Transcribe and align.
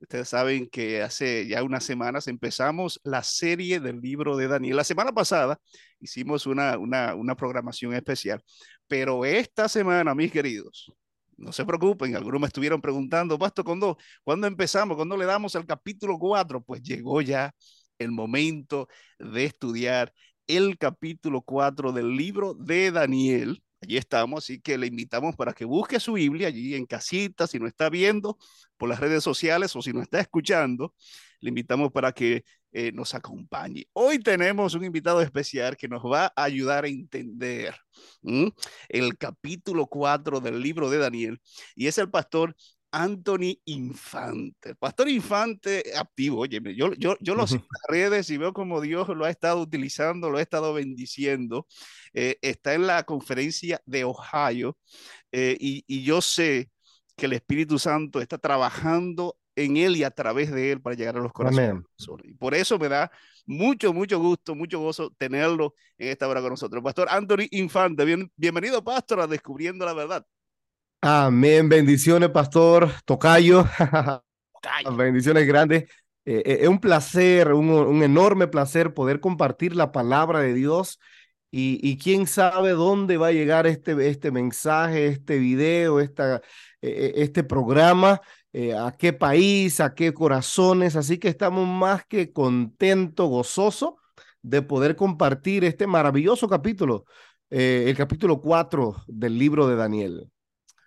Ustedes 0.00 0.28
saben 0.28 0.68
que 0.70 1.02
hace 1.02 1.46
ya 1.46 1.62
unas 1.62 1.84
semanas 1.84 2.28
empezamos 2.28 3.00
la 3.04 3.22
serie 3.22 3.78
del 3.78 4.00
libro 4.00 4.36
de 4.36 4.48
Daniel. 4.48 4.76
La 4.76 4.84
semana 4.84 5.12
pasada 5.12 5.60
hicimos 6.00 6.46
una, 6.46 6.78
una, 6.78 7.34
programación 7.36 7.92
especial, 7.94 8.42
pero 8.86 9.24
esta 9.24 9.68
semana, 9.68 10.14
mis 10.14 10.32
queridos, 10.32 10.90
no 11.36 11.52
se 11.52 11.66
preocupen, 11.66 12.16
algunos 12.16 12.40
me 12.40 12.46
estuvieron 12.46 12.80
preguntando, 12.80 13.38
¿cuándo, 13.38 13.98
¿cuándo 14.24 14.46
empezamos? 14.46 14.96
¿Cuándo 14.96 15.16
le 15.16 15.26
damos 15.26 15.54
al 15.56 15.66
capítulo 15.66 16.18
4? 16.18 16.62
Pues 16.62 16.82
llegó 16.82 17.20
ya 17.20 17.52
el 17.98 18.10
momento 18.10 18.88
de 19.18 19.44
estudiar 19.44 20.14
el 20.46 20.78
capítulo 20.78 21.42
4 21.42 21.92
del 21.92 22.16
libro 22.16 22.54
de 22.54 22.90
Daniel. 22.92 23.62
Allí 23.80 23.96
estamos, 23.96 24.44
así 24.44 24.60
que 24.60 24.76
le 24.76 24.88
invitamos 24.88 25.36
para 25.36 25.52
que 25.52 25.64
busque 25.64 26.00
su 26.00 26.14
Biblia 26.14 26.48
allí 26.48 26.74
en 26.74 26.84
casita, 26.84 27.46
si 27.46 27.58
no 27.60 27.66
está 27.68 27.88
viendo 27.88 28.36
por 28.76 28.88
las 28.88 28.98
redes 28.98 29.22
sociales 29.22 29.74
o 29.76 29.82
si 29.82 29.92
no 29.92 30.02
está 30.02 30.18
escuchando, 30.20 30.94
le 31.40 31.50
invitamos 31.50 31.92
para 31.92 32.12
que 32.12 32.44
eh, 32.72 32.92
nos 32.92 33.14
acompañe. 33.14 33.86
Hoy 33.92 34.18
tenemos 34.18 34.74
un 34.74 34.84
invitado 34.84 35.22
especial 35.22 35.76
que 35.76 35.88
nos 35.88 36.02
va 36.02 36.32
a 36.34 36.44
ayudar 36.44 36.84
a 36.84 36.88
entender 36.88 37.74
el 38.88 39.16
capítulo 39.16 39.86
4 39.86 40.40
del 40.40 40.60
libro 40.60 40.90
de 40.90 40.98
Daniel 40.98 41.40
y 41.74 41.86
es 41.86 41.98
el 41.98 42.10
pastor 42.10 42.56
Anthony 42.90 43.60
Infante. 43.66 44.74
pastor 44.74 45.08
Infante 45.08 45.82
activo, 45.96 46.40
oye, 46.40 46.60
yo, 46.76 46.92
yo, 46.94 47.16
yo 47.20 47.34
lo 47.34 47.46
sigo 47.46 47.62
en 47.62 47.68
las 47.70 48.10
redes 48.10 48.30
y 48.30 48.36
veo 48.36 48.52
como 48.52 48.80
Dios 48.80 49.08
lo 49.08 49.24
ha 49.24 49.30
estado 49.30 49.60
utilizando, 49.60 50.30
lo 50.30 50.38
ha 50.38 50.42
estado 50.42 50.72
bendiciendo. 50.72 51.66
Eh, 52.14 52.36
está 52.42 52.74
en 52.74 52.86
la 52.86 53.02
conferencia 53.04 53.80
de 53.86 54.04
Ohio 54.04 54.76
eh, 55.32 55.56
y, 55.60 55.84
y 55.86 56.02
yo 56.02 56.20
sé 56.20 56.70
que 57.16 57.26
el 57.26 57.34
Espíritu 57.34 57.78
Santo 57.78 58.20
está 58.20 58.38
trabajando 58.38 59.36
en 59.58 59.76
él 59.76 59.96
y 59.96 60.04
a 60.04 60.10
través 60.10 60.50
de 60.52 60.72
él 60.72 60.80
para 60.80 60.96
llegar 60.96 61.16
a 61.16 61.20
los 61.20 61.32
corazones. 61.32 61.82
Y 62.24 62.34
por 62.34 62.54
eso 62.54 62.78
me 62.78 62.88
da 62.88 63.10
mucho, 63.44 63.92
mucho 63.92 64.18
gusto, 64.18 64.54
mucho 64.54 64.78
gozo 64.78 65.10
tenerlo 65.18 65.74
en 65.98 66.08
esta 66.08 66.28
hora 66.28 66.40
con 66.40 66.50
nosotros. 66.50 66.82
Pastor 66.82 67.08
Anthony 67.10 67.48
Infante, 67.50 68.04
bienvenido, 68.36 68.82
pastor, 68.84 69.20
a 69.20 69.26
Descubriendo 69.26 69.84
la 69.84 69.94
Verdad. 69.94 70.26
Amén. 71.00 71.68
Bendiciones, 71.68 72.30
pastor 72.30 72.90
Tocayo. 73.04 73.64
Bendiciones 74.96 75.46
grandes. 75.46 75.84
Eh, 76.24 76.42
eh, 76.44 76.58
es 76.62 76.68
un 76.68 76.80
placer, 76.80 77.52
un, 77.52 78.02
enorme 78.02 78.48
placer 78.48 78.94
poder 78.94 79.20
compartir 79.20 79.76
la 79.76 79.92
palabra 79.92 80.40
de 80.40 80.54
Dios 80.54 80.98
y, 81.50 81.98
quién 81.98 82.26
sabe 82.26 82.72
dónde 82.72 83.16
va 83.16 83.28
a 83.28 83.32
llegar 83.32 83.66
este, 83.66 84.08
este 84.08 84.30
mensaje, 84.32 85.06
este 85.06 85.38
video, 85.38 86.00
esta, 86.00 86.42
eh, 86.82 87.12
este 87.16 87.44
programa, 87.44 88.20
a 88.76 88.96
qué 88.98 89.12
país, 89.12 89.80
a 89.80 89.94
qué 89.94 90.12
corazones. 90.12 90.96
Así 90.96 91.18
que 91.18 91.28
estamos 91.28 91.66
más 91.68 92.04
que 92.06 92.32
contentos, 92.32 93.28
gozosos 93.28 93.94
de 94.42 94.62
poder 94.62 94.96
compartir 94.96 95.64
este 95.64 95.86
maravilloso 95.86 96.48
capítulo, 96.48 97.04
el 97.50 97.96
capítulo 97.96 98.40
4 98.40 99.04
del 99.06 99.38
libro 99.38 99.68
de 99.68 99.76
Daniel. 99.76 100.30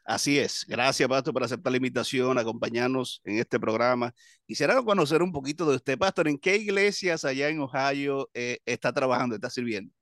Así 0.04 0.40
es. 0.40 0.66
Gracias, 0.68 1.08
Pastor, 1.08 1.34
por 1.34 1.44
aceptar 1.44 1.72
la 1.72 1.78
invitación, 1.78 2.38
acompañarnos 2.38 3.22
en 3.24 3.38
este 3.38 3.60
programa. 3.60 4.14
Quisiera 4.46 4.82
conocer 4.82 5.22
un 5.22 5.32
poquito 5.32 5.70
de 5.70 5.76
usted, 5.76 5.98
Pastor. 5.98 6.28
¿En 6.28 6.38
qué 6.38 6.58
iglesias 6.58 7.24
allá 7.24 7.50
en 7.50 7.60
Ohio 7.60 8.30
eh, 8.34 8.60
está 8.66 8.92
trabajando, 8.92 9.36
está 9.36 9.50
sirviendo? 9.50 9.94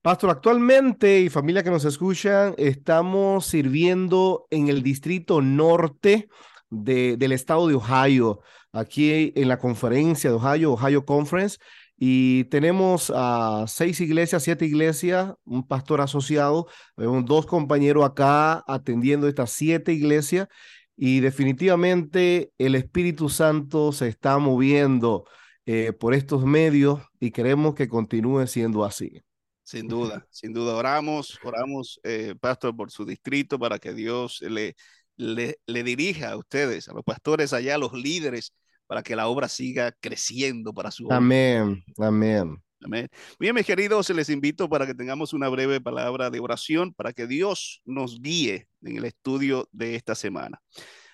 Pastor, 0.00 0.30
actualmente 0.30 1.20
y 1.20 1.28
familia 1.28 1.64
que 1.64 1.70
nos 1.70 1.84
escuchan, 1.84 2.54
estamos 2.58 3.46
sirviendo 3.46 4.46
en 4.50 4.68
el 4.68 4.84
distrito 4.84 5.42
norte 5.42 6.28
del 6.70 7.32
estado 7.32 7.66
de 7.66 7.74
Ohio, 7.74 8.40
aquí 8.70 9.32
en 9.34 9.48
la 9.48 9.58
conferencia 9.58 10.30
de 10.30 10.36
Ohio, 10.36 10.72
Ohio 10.74 11.04
Conference. 11.04 11.58
Y 11.98 12.44
tenemos 12.44 13.10
a 13.14 13.64
seis 13.68 14.00
iglesias, 14.00 14.42
siete 14.42 14.66
iglesias, 14.66 15.32
un 15.44 15.66
pastor 15.66 16.02
asociado, 16.02 16.66
dos 16.96 17.46
compañeros 17.46 18.04
acá 18.04 18.62
atendiendo 18.66 19.28
estas 19.28 19.52
siete 19.52 19.92
iglesias. 19.92 20.48
Y 20.94 21.20
definitivamente 21.20 22.52
el 22.58 22.74
Espíritu 22.74 23.28
Santo 23.28 23.92
se 23.92 24.08
está 24.08 24.38
moviendo 24.38 25.24
eh, 25.64 25.92
por 25.92 26.14
estos 26.14 26.44
medios 26.44 27.00
y 27.18 27.30
queremos 27.30 27.74
que 27.74 27.88
continúe 27.88 28.46
siendo 28.46 28.84
así. 28.84 29.22
Sin 29.62 29.88
duda, 29.88 30.26
sin 30.30 30.52
duda. 30.52 30.76
Oramos, 30.76 31.38
oramos, 31.42 31.98
eh, 32.04 32.34
pastor, 32.38 32.76
por 32.76 32.90
su 32.90 33.04
distrito 33.04 33.58
para 33.58 33.78
que 33.78 33.92
Dios 33.92 34.40
le, 34.42 34.76
le, 35.16 35.58
le 35.66 35.82
dirija 35.82 36.30
a 36.30 36.36
ustedes, 36.36 36.88
a 36.88 36.94
los 36.94 37.02
pastores 37.02 37.52
allá, 37.52 37.74
a 37.74 37.78
los 37.78 37.92
líderes 37.92 38.52
para 38.86 39.02
que 39.02 39.16
la 39.16 39.28
obra 39.28 39.48
siga 39.48 39.92
creciendo 39.92 40.72
para 40.72 40.90
su 40.90 41.06
obra. 41.06 41.16
Amén, 41.16 41.84
amén. 41.98 42.62
Amén. 42.82 43.08
Bien, 43.40 43.54
mis 43.54 43.66
queridos, 43.66 44.08
les 44.10 44.28
invito 44.28 44.68
para 44.68 44.86
que 44.86 44.94
tengamos 44.94 45.32
una 45.32 45.48
breve 45.48 45.80
palabra 45.80 46.30
de 46.30 46.40
oración 46.40 46.92
para 46.92 47.12
que 47.12 47.26
Dios 47.26 47.82
nos 47.84 48.20
guíe 48.20 48.68
en 48.82 48.98
el 48.98 49.06
estudio 49.06 49.68
de 49.72 49.96
esta 49.96 50.14
semana. 50.14 50.60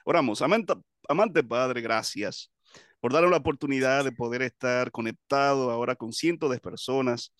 Oramos, 0.04 0.42
amante, 0.42 0.74
amante 1.08 1.42
Padre, 1.44 1.80
gracias 1.80 2.50
por 3.00 3.12
darnos 3.12 3.30
la 3.30 3.38
oportunidad 3.38 4.04
de 4.04 4.12
poder 4.12 4.42
estar 4.42 4.90
conectado 4.90 5.70
ahora 5.70 5.96
con 5.96 6.12
cientos 6.12 6.50
de 6.50 6.58
personas, 6.58 7.32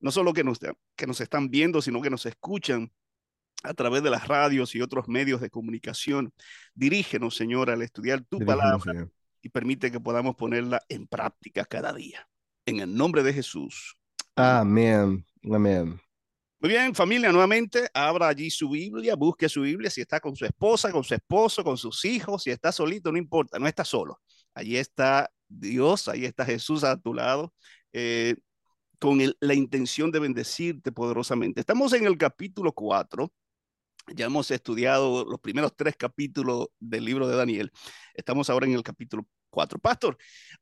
no 0.00 0.10
solo 0.10 0.32
que 0.32 0.44
nos, 0.44 0.58
que 0.94 1.06
nos 1.06 1.20
están 1.20 1.48
viendo, 1.48 1.82
sino 1.82 2.00
que 2.00 2.10
nos 2.10 2.24
escuchan 2.26 2.92
a 3.62 3.74
través 3.74 4.02
de 4.02 4.10
las 4.10 4.28
radios 4.28 4.74
y 4.74 4.80
otros 4.80 5.08
medios 5.08 5.40
de 5.40 5.50
comunicación. 5.50 6.32
Dirígenos, 6.74 7.36
Señor, 7.36 7.70
al 7.70 7.82
estudiar 7.82 8.22
tu 8.22 8.38
palabra 8.40 9.08
y 9.42 9.48
permite 9.48 9.90
que 9.90 10.00
podamos 10.00 10.36
ponerla 10.36 10.80
en 10.88 11.06
práctica 11.06 11.64
cada 11.64 11.92
día. 11.92 12.28
En 12.64 12.80
el 12.80 12.94
nombre 12.94 13.22
de 13.22 13.32
Jesús. 13.32 13.96
Amén. 14.36 15.26
Amén. 15.44 16.00
Muy 16.60 16.70
bien, 16.70 16.94
familia, 16.94 17.32
nuevamente, 17.32 17.88
abra 17.92 18.28
allí 18.28 18.48
su 18.48 18.70
Biblia, 18.70 19.16
busque 19.16 19.48
su 19.48 19.62
Biblia, 19.62 19.90
si 19.90 20.00
está 20.00 20.20
con 20.20 20.36
su 20.36 20.44
esposa, 20.44 20.92
con 20.92 21.02
su 21.02 21.12
esposo, 21.12 21.64
con 21.64 21.76
sus 21.76 22.04
hijos, 22.04 22.44
si 22.44 22.52
está 22.52 22.70
solito, 22.70 23.10
no 23.10 23.18
importa, 23.18 23.58
no 23.58 23.66
está 23.66 23.84
solo. 23.84 24.20
Allí 24.54 24.76
está 24.76 25.28
Dios, 25.48 26.06
ahí 26.06 26.24
está 26.24 26.44
Jesús 26.44 26.84
a 26.84 26.96
tu 26.96 27.14
lado, 27.14 27.52
eh, 27.92 28.36
con 29.00 29.18
la 29.40 29.54
intención 29.54 30.12
de 30.12 30.20
bendecirte 30.20 30.92
poderosamente. 30.92 31.58
Estamos 31.58 31.92
en 31.94 32.06
el 32.06 32.16
capítulo 32.16 32.72
4 32.72 33.32
ya 34.14 34.26
hemos 34.26 34.50
estudiado 34.50 35.24
los 35.24 35.40
primeros 35.40 35.74
tres 35.76 35.96
capítulos 35.96 36.68
del 36.78 37.04
libro 37.04 37.28
de 37.28 37.36
Daniel. 37.36 37.72
Estamos 38.14 38.50
ahora 38.50 38.66
en 38.66 38.74
el 38.74 38.82
capítulo 38.82 39.26
cuatro. 39.50 39.78
Pastor, 39.78 40.16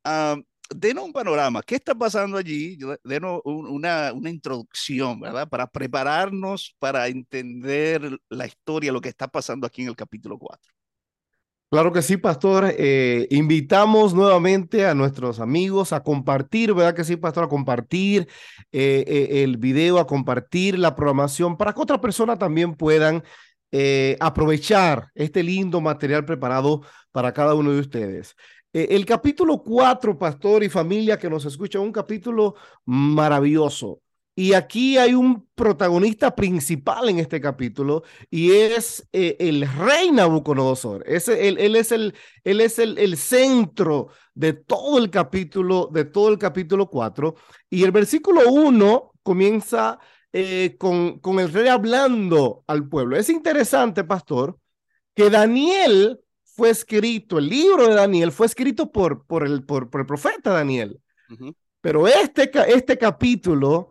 uh, 0.05 0.41
denos 0.75 1.05
un 1.05 1.13
panorama. 1.13 1.63
¿Qué 1.63 1.77
está 1.77 1.95
pasando 1.95 2.37
allí? 2.37 2.79
Denos 3.05 3.41
una, 3.45 4.13
una 4.13 4.31
introducción, 4.31 5.21
¿verdad? 5.21 5.49
Para 5.49 5.67
prepararnos 5.67 6.77
para 6.79 7.09
entender 7.09 8.19
la 8.29 8.47
historia, 8.47 8.93
lo 8.93 9.01
que 9.01 9.09
está 9.09 9.29
pasando 9.29 9.67
aquí 9.67 9.83
en 9.83 9.89
el 9.89 9.97
capítulo 9.97 10.39
4. 10.39 10.80
Claro 11.71 11.93
que 11.93 12.03
sí, 12.03 12.17
pastor. 12.17 12.75
Eh, 12.77 13.29
invitamos 13.31 14.13
nuevamente 14.13 14.87
a 14.87 14.95
nuestros 14.95 15.39
amigos 15.39 15.93
a 15.93 16.03
compartir, 16.03 16.75
¿verdad 16.75 16.95
que 16.97 17.05
sí, 17.05 17.17
pastor? 17.17 17.45
A 17.45 17.49
compartir 17.49 18.27
eh, 18.73 19.05
eh, 19.07 19.43
el 19.45 19.57
video, 19.57 20.01
a 20.01 20.07
compartir 20.07 20.77
la 20.81 20.97
programación 20.97 21.57
para 21.57 21.73
que 21.73 21.81
otras 21.81 22.01
personas 22.01 22.39
también 22.39 22.75
puedan 22.75 23.23
aprovechar 24.19 25.11
este 25.15 25.45
lindo 25.45 25.81
material 25.81 26.25
preparado 26.25 26.83
para 27.13 27.33
cada 27.33 27.55
uno 27.55 27.71
de 27.71 27.79
ustedes. 27.79 28.35
el 28.73 29.07
capítulo 29.07 29.63
4, 29.63 30.19
pastor 30.19 30.65
y 30.65 30.69
familia 30.69 31.19
que 31.19 31.31
nos 31.31 31.45
escucha, 31.45 31.79
un 31.79 31.93
capítulo 31.93 32.57
maravilloso. 32.85 34.01
Y 34.35 34.55
aquí 34.55 34.97
hay 34.97 35.15
un 35.15 35.47
protagonista 35.55 36.35
principal 36.35 37.09
en 37.09 37.19
este 37.19 37.41
capítulo 37.41 38.05
y 38.31 38.53
es 38.53 39.07
eh, 39.13 39.37
el 39.39 39.69
rey 39.69 40.11
Nabucodonosor. 40.13 41.05
él, 41.07 41.59
él, 41.59 41.77
es, 41.77 41.93
el, 41.93 42.15
él 42.45 42.61
es 42.61 42.79
el, 42.79 42.97
el, 42.99 43.17
centro 43.17 44.09
de 44.35 44.53
todo 44.55 44.99
el 44.99 45.11
capítulo, 45.11 45.91
de 45.93 46.05
todo 46.05 46.31
el 46.31 46.39
capítulo 46.39 46.89
4. 46.89 47.35
Y 47.69 47.83
el 47.83 47.91
versículo 47.91 48.51
1 48.51 49.13
comienza 49.23 49.99
eh, 50.33 50.77
con, 50.79 51.19
con 51.19 51.41
el 51.41 51.53
rey 51.53 51.69
hablando 51.69 52.65
al 52.69 52.89
pueblo. 52.89 53.17
Es 53.17 53.29
interesante, 53.29 54.05
pastor, 54.05 54.59
que 55.15 55.29
Daniel 55.29 56.21
fue 56.45 56.71
escrito, 56.71 57.39
el 57.39 57.49
libro 57.49 57.89
de 57.89 57.95
Daniel 57.95 58.33
fue 58.33 58.47
escrito 58.47 58.93
por, 58.93 59.27
por, 59.27 59.45
el, 59.45 59.65
por, 59.65 59.91
el 59.93 60.07
profeta 60.07 60.51
Daniel. 60.51 61.01
Pero 61.81 62.07
este, 62.07 62.51
este 62.69 62.99
capítulo 62.99 63.90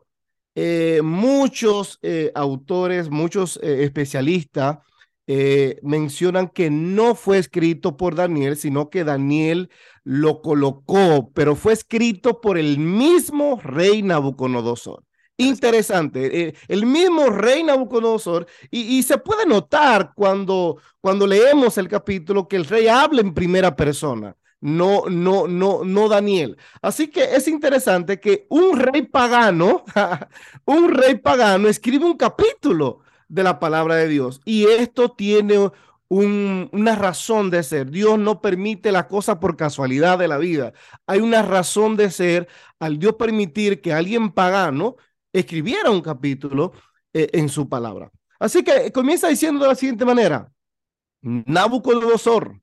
eh, 0.61 1.01
muchos 1.01 1.99
eh, 2.01 2.33
autores, 2.35 3.09
muchos 3.09 3.57
eh, 3.63 3.85
especialistas 3.85 4.79
mencionan 5.83 6.49
que 6.49 6.71
no 6.71 7.13
fue 7.13 7.37
escrito 7.37 7.95
por 7.95 8.15
Daniel, 8.15 8.57
sino 8.57 8.89
que 8.89 9.03
Daniel 9.03 9.69
lo 10.03 10.41
colocó, 10.41 11.31
pero 11.35 11.55
fue 11.55 11.73
escrito 11.73 12.41
por 12.41 12.57
el 12.57 12.79
mismo 12.79 13.61
rey 13.63 14.01
Nabucodonosor. 14.01 15.03
Interesante. 15.37 16.55
El 16.67 16.85
mismo 16.87 17.27
rey 17.27 17.61
Nabucodonosor, 17.61 18.47
y, 18.71 18.97
y, 18.97 19.03
se 19.03 19.19
puede 19.19 19.45
notar 19.45 20.13
cuando, 20.15 20.77
cuando 20.99 21.27
leemos 21.27 21.77
el 21.77 21.87
capítulo 21.87 22.47
que 22.47 22.55
el 22.55 22.65
rey 22.65 22.87
habla 22.87 23.21
en 23.21 23.35
primera 23.35 23.75
persona, 23.75 24.35
no, 24.61 25.05
no, 25.09 25.47
no, 25.47 25.83
no 25.83 26.09
Daniel. 26.09 26.57
Así 26.81 27.09
que 27.09 27.35
es 27.35 27.47
interesante 27.47 28.19
que 28.19 28.45
un 28.49 28.77
rey 28.79 29.03
pagano, 29.03 29.83
un 30.65 30.89
rey 30.89 31.15
pagano 31.15 31.67
escribe 31.67 32.05
un 32.05 32.17
capítulo 32.17 33.01
de 33.27 33.43
la 33.43 33.59
palabra 33.59 33.95
de 33.95 34.07
Dios 34.07 34.41
y 34.45 34.65
esto 34.65 35.11
tiene 35.11 35.71
una 36.09 36.95
razón 36.95 37.51
de 37.51 37.61
ser. 37.63 37.91
Dios 37.91 38.17
no 38.17 38.41
permite 38.41 38.91
la 38.91 39.07
cosa 39.07 39.39
por 39.39 39.55
casualidad 39.55 40.17
de 40.17 40.27
la 40.27 40.37
vida. 40.37 40.73
Hay 41.05 41.19
una 41.21 41.43
razón 41.43 41.95
de 41.95 42.09
ser 42.09 42.47
al 42.79 42.97
Dios 42.97 43.15
permitir 43.15 43.81
que 43.81 43.93
alguien 43.93 44.31
pagano 44.31 44.95
escribiera 45.31 45.91
un 45.91 46.01
capítulo 46.01 46.73
eh, 47.13 47.29
en 47.33 47.49
su 47.49 47.69
palabra. 47.69 48.11
Así 48.39 48.63
que 48.63 48.91
comienza 48.91 49.27
diciendo 49.27 49.61
de 49.61 49.67
la 49.69 49.75
siguiente 49.75 50.05
manera, 50.05 50.51
Nabucodonosor, 51.21 52.59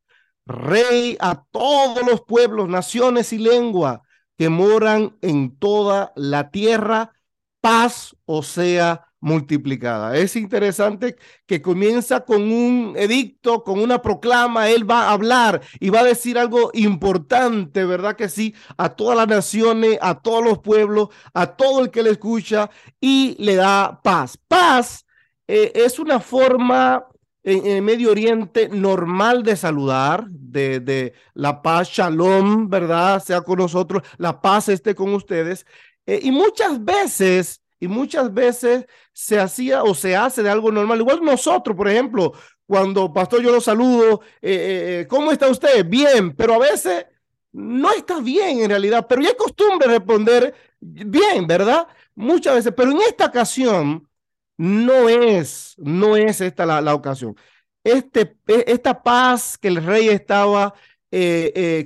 rey 0.46 1.16
a 1.20 1.44
todos 1.50 2.06
los 2.06 2.22
pueblos, 2.22 2.69
naciones 2.69 3.32
y 3.32 3.38
lengua 3.38 4.02
que 4.38 4.48
moran 4.48 5.16
en 5.22 5.56
toda 5.58 6.12
la 6.14 6.50
tierra, 6.50 7.12
paz 7.60 8.16
o 8.26 8.43
sea 8.43 9.06
multiplicada. 9.20 10.16
Es 10.16 10.37
interesante 10.37 11.16
que 11.46 11.60
comienza 11.62 12.25
con 12.25 12.43
un 12.43 12.94
edicto, 12.96 13.64
con 13.64 13.81
una 13.81 14.00
proclama, 14.02 14.69
él 14.69 14.88
va 14.88 15.08
a 15.08 15.12
hablar 15.12 15.62
y 15.81 15.90
va 15.90 16.00
a 16.00 16.04
decir 16.04 16.38
algo 16.38 16.70
importante, 16.75 17.84
¿verdad 17.84 18.14
que 18.14 18.28
sí? 18.28 18.54
A 18.76 18.90
todas 18.90 19.16
las 19.16 19.26
naciones, 19.26 19.98
a 20.00 20.20
todos 20.20 20.44
los 20.44 20.58
pueblos, 20.58 21.08
a 21.34 21.56
todo 21.56 21.82
el 21.82 21.90
que 21.90 22.02
le 22.02 22.10
escucha 22.10 22.70
y 23.00 23.37
le 23.43 23.56
da 23.56 24.00
paz. 24.02 24.38
Paz 24.46 25.06
eh, 25.48 25.72
es 25.75 25.98
una 25.98 26.20
forma 26.20 27.06
en, 27.46 27.84
Medio 27.84 28.10
Oriente 28.10 28.69
normal 28.69 29.43
de 29.43 29.56
saludar, 29.56 30.26
de, 30.28 30.81
de, 30.81 31.14
la 31.32 31.62
paz, 31.62 31.88
shalom, 31.88 32.69
¿verdad? 32.69 33.22
Sea 33.22 33.40
con 33.40 33.58
nosotros, 33.58 34.02
la 34.19 34.40
paz 34.40 34.69
esté 34.69 34.94
con 34.94 35.14
ustedes. 35.14 35.64
Eh, 36.04 36.20
y 36.22 36.31
muchas 36.31 36.84
veces 36.84 37.62
y 37.78 37.88
muchas 37.88 38.32
veces 38.32 38.87
se 39.12 39.38
hacía 39.38 39.82
o 39.82 39.94
se 39.94 40.16
hace 40.16 40.43
de 40.43 40.50
algo 40.50 40.72
normal. 40.72 40.98
Igual 40.98 41.22
nosotros, 41.22 41.76
por 41.76 41.88
ejemplo, 41.88 42.32
cuando 42.66 43.12
pastor 43.12 43.43
yo 43.43 43.52
lo 43.52 43.60
saludo, 43.60 44.22
eh, 44.43 44.52
eh, 44.52 45.00
eh, 45.00 45.06
¿cómo 45.08 45.31
está 45.32 45.48
usted? 45.48 45.87
Bien, 45.87 46.34
pero 46.34 46.54
a 46.54 46.58
veces 46.58 47.06
no 47.52 47.93
está 47.93 48.20
bien 48.20 48.60
en 48.60 48.70
realidad, 48.70 49.06
pero 49.08 49.22
ya 49.22 49.31
es 49.31 49.37
costumbre 49.37 49.88
responder 49.88 50.54
bien, 50.81 51.46
¿verdad? 51.46 51.87
Muchas 52.14 52.56
veces, 52.56 52.72
pero 52.76 52.90
en 52.90 53.00
esta 53.02 53.26
ocasión 53.26 54.08
no 54.56 55.08
es, 55.08 55.75
no 55.79 56.17
es 56.17 56.41
esta 56.41 56.67
la, 56.67 56.94
ocasión. 56.94 57.37
Este, 57.85 58.37
e, 58.47 58.64
esta 58.67 59.03
paz 59.03 59.58
que 59.58 59.69
el 59.69 59.85
rey 59.85 60.08
estaba 60.08 60.75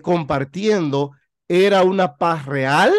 compartiendo 0.03 1.13
era 1.47 1.85
una 1.85 2.17
paz 2.17 2.47
real, 2.47 2.93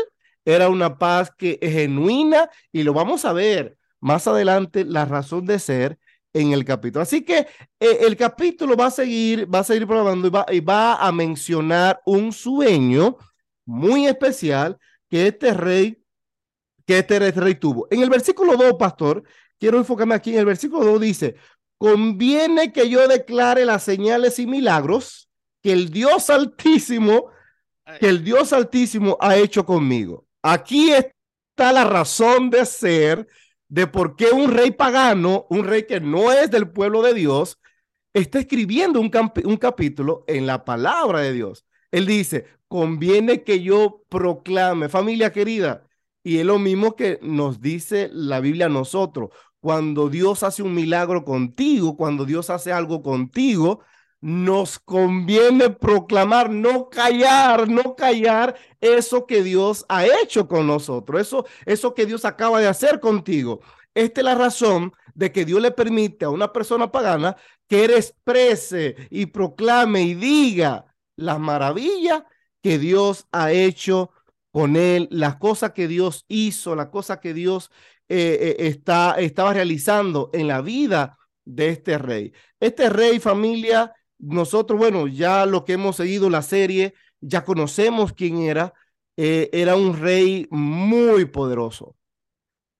era 0.46 0.70
una 0.70 0.98
paz 0.98 1.32
que 1.38 1.58
es 1.62 1.74
genuina 1.74 2.50
y 2.72 2.84
lo 2.84 2.94
vamos 2.94 3.26
a 3.26 3.34
ver 3.34 3.78
más 4.02 4.28
adelante 4.28 4.84
la 4.84 5.06
razón 5.06 5.46
de 5.46 5.60
ser 5.60 6.00
en 6.34 6.52
el 6.52 6.66
capítulo. 6.66 7.04
Así 7.04 7.24
que 7.24 7.48
eh, 7.80 7.98
el 8.02 8.18
capítulo 8.18 8.76
va 8.76 8.88
a 8.88 8.92
seguir, 8.92 9.54
va 9.54 9.60
a 9.60 9.64
seguir 9.64 9.88
probando 9.88 10.28
y 10.28 10.32
va, 10.32 10.46
y 10.52 10.60
va 10.60 10.96
a 10.96 11.12
mencionar 11.12 12.02
un 12.06 12.34
sueño 12.34 13.18
muy 13.66 14.08
especial 14.08 14.78
que 15.10 15.28
este 15.28 15.54
rey, 15.54 16.04
que 16.86 17.00
este 17.00 17.32
rey 17.32 17.56
tuvo. 17.56 17.88
En 17.92 18.02
el 18.02 18.10
versículo 18.10 18.58
2, 18.58 18.74
pastor, 18.78 19.24
quiero 19.62 19.78
enfocarme 19.78 20.16
aquí 20.16 20.34
en 20.34 20.40
el 20.40 20.46
versículo 20.46 20.84
2 20.84 21.02
dice, 21.02 21.36
conviene 21.78 22.74
que 22.74 22.90
yo 22.90 23.08
declare 23.08 23.64
las 23.64 23.84
señales 23.84 24.40
y 24.40 24.48
milagros 24.48 25.30
que 25.62 25.72
el 25.72 25.92
Dios 25.92 26.32
altísimo, 26.32 27.28
que 28.00 28.10
el 28.10 28.24
Dios 28.24 28.54
altísimo 28.54 29.18
ha 29.22 29.38
hecho 29.38 29.64
conmigo. 29.64 30.26
Aquí 30.42 30.92
está 30.92 31.72
la 31.72 31.84
razón 31.84 32.50
de 32.50 32.66
ser 32.66 33.28
de 33.68 33.86
por 33.86 34.16
qué 34.16 34.32
un 34.32 34.52
rey 34.52 34.72
pagano, 34.72 35.46
un 35.52 35.64
rey 35.64 35.86
que 35.86 36.00
no 36.00 36.32
es 36.32 36.50
del 36.50 36.68
pueblo 36.72 37.04
de 37.04 37.14
Dios, 37.14 37.60
está 38.14 38.40
escribiendo 38.40 39.00
un, 39.00 39.12
un 39.46 39.58
capítulo 39.58 40.24
en 40.28 40.48
la 40.48 40.66
palabra 40.66 41.20
de 41.20 41.34
Dios. 41.34 41.68
Él 41.92 42.08
dice, 42.08 42.48
conviene 42.68 43.44
que 43.44 43.62
yo 43.62 44.04
proclame, 44.10 44.90
familia 44.90 45.32
querida, 45.32 45.88
y 46.24 46.38
es 46.38 46.46
lo 46.46 46.60
mismo 46.60 46.96
que 46.96 47.20
nos 47.22 47.62
dice 47.62 48.10
la 48.14 48.40
Biblia 48.40 48.68
a 48.68 48.70
nosotros. 48.70 49.30
Cuando 49.60 50.10
Dios 50.10 50.44
hace 50.44 50.64
un 50.64 50.74
milagro 50.74 51.24
contigo, 51.24 51.96
cuando 51.98 52.26
Dios 52.26 52.50
hace 52.50 52.72
algo 52.72 53.02
contigo, 53.02 53.82
nos 54.22 54.78
conviene 54.80 55.72
proclamar, 55.72 56.50
no 56.52 56.90
callar, 56.90 57.68
no 57.68 57.96
callar 57.96 58.56
eso 58.80 59.26
que 59.26 59.42
Dios 59.44 59.86
ha 59.90 60.06
hecho 60.06 60.48
con 60.48 60.68
nosotros, 60.68 61.22
eso, 61.22 61.46
eso 61.66 61.96
que 61.96 62.06
Dios 62.06 62.24
acaba 62.24 62.60
de 62.60 62.68
hacer 62.68 63.00
contigo. 63.00 63.62
Esta 63.96 64.22
es 64.22 64.26
la 64.26 64.36
razón 64.36 64.94
de 65.16 65.32
que 65.32 65.44
Dios 65.44 65.62
le 65.62 65.72
permite 65.72 66.26
a 66.26 66.30
una 66.30 66.54
persona 66.54 66.92
pagana 66.92 67.36
que 67.68 67.86
él 67.86 67.92
exprese 67.92 68.96
y 69.10 69.26
proclame 69.28 70.04
y 70.04 70.14
diga 70.14 70.86
las 71.16 71.40
maravillas 71.40 72.24
que 72.62 72.78
Dios 72.78 73.28
ha 73.32 73.52
hecho 73.52 74.12
con 74.52 74.76
él, 74.76 75.08
las 75.12 75.38
cosas 75.38 75.72
que 75.72 75.88
Dios 75.88 76.26
hizo, 76.28 76.76
las 76.76 76.88
cosas 76.88 77.20
que 77.20 77.34
Dios 77.34 77.72
eh, 78.10 78.56
eh, 78.60 78.68
está, 78.68 79.16
estaba 79.20 79.54
realizando 79.54 80.30
en 80.34 80.48
la 80.48 80.62
vida 80.62 81.18
de 81.46 81.70
este 81.70 81.98
rey. 81.98 82.34
Este 82.60 82.90
rey, 82.90 83.20
familia, 83.20 83.94
nosotros, 84.20 84.78
bueno, 84.78 85.08
ya 85.08 85.46
lo 85.46 85.66
que 85.66 85.74
hemos 85.74 85.96
seguido 85.96 86.30
la 86.30 86.42
serie, 86.42 86.94
ya 87.22 87.44
conocemos 87.46 88.14
quién 88.14 88.40
era. 88.40 88.74
Eh, 89.18 89.50
era 89.54 89.76
un 89.76 89.98
rey 90.00 90.48
muy 90.52 91.26
poderoso, 91.26 91.96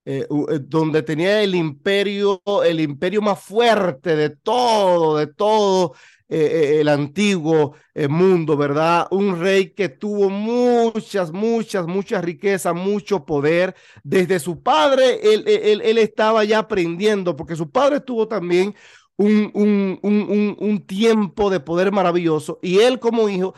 eh, 0.06 0.28
eh, 0.30 0.60
donde 0.62 1.04
tenía 1.04 1.42
el 1.44 1.56
imperio, 1.56 2.42
el 2.66 2.80
imperio 2.80 3.22
más 3.22 3.40
fuerte 3.42 4.16
de 4.16 4.30
todo, 4.30 5.18
de 5.18 5.28
todo 5.28 5.96
el 6.34 6.88
antiguo 6.88 7.76
mundo, 8.08 8.56
¿verdad? 8.56 9.06
Un 9.12 9.38
rey 9.42 9.72
que 9.72 9.90
tuvo 9.90 10.30
muchas, 10.30 11.30
muchas, 11.34 11.86
muchas 11.88 12.24
riquezas, 12.24 12.74
mucho 12.74 13.26
poder. 13.26 13.76
Desde 14.02 14.40
su 14.40 14.64
padre, 14.64 15.20
él, 15.22 15.44
él, 15.46 15.82
él 15.84 15.98
estaba 15.98 16.46
ya 16.46 16.60
aprendiendo, 16.60 17.36
porque 17.36 17.58
su 17.58 17.70
padre 17.70 18.00
tuvo 18.00 18.30
también 18.30 18.74
un, 19.22 20.00
un, 20.02 20.58
un, 20.60 20.86
tiempo 20.86 21.50
de 21.50 21.60
poder 21.60 21.92
maravilloso 21.92 22.60
y 22.62 22.80
él 22.80 23.00
como 23.00 23.30
hijo 23.30 23.54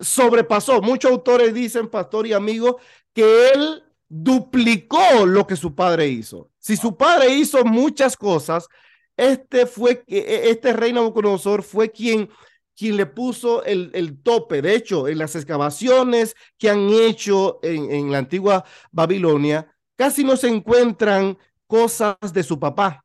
sobrepasó. 0.00 0.80
Muchos 0.82 1.10
autores 1.10 1.54
dicen, 1.54 1.88
pastor 1.88 2.26
y 2.26 2.32
amigo, 2.32 2.78
que 3.12 3.50
él 3.50 3.82
duplicó 4.16 5.26
lo 5.26 5.46
que 5.46 5.56
su 5.56 5.74
padre 5.74 6.08
hizo. 6.08 6.50
Si 6.58 6.76
su 6.76 6.96
padre 6.96 7.34
hizo 7.34 7.64
muchas 7.64 8.16
cosas, 8.16 8.68
este 9.16 9.66
fue, 9.66 10.04
e, 10.06 10.50
este 10.50 10.72
rey 10.72 10.92
Nabucodonosor 10.92 11.62
fue 11.62 11.90
quien, 11.90 12.30
quien 12.76 12.96
le 12.96 13.06
puso 13.06 13.64
el, 13.64 13.90
el, 13.94 14.22
tope. 14.22 14.62
De 14.62 14.74
hecho, 14.74 15.08
en 15.08 15.18
las 15.18 15.34
excavaciones 15.34 16.36
que 16.58 16.70
han 16.70 16.88
hecho 16.90 17.58
en, 17.62 17.90
en 17.90 18.12
la 18.12 18.18
antigua 18.18 18.64
Babilonia, 18.92 19.74
casi 19.96 20.22
no 20.22 20.36
se 20.36 20.48
encuentran 20.48 21.36
cosas 21.66 22.16
de 22.32 22.42
su 22.42 22.58
papá 22.58 23.04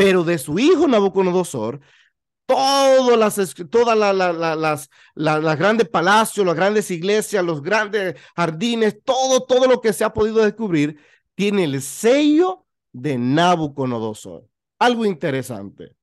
pero 0.00 0.24
de 0.24 0.38
su 0.38 0.58
hijo 0.58 0.88
Nabucodonosor, 0.88 1.78
todas 2.50 3.16
las, 3.16 3.54
todas 3.70 3.96
las, 3.96 4.90
las 5.14 5.58
grandes 5.58 5.88
palacios, 5.88 6.44
las 6.44 6.56
grandes 6.56 6.90
iglesias, 6.90 7.44
los 7.44 7.62
grandes 7.62 8.16
jardines, 8.34 8.98
todo, 9.04 9.44
todo 9.44 9.68
lo 9.68 9.80
que 9.80 9.92
se 9.92 10.02
ha 10.02 10.12
podido 10.12 10.42
descubrir, 10.42 10.98
tiene 11.36 11.62
el 11.62 11.80
sello 11.80 12.66
de 12.92 13.16
Nabucodonosor. 13.18 14.48
Algo 14.80 15.06
interesante. 15.06 15.94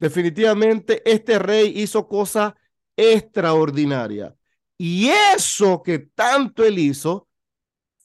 Definitivamente 0.00 1.00
este 1.08 1.38
rey 1.38 1.72
hizo 1.76 2.08
cosas 2.08 2.54
extraordinarias. 2.96 4.34
Y 4.76 5.10
eso 5.10 5.80
que 5.80 6.00
tanto 6.00 6.64
él 6.64 6.80
hizo 6.80 7.28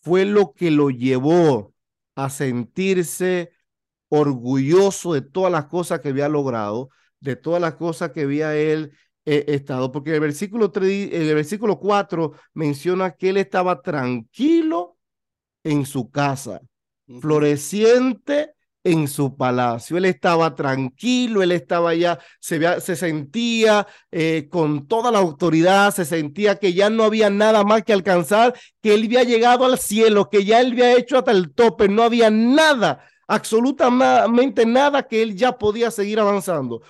fue 0.02 0.26
lo 0.26 0.54
que 0.54 0.70
lo 0.70 0.92
llevó 0.92 1.74
a 2.16 2.30
sentirse 2.30 3.52
orgulloso 4.10 5.14
de 5.14 5.22
todas 5.22 5.52
las 5.52 5.66
cosas 5.66 6.02
que 6.02 6.10
había 6.10 6.30
logrado, 6.30 6.92
de 7.20 7.36
todas 7.36 7.62
las 7.62 7.76
cosas 7.76 8.12
que 8.12 8.22
había 8.22 8.56
él 8.56 8.92
eh, 9.26 9.46
estado, 9.48 9.92
porque 9.92 10.14
el 10.14 10.20
versículo, 10.20 10.72
3, 10.72 11.10
el 11.14 11.36
versículo 11.36 11.80
4 11.80 12.34
menciona 12.54 13.12
que 13.12 13.30
él 13.30 13.38
estaba 13.38 13.82
tranquilo 13.82 14.98
en 15.64 15.86
su 15.86 16.10
casa, 16.10 16.62
floreciente 17.22 18.54
en 18.84 19.08
su 19.08 19.36
palacio. 19.36 19.98
Él 19.98 20.06
estaba 20.06 20.56
tranquilo, 20.56 21.44
él 21.44 21.52
estaba 21.52 21.94
ya, 21.94 22.20
se, 22.40 22.82
se 22.82 22.96
sentía 22.96 23.88
eh, 24.12 24.48
con 24.50 24.88
toda 24.88 25.12
la 25.12 25.20
autoridad, 25.20 25.94
se 25.94 26.06
sentía 26.06 26.56
que 26.58 26.74
ya 26.74 26.90
no 26.90 27.04
había 27.04 27.30
nada 27.30 27.64
más 27.64 27.84
que 27.84 27.94
alcanzar, 27.94 28.54
que 28.82 28.94
él 28.94 29.06
había 29.06 29.24
llegado 29.24 29.66
al 29.66 29.80
cielo, 29.80 30.30
que 30.30 30.46
ya 30.46 30.62
él 30.62 30.72
había 30.74 30.98
hecho 30.98 31.18
hasta 31.18 31.32
el 31.32 31.54
tope, 31.54 31.88
no 31.90 32.04
había 32.04 32.30
nada, 32.30 33.06
absolutamente 33.28 34.66
nada 34.66 35.04
que 35.08 35.22
él 35.22 35.36
ya 35.36 35.58
podía 35.58 35.92
seguir 35.92 36.20
avanzando. 36.20 36.82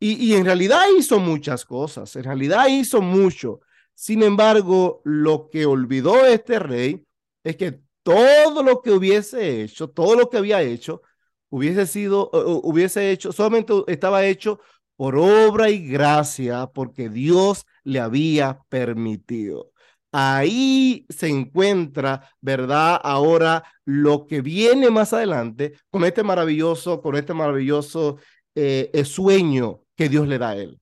Y, 0.00 0.34
en 0.34 0.44
realidad 0.44 0.82
hizo 0.96 1.18
muchas 1.18 1.64
cosas, 1.64 2.14
en 2.14 2.24
realidad 2.24 2.68
hizo 2.68 3.00
mucho. 3.02 3.60
Sin 3.94 4.22
embargo, 4.22 5.00
lo 5.04 5.48
que 5.50 5.66
olvidó 5.66 6.24
este 6.24 6.60
rey 6.60 7.04
es 7.42 7.56
que 7.56 7.80
todo 8.04 8.62
lo 8.62 8.80
que 8.80 8.92
hubiese 8.92 9.62
hecho, 9.62 9.90
todo 9.90 10.14
lo 10.14 10.30
que 10.30 10.36
había 10.36 10.62
hecho, 10.62 11.02
hubiese 11.50 11.86
sido, 11.86 12.30
hubiese 12.62 13.10
hecho, 13.10 13.32
solamente 13.32 13.72
estaba 13.88 14.24
hecho 14.24 14.60
por 14.96 15.16
obra 15.16 15.70
y 15.70 15.88
gracia, 15.88 16.66
porque 16.66 17.08
Dios 17.08 17.66
le 17.84 18.00
había 18.00 18.60
permitido. 18.68 19.72
Ahí 20.12 21.06
se 21.10 21.28
encuentra, 21.28 22.30
¿verdad? 22.40 23.00
Ahora 23.02 23.64
lo 23.84 24.26
que 24.26 24.40
viene 24.40 24.90
más 24.90 25.12
adelante 25.12 25.74
con 25.90 26.04
este 26.04 26.22
maravilloso, 26.22 27.02
con 27.02 27.16
este 27.16 27.34
maravilloso 27.34 28.18
eh, 28.58 29.04
sueño 29.04 29.84
que 29.96 30.08
Dios 30.08 30.26
le 30.28 30.38
da 30.38 30.50
a 30.50 30.56
él. 30.56 30.80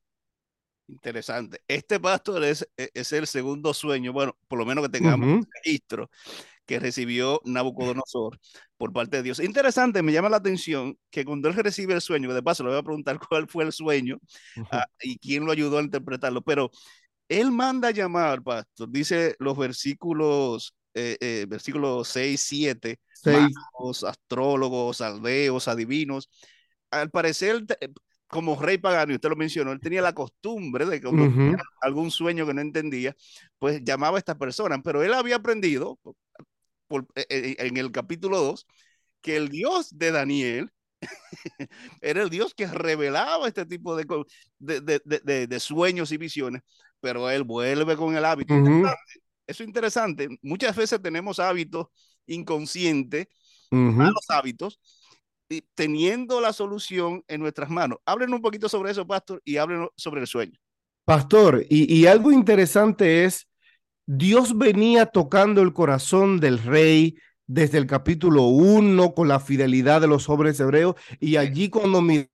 Interesante. 0.89 1.61
Este 1.67 1.99
pastor 1.99 2.45
es, 2.45 2.69
e, 2.77 2.91
es 2.95 3.13
el 3.13 3.27
segundo 3.27 3.75
sueño, 3.75 4.13
bueno, 4.13 4.37
por 4.49 4.59
lo 4.59 4.67
menos 4.67 4.85
que 4.85 4.91
tengamos 4.91 5.29
un 5.29 5.47
registro 5.63 6.11
que 6.65 6.79
recibió 6.79 7.41
Nabucodonosor 7.45 8.39
por 8.77 8.93
parte 8.93 9.19
de 9.19 9.23
Dios. 9.23 9.41
Interesante, 9.41 10.03
me 10.03 10.13
llama 10.13 10.29
la 10.29 10.37
atención 10.39 10.99
que 11.11 11.25
cuando 11.25 11.49
él 11.49 11.55
recibe 11.55 11.95
el 11.95 12.01
sueño, 12.01 12.33
de 12.33 12.43
paso 12.43 12.65
le 12.65 12.71
voy 12.71 12.79
a 12.79 12.83
preguntar 12.83 13.19
cuál 13.31 13.49
fue 13.49 13.65
el 13.65 13.73
sueño 13.73 14.19
ah, 14.71 14.87
y 15.01 15.19
quién 15.19 15.45
lo 15.45 15.53
ayudó 15.53 15.79
a 15.79 15.83
interpretarlo, 15.83 16.43
pero 16.43 16.71
él 17.29 17.51
manda 17.51 17.89
a 17.89 17.93
llamar, 17.93 18.43
pastor, 18.43 18.91
dice 18.91 19.35
los 19.39 19.57
versículos, 19.57 20.75
eh, 20.95 21.17
eh, 21.21 21.47
versículos 21.49 22.09
6, 22.09 22.41
7, 22.41 22.99
magos, 23.25 24.05
astrólogos, 24.05 25.01
aldeos, 25.01 25.67
adivinos. 25.69 26.31
Al 26.91 27.11
parecer, 27.11 27.65
como 28.27 28.61
rey 28.61 28.79
pagano, 28.79 29.13
y 29.13 29.17
usted 29.17 29.29
lo 29.29 29.37
mencionó, 29.37 29.73
él 29.73 29.81
tenía 29.81 30.03
la 30.03 30.15
costumbre 30.15 30.87
de 30.87 31.01
que 31.01 31.09
algún 31.81 32.11
sueño 32.11 32.47
que 32.47 32.55
no 32.55 32.61
entendía, 32.61 33.15
pues 33.59 33.83
llamaba 33.85 34.17
a 34.17 34.19
estas 34.19 34.37
personas, 34.37 34.81
pero 34.83 35.03
él 35.03 35.15
había 35.15 35.37
aprendido 35.37 35.99
e, 37.15 37.27
e, 37.29 37.67
en 37.67 37.77
el 37.77 37.91
capítulo 37.91 38.39
2 38.39 38.67
que 39.21 39.37
el 39.37 39.49
Dios 39.49 39.97
de 39.97 40.13
Daniel 40.13 40.71
era 42.01 42.23
el 42.23 42.31
Dios 42.31 42.55
que 42.55 42.67
revelaba 42.67 43.49
este 43.49 43.67
tipo 43.67 43.97
de, 43.97 44.07
de, 44.59 45.47
de, 45.47 45.61
sueños 45.61 46.13
y 46.13 46.17
visiones, 46.17 46.63
pero 47.01 47.29
él 47.31 47.45
vuelve 47.45 47.97
con 47.97 48.17
el 48.17 48.25
hábito. 48.25 48.55
Eso 49.47 49.63
es 49.63 49.69
interesante. 49.69 50.29
Muchas 50.43 50.75
veces 50.75 51.01
tenemos 51.01 51.39
hábitos 51.39 51.87
inconscientes, 52.27 53.29
malos 53.71 54.25
hábitos, 54.29 54.81
teniendo 55.75 56.41
la 56.41 56.53
solución 56.53 57.23
en 57.29 57.41
nuestras 57.41 57.71
manos. 57.71 57.99
Hablen 58.05 58.33
un 58.33 58.43
poquito 58.43 58.69
sobre 58.69 58.91
eso, 58.91 59.07
Pastor, 59.07 59.41
y 59.45 59.57
hablen 59.57 59.89
sobre 59.97 60.21
el 60.21 60.27
sueño. 60.27 60.59
Pastor, 61.05 61.65
y, 61.69 61.93
y 61.95 62.07
algo 62.07 62.33
interesante 62.33 63.25
es, 63.25 63.49
Dios 64.07 64.57
venía 64.57 65.07
tocando 65.07 65.63
el 65.63 65.73
corazón 65.73 66.41
del 66.41 66.59
rey 66.59 67.17
desde 67.47 67.79
el 67.79 67.87
capítulo 67.87 68.45
1 68.45 69.15
con 69.15 69.29
la 69.29 69.41
fidelidad 69.41 70.01
de 70.01 70.09
los 70.09 70.29
hombres 70.29 70.59
hebreos 70.59 70.97
y 71.21 71.37
allí 71.37 71.69
cuando 71.69 72.03
mi 72.03 72.27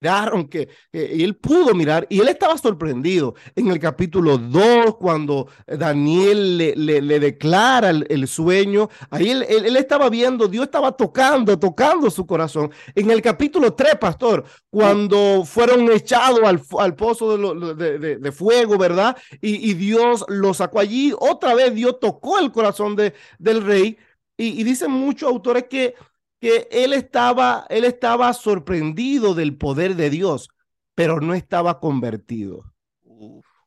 miraron 0.00 0.48
que 0.48 0.68
él 0.92 1.36
pudo 1.36 1.74
mirar 1.74 2.06
y 2.10 2.20
él 2.20 2.28
estaba 2.28 2.58
sorprendido 2.58 3.34
en 3.54 3.68
el 3.68 3.78
capítulo 3.78 4.38
2 4.38 4.96
cuando 4.96 5.48
Daniel 5.66 6.58
le, 6.58 6.74
le, 6.76 7.20
declara 7.20 7.90
el, 7.90 8.28
sueño, 8.28 8.88
ahí 9.10 9.30
él, 9.30 9.44
él, 9.48 9.76
estaba 9.76 10.10
viendo, 10.10 10.48
Dios 10.48 10.64
estaba 10.64 10.92
tocando, 10.92 11.58
tocando 11.58 12.10
su 12.10 12.26
corazón. 12.26 12.70
En 12.94 13.10
el 13.10 13.22
capítulo 13.22 13.74
3, 13.74 13.96
pastor, 13.96 14.44
cuando 14.70 15.44
fueron 15.44 15.90
echados 15.90 16.40
al, 16.44 16.60
al 16.78 16.94
pozo 16.94 17.74
de, 17.74 18.18
de, 18.18 18.32
fuego, 18.32 18.76
¿verdad? 18.76 19.16
Y, 19.40 19.70
y, 19.70 19.74
Dios 19.74 20.24
lo 20.28 20.52
sacó 20.52 20.80
allí, 20.80 21.12
otra 21.18 21.54
vez 21.54 21.74
Dios 21.74 21.98
tocó 22.00 22.38
el 22.38 22.52
corazón 22.52 22.96
de, 22.96 23.14
del 23.38 23.64
rey 23.64 23.96
y, 24.36 24.60
y 24.60 24.64
dicen 24.64 24.90
muchos 24.90 25.28
autores 25.28 25.64
que 25.70 25.94
que 26.40 26.68
él 26.70 26.92
estaba, 26.92 27.66
él 27.70 27.84
estaba 27.84 28.32
sorprendido 28.32 29.34
del 29.34 29.56
poder 29.56 29.96
de 29.96 30.10
Dios, 30.10 30.48
pero 30.94 31.20
no 31.20 31.34
estaba 31.34 31.80
convertido. 31.80 32.72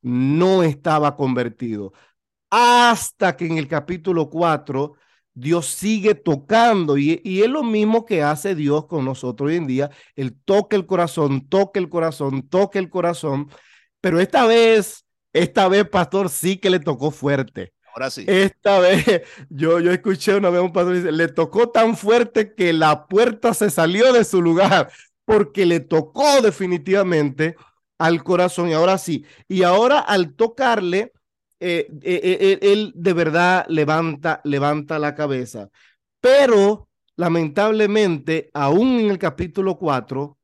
No 0.02 0.64
estaba 0.64 1.16
convertido. 1.16 1.94
Hasta 2.50 3.36
que 3.38 3.46
en 3.46 3.58
el 3.58 3.68
capítulo 3.68 4.30
4 4.30 4.94
Dios 5.34 5.68
sigue 5.68 6.16
tocando 6.16 6.98
y, 6.98 7.22
y, 7.24 7.42
es 7.44 7.50
lo 7.50 7.64
mismo 7.64 8.06
que 8.06 8.24
hace 8.24 8.56
Dios 8.56 8.88
con 8.88 9.06
nosotros 9.06 9.50
hoy 9.50 9.56
en 9.58 9.68
día. 9.68 9.90
Él 10.16 10.38
toca 10.44 10.76
el 10.76 10.86
corazón, 10.86 11.48
toca 11.48 11.80
el 11.80 11.90
corazón, 11.90 12.48
toca 12.50 12.80
el 12.80 12.90
corazón, 12.90 13.50
pero 14.02 14.20
esta 14.20 14.46
vez, 14.46 15.06
esta 15.34 15.68
vez, 15.68 15.88
pastor, 15.90 16.30
sí 16.30 16.58
que 16.58 16.70
le 16.70 16.80
tocó 16.80 17.12
fuerte. 17.12 17.74
Ahora 17.94 18.10
sí. 18.10 18.26
Esta 18.28 18.80
vez, 18.80 19.06
yo, 19.50 19.80
yo 19.80 19.92
escuché 19.92 20.36
una 20.36 20.50
vez 20.50 20.62
un 20.62 20.74
pastor 20.74 20.96
dice, 20.96 21.12
le 21.12 21.28
tocó 21.28 21.70
tan 21.70 21.96
fuerte 21.96 22.54
que 22.54 22.74
la 22.74 23.08
puerta 23.08 23.54
se 23.54 23.70
salió 23.70 24.14
de 24.14 24.24
su 24.24 24.42
lugar, 24.42 24.92
porque 25.26 25.66
le 25.66 25.80
tocó 25.80 26.42
definitivamente 26.42 27.56
al 27.98 28.24
corazón. 28.24 28.70
Y 28.70 28.74
ahora 28.74 28.98
sí, 28.98 29.26
y 29.48 29.64
ahora 29.64 30.00
al 30.00 30.34
tocarle, 30.36 31.14
eh, 31.60 31.88
eh, 32.02 32.38
eh, 32.42 32.60
él 32.62 32.94
de 32.96 33.14
verdad 33.14 33.66
levanta, 33.68 34.42
levanta 34.44 34.98
la 34.98 35.14
cabeza. 35.14 35.70
Pero 36.22 36.90
lamentablemente, 37.18 38.50
aún 38.54 39.00
en 39.00 39.12
el 39.12 39.20
capítulo 39.20 39.78
4, 39.78 40.38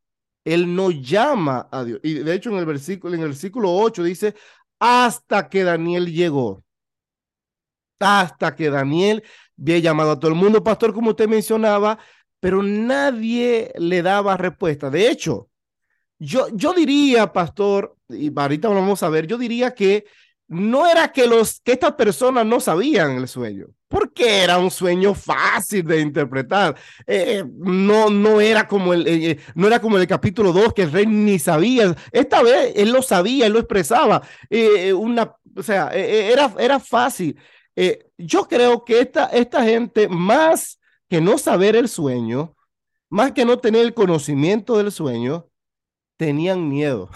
él 0.44 0.76
no 0.76 0.92
llama 0.92 1.70
a 1.72 1.84
Dios. 1.84 2.00
Y 2.04 2.16
de 2.16 2.34
hecho 2.34 2.50
en 2.52 2.58
el 2.58 2.66
versículo, 2.66 3.16
en 3.16 3.22
el 3.22 3.30
versículo 3.30 3.74
8 3.74 4.04
dice, 4.04 4.36
hasta 4.80 5.50
que 5.50 5.64
Daniel 5.64 6.12
llegó 6.14 6.65
hasta 8.00 8.56
que 8.56 8.70
Daniel 8.70 9.24
había 9.60 9.80
llamado 9.80 10.12
a 10.12 10.20
todo 10.20 10.32
el 10.32 10.38
mundo, 10.38 10.64
pastor, 10.64 10.94
como 10.94 11.12
usted 11.12 11.28
mencionaba, 11.28 11.98
pero 12.40 12.62
nadie 12.62 13.72
le 13.78 14.02
daba 14.02 14.38
respuesta. 14.38 14.90
De 14.90 15.10
hecho, 15.10 15.50
yo, 16.20 16.48
yo 16.54 16.74
diría, 16.74 17.32
pastor, 17.32 17.96
y 18.10 18.32
ahorita 18.36 18.70
vamos 18.70 19.04
a 19.04 19.10
ver, 19.10 19.28
yo 19.28 19.38
diría 19.38 19.74
que 19.74 20.06
no 20.48 20.88
era 20.88 21.12
que, 21.12 21.28
los, 21.28 21.60
que 21.62 21.72
estas 21.72 21.94
personas 21.94 22.46
no 22.46 22.60
sabían 22.60 23.12
el 23.18 23.28
sueño, 23.28 23.68
porque 23.88 24.44
era 24.44 24.60
un 24.60 24.70
sueño 24.70 25.16
fácil 25.16 25.86
de 25.86 26.02
interpretar. 26.02 26.76
Eh, 27.08 27.44
no, 27.58 28.10
no, 28.10 28.40
era 28.40 28.68
como 28.68 28.94
el, 28.94 29.08
eh, 29.08 29.32
eh, 29.32 29.40
no 29.56 29.66
era 29.68 29.82
como 29.82 29.98
el 29.98 30.06
capítulo 30.06 30.54
2, 30.54 30.74
que 30.74 30.84
el 30.84 30.92
rey 30.92 31.08
ni 31.08 31.40
sabía. 31.40 31.96
Esta 32.12 32.44
vez 32.44 32.74
él 32.76 32.92
lo 32.92 33.02
sabía, 33.02 33.48
él 33.48 33.54
lo 33.54 33.60
expresaba. 33.60 34.22
una, 34.96 35.36
o 35.56 35.64
sea, 35.64 35.90
era, 35.90 36.54
era 36.60 36.80
fácil. 36.80 37.36
Eh, 37.76 38.08
yo 38.18 38.48
creo 38.48 38.86
que 38.86 39.00
esta, 39.00 39.26
esta 39.28 39.64
gente, 39.64 40.08
más 40.08 40.80
que 41.10 41.22
no 41.22 41.38
saber 41.38 41.76
el 41.76 41.90
sueño, 41.90 42.56
más 43.10 43.32
que 43.34 43.46
no 43.46 43.60
tener 43.60 43.82
el 43.86 43.94
conocimiento 43.94 44.78
del 44.78 44.92
sueño, 44.92 45.50
tenían 46.18 46.70
miedo. 46.70 47.10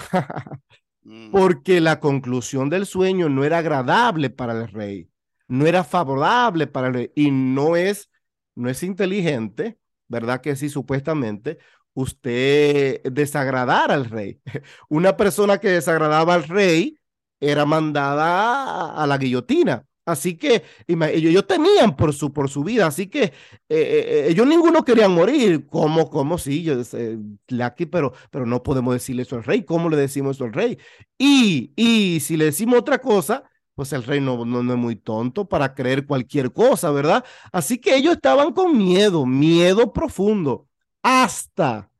Mm. 1.01 1.31
Porque 1.31 1.81
la 1.81 1.99
conclusión 1.99 2.69
del 2.69 2.85
sueño 2.85 3.29
no 3.29 3.43
era 3.43 3.59
agradable 3.59 4.29
para 4.29 4.53
el 4.53 4.67
rey, 4.67 5.09
no 5.47 5.65
era 5.65 5.83
favorable 5.83 6.67
para 6.67 6.87
el 6.87 6.93
rey 6.93 7.11
y 7.15 7.31
no 7.31 7.75
es, 7.75 8.11
no 8.53 8.69
es 8.69 8.83
inteligente, 8.83 9.79
¿verdad? 10.07 10.41
Que 10.41 10.55
sí, 10.55 10.69
supuestamente, 10.69 11.57
usted 11.93 13.01
desagradar 13.03 13.91
al 13.91 14.05
rey. 14.05 14.41
Una 14.89 15.17
persona 15.17 15.57
que 15.57 15.69
desagradaba 15.69 16.33
al 16.33 16.43
rey 16.43 16.99
era 17.39 17.65
mandada 17.65 19.01
a 19.01 19.07
la 19.07 19.17
guillotina. 19.17 19.85
Así 20.09 20.35
que 20.37 20.63
ellos, 20.87 21.45
tenían 21.45 21.95
por 21.95 22.13
su, 22.13 22.33
por 22.33 22.49
su 22.49 22.63
vida, 22.63 22.87
así 22.87 23.07
que 23.07 23.23
eh, 23.25 23.31
eh, 23.69 24.25
ellos 24.29 24.47
ninguno 24.47 24.83
querían 24.83 25.13
morir. 25.13 25.67
¿Cómo, 25.67 26.09
cómo? 26.09 26.39
Sí, 26.39 26.63
yo, 26.63 26.81
eh, 26.93 27.17
aquí, 27.63 27.85
pero, 27.85 28.13
pero 28.31 28.45
no 28.47 28.63
podemos 28.63 28.93
decirle 28.95 29.21
eso 29.21 29.35
al 29.35 29.43
rey. 29.43 29.63
¿Cómo 29.63 29.87
le 29.87 29.97
decimos 29.97 30.37
eso 30.37 30.45
al 30.45 30.53
rey? 30.53 30.79
Y, 31.17 31.73
y 31.75 32.19
si 32.21 32.37
le 32.37 32.45
decimos 32.45 32.79
otra 32.79 32.99
cosa, 32.99 33.43
pues 33.75 33.93
el 33.93 34.03
rey 34.03 34.19
no, 34.19 34.45
no, 34.45 34.63
no, 34.63 34.73
es 34.73 34.79
muy 34.79 34.95
tonto 34.95 35.47
para 35.47 35.75
creer 35.75 36.07
cualquier 36.07 36.51
cosa, 36.51 36.89
¿verdad? 36.91 37.23
Así 37.51 37.77
que 37.77 37.95
ellos 37.95 38.15
estaban 38.15 38.51
con 38.53 38.75
miedo, 38.77 39.27
miedo 39.27 39.93
profundo, 39.93 40.67
hasta 41.03 41.91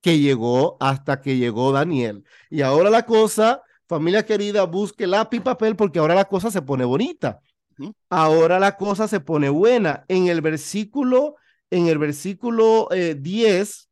que 0.00 0.18
llegó, 0.18 0.76
hasta 0.80 1.20
que 1.20 1.36
llegó 1.36 1.72
Daniel. 1.72 2.24
Y 2.50 2.62
ahora 2.62 2.90
la 2.90 3.06
cosa 3.06 3.62
Familia 3.88 4.26
querida, 4.26 4.64
busque 4.64 5.06
lápiz 5.06 5.38
y 5.38 5.40
papel 5.40 5.74
porque 5.74 5.98
ahora 5.98 6.14
la 6.14 6.26
cosa 6.26 6.50
se 6.50 6.60
pone 6.60 6.84
bonita. 6.84 7.40
Ahora 8.10 8.58
la 8.58 8.76
cosa 8.76 9.08
se 9.08 9.20
pone 9.20 9.48
buena. 9.48 10.04
En 10.08 10.28
el 10.28 10.42
versículo, 10.42 11.36
en 11.70 11.86
el 11.86 11.96
versículo 11.96 12.88
10, 12.90 13.88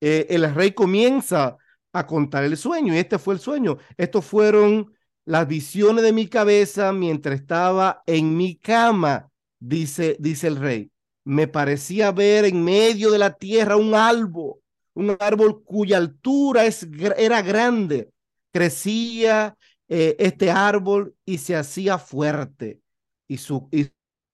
eh, 0.00 0.26
el 0.30 0.54
rey 0.54 0.72
comienza 0.72 1.58
a 1.92 2.06
contar 2.06 2.44
el 2.44 2.56
sueño 2.56 2.94
y 2.94 2.98
este 2.98 3.18
fue 3.18 3.34
el 3.34 3.40
sueño. 3.40 3.76
Estos 3.98 4.24
fueron 4.24 4.94
las 5.26 5.46
visiones 5.46 6.04
de 6.04 6.12
mi 6.12 6.26
cabeza 6.26 6.92
mientras 6.92 7.40
estaba 7.40 8.02
en 8.06 8.34
mi 8.36 8.56
cama, 8.56 9.30
dice, 9.58 10.16
dice 10.20 10.46
el 10.46 10.56
rey. 10.56 10.90
Me 11.24 11.48
parecía 11.48 12.10
ver 12.12 12.46
en 12.46 12.64
medio 12.64 13.10
de 13.10 13.18
la 13.18 13.34
tierra 13.34 13.76
un 13.76 13.94
árbol, 13.94 14.54
un 14.94 15.14
árbol 15.20 15.62
cuya 15.64 15.98
altura 15.98 16.64
es, 16.64 16.88
era 17.18 17.42
grande. 17.42 18.10
Crecía 18.52 19.56
eh, 19.88 20.16
este 20.18 20.50
árbol 20.50 21.14
y 21.24 21.38
se 21.38 21.56
hacía 21.56 21.98
fuerte 21.98 22.80
y 23.26 23.38
su, 23.38 23.68
y, 23.72 23.88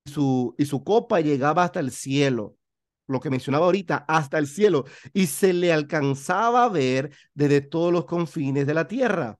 su, 0.07 0.55
y 0.59 0.67
su 0.67 0.85
copa 0.85 1.21
llegaba 1.21 1.65
hasta 1.65 1.81
el 1.81 1.91
cielo 1.91 2.59
lo 3.09 3.21
que 3.21 3.31
mencionaba 3.31 3.67
ahorita, 3.67 4.05
hasta 4.07 4.39
el 4.39 4.47
cielo, 4.47 4.85
y 5.13 5.27
se 5.27 5.53
le 5.53 5.73
alcanzaba 5.73 6.65
a 6.65 6.69
ver 6.69 7.11
desde 7.35 7.63
todos 7.63 7.93
los 7.93 8.05
confines 8.05 8.67
de 8.67 8.75
la 8.75 8.87
tierra. 8.87 9.39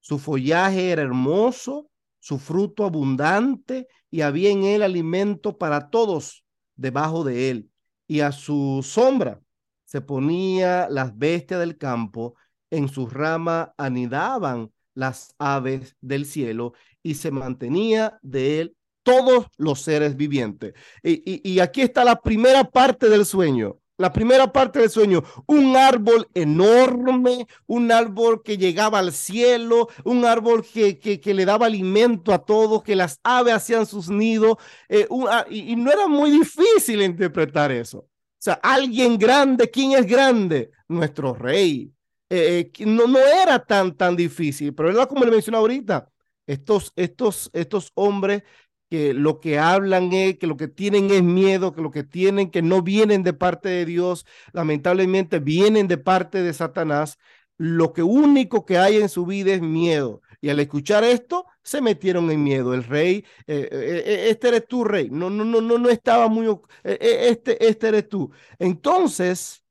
Su 0.00 0.18
follaje 0.18 0.90
era 0.90 1.02
hermoso, 1.02 1.90
su 2.20 2.38
fruto 2.38 2.84
abundante, 2.84 3.88
y 4.10 4.20
había 4.20 4.50
en 4.50 4.64
él 4.64 4.82
alimento 4.82 5.56
para 5.58 5.88
todos 5.88 6.44
debajo 6.76 7.24
de 7.24 7.50
él. 7.50 7.70
Y 8.06 8.20
a 8.20 8.32
su 8.32 8.82
sombra 8.84 9.40
se 9.84 10.00
ponía 10.00 10.88
las 10.90 11.16
bestias 11.16 11.58
del 11.58 11.78
campo, 11.78 12.34
en 12.70 12.88
sus 12.88 13.12
ramas 13.12 13.70
anidaban 13.76 14.72
las 14.94 15.34
aves 15.38 15.96
del 16.00 16.24
cielo, 16.26 16.72
y 17.02 17.14
se 17.14 17.30
mantenía 17.30 18.18
de 18.22 18.60
él 18.60 18.76
todos 19.02 19.46
los 19.56 19.80
seres 19.82 20.16
vivientes. 20.16 20.74
Y, 21.02 21.22
y, 21.24 21.52
y 21.52 21.60
aquí 21.60 21.82
está 21.82 22.02
la 22.04 22.20
primera 22.20 22.64
parte 22.64 23.08
del 23.08 23.24
sueño 23.24 23.78
la 23.98 24.12
primera 24.12 24.52
parte 24.52 24.80
del 24.80 24.90
sueño, 24.90 25.24
un 25.46 25.76
árbol 25.76 26.28
enorme, 26.34 27.46
un 27.66 27.90
árbol 27.90 28.42
que 28.42 28.58
llegaba 28.58 28.98
al 28.98 29.12
cielo, 29.12 29.88
un 30.04 30.24
árbol 30.24 30.64
que, 30.64 30.98
que, 30.98 31.34
le 31.34 31.44
daba 31.44 31.66
alimento 31.66 32.32
a 32.32 32.44
todos, 32.44 32.82
que 32.82 32.94
las 32.94 33.18
aves 33.22 33.54
hacían 33.54 33.86
sus 33.86 34.10
nidos, 34.10 34.56
eh, 34.88 35.08
ah, 35.30 35.46
y, 35.48 35.76
no 35.76 35.90
era 35.90 36.08
muy 36.08 36.30
difícil 36.30 37.02
interpretar 37.02 37.72
eso. 37.72 37.98
O 37.98 38.08
sea, 38.38 38.54
alguien 38.62 39.16
grande, 39.16 39.70
¿quién 39.70 39.92
es 39.92 40.06
grande? 40.06 40.70
Nuestro 40.88 41.34
rey. 41.34 41.90
Eh, 42.28 42.72
eh, 42.78 42.86
no, 42.86 43.06
no 43.06 43.18
era 43.18 43.64
tan, 43.64 43.96
tan 43.96 44.16
difícil, 44.16 44.74
pero 44.74 44.90
es 44.90 45.06
como 45.06 45.24
le 45.24 45.30
mencioné 45.30 45.58
ahorita, 45.58 46.10
estos, 46.46 46.92
estos, 46.96 47.50
estos 47.52 47.92
hombres 47.94 48.42
que 48.90 49.14
lo 49.14 49.40
que 49.40 49.58
hablan 49.58 50.12
es, 50.12 50.38
que 50.38 50.46
lo 50.46 50.56
que 50.56 50.68
tienen 50.68 51.10
es 51.10 51.22
miedo, 51.22 51.72
que 51.74 51.82
lo 51.82 51.90
que 51.90 52.04
tienen, 52.04 52.50
que 52.50 52.62
no 52.62 52.82
vienen 52.82 53.22
de 53.22 53.32
parte 53.32 53.68
de 53.68 53.84
Dios, 53.84 54.26
lamentablemente 54.52 55.38
vienen 55.40 55.88
de 55.88 55.98
parte 55.98 56.42
de 56.42 56.52
Satanás, 56.52 57.18
lo 57.58 57.92
que 57.92 58.02
único 58.02 58.64
que 58.66 58.78
hay 58.78 58.96
en 58.96 59.08
su 59.08 59.26
vida 59.26 59.52
es 59.54 59.62
miedo. 59.62 60.22
Y 60.40 60.50
al 60.50 60.60
escuchar 60.60 61.02
esto, 61.04 61.46
se 61.62 61.80
metieron 61.80 62.30
en 62.30 62.42
miedo. 62.44 62.74
El 62.74 62.84
rey, 62.84 63.24
eh, 63.46 63.68
eh, 63.72 64.02
eh, 64.06 64.26
este 64.30 64.48
eres 64.48 64.66
tú, 64.68 64.84
rey. 64.84 65.08
No, 65.10 65.30
no, 65.30 65.44
no, 65.44 65.60
no, 65.60 65.78
no 65.78 65.88
estaba 65.88 66.28
muy, 66.28 66.46
este, 66.84 67.66
este 67.66 67.88
eres 67.88 68.08
tú. 68.08 68.30
Entonces, 68.58 69.64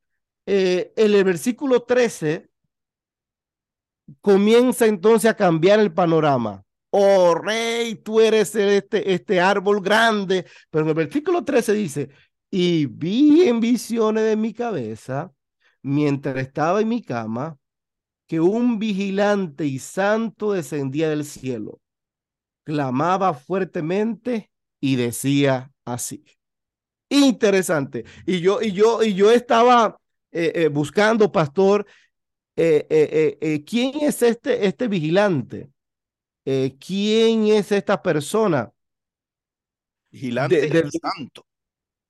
en 0.46 0.92
el 0.96 1.24
versículo 1.24 1.84
13 1.84 2.50
comienza 4.22 4.86
entonces 4.86 5.30
a 5.30 5.36
cambiar 5.36 5.80
el 5.80 5.94
panorama 5.94 6.66
oh 6.98 7.36
rey, 7.36 7.96
tú 7.96 8.22
eres 8.22 8.56
este, 8.56 9.14
este 9.14 9.42
árbol 9.42 9.82
grande. 9.82 10.46
Pero 10.70 10.84
en 10.86 10.90
el 10.90 10.96
versículo 10.96 11.44
13 11.44 11.74
dice, 11.74 12.10
y 12.50 12.86
vi 12.86 13.44
en 13.44 13.60
visiones 13.60 14.24
de 14.24 14.38
mi 14.38 14.54
cabeza, 14.54 15.34
mientras 15.82 16.38
estaba 16.38 16.80
en 16.80 16.88
mi 16.88 17.02
cama, 17.02 17.58
que 18.28 18.40
un 18.40 18.80
vigilante 18.80 19.66
y 19.66 19.80
santo 19.80 20.54
descendía 20.54 21.10
del 21.10 21.26
cielo, 21.26 21.82
clamaba 22.64 23.34
fuertemente 23.34 24.50
y 24.80 24.96
decía 24.96 25.74
así. 25.84 26.24
Interesante. 27.10 28.06
Y 28.26 28.40
yo, 28.40 28.62
y 28.62 28.72
yo, 28.72 29.04
y 29.04 29.16
yo 29.16 29.32
estaba 29.32 30.00
eh, 30.38 30.52
eh, 30.54 30.68
buscando, 30.68 31.32
pastor, 31.32 31.86
eh, 32.58 33.64
¿quién 33.66 34.02
es 34.02 34.22
este, 34.22 34.68
este 34.68 34.90
vigilante? 34.90 35.70
¿quién 36.44 37.48
es 37.48 37.72
esta 37.72 38.04
persona? 38.04 38.70
Vigilante 40.12 40.70
de, 40.70 40.92
santo. 40.92 41.46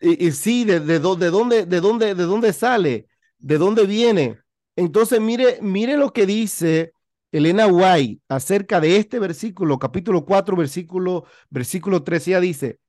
Y, 0.02 0.32
sí, 0.32 0.65
de, 0.65 0.80
de, 0.80 0.99
dónde, 0.99 1.30
de, 1.30 1.80
dónde, 1.80 2.15
de 2.15 2.23
dónde 2.23 2.52
sale, 2.52 3.08
de 3.38 3.58
dónde 3.60 3.86
viene. 3.86 4.39
Entonces, 4.76 5.21
mire, 5.21 5.60
mire 5.62 5.95
lo 5.95 6.12
que 6.12 6.26
dice 6.26 6.93
Elena 7.32 7.67
White 7.67 8.23
acerca 8.28 8.82
de 8.82 8.97
este 8.97 9.19
versículo, 9.19 9.78
capítulo 9.78 10.26
4, 10.26 10.58
versículo, 10.58 11.26
versículo 11.49 12.04
13. 12.04 12.32
Ella 12.32 12.39
dice, 12.39 12.80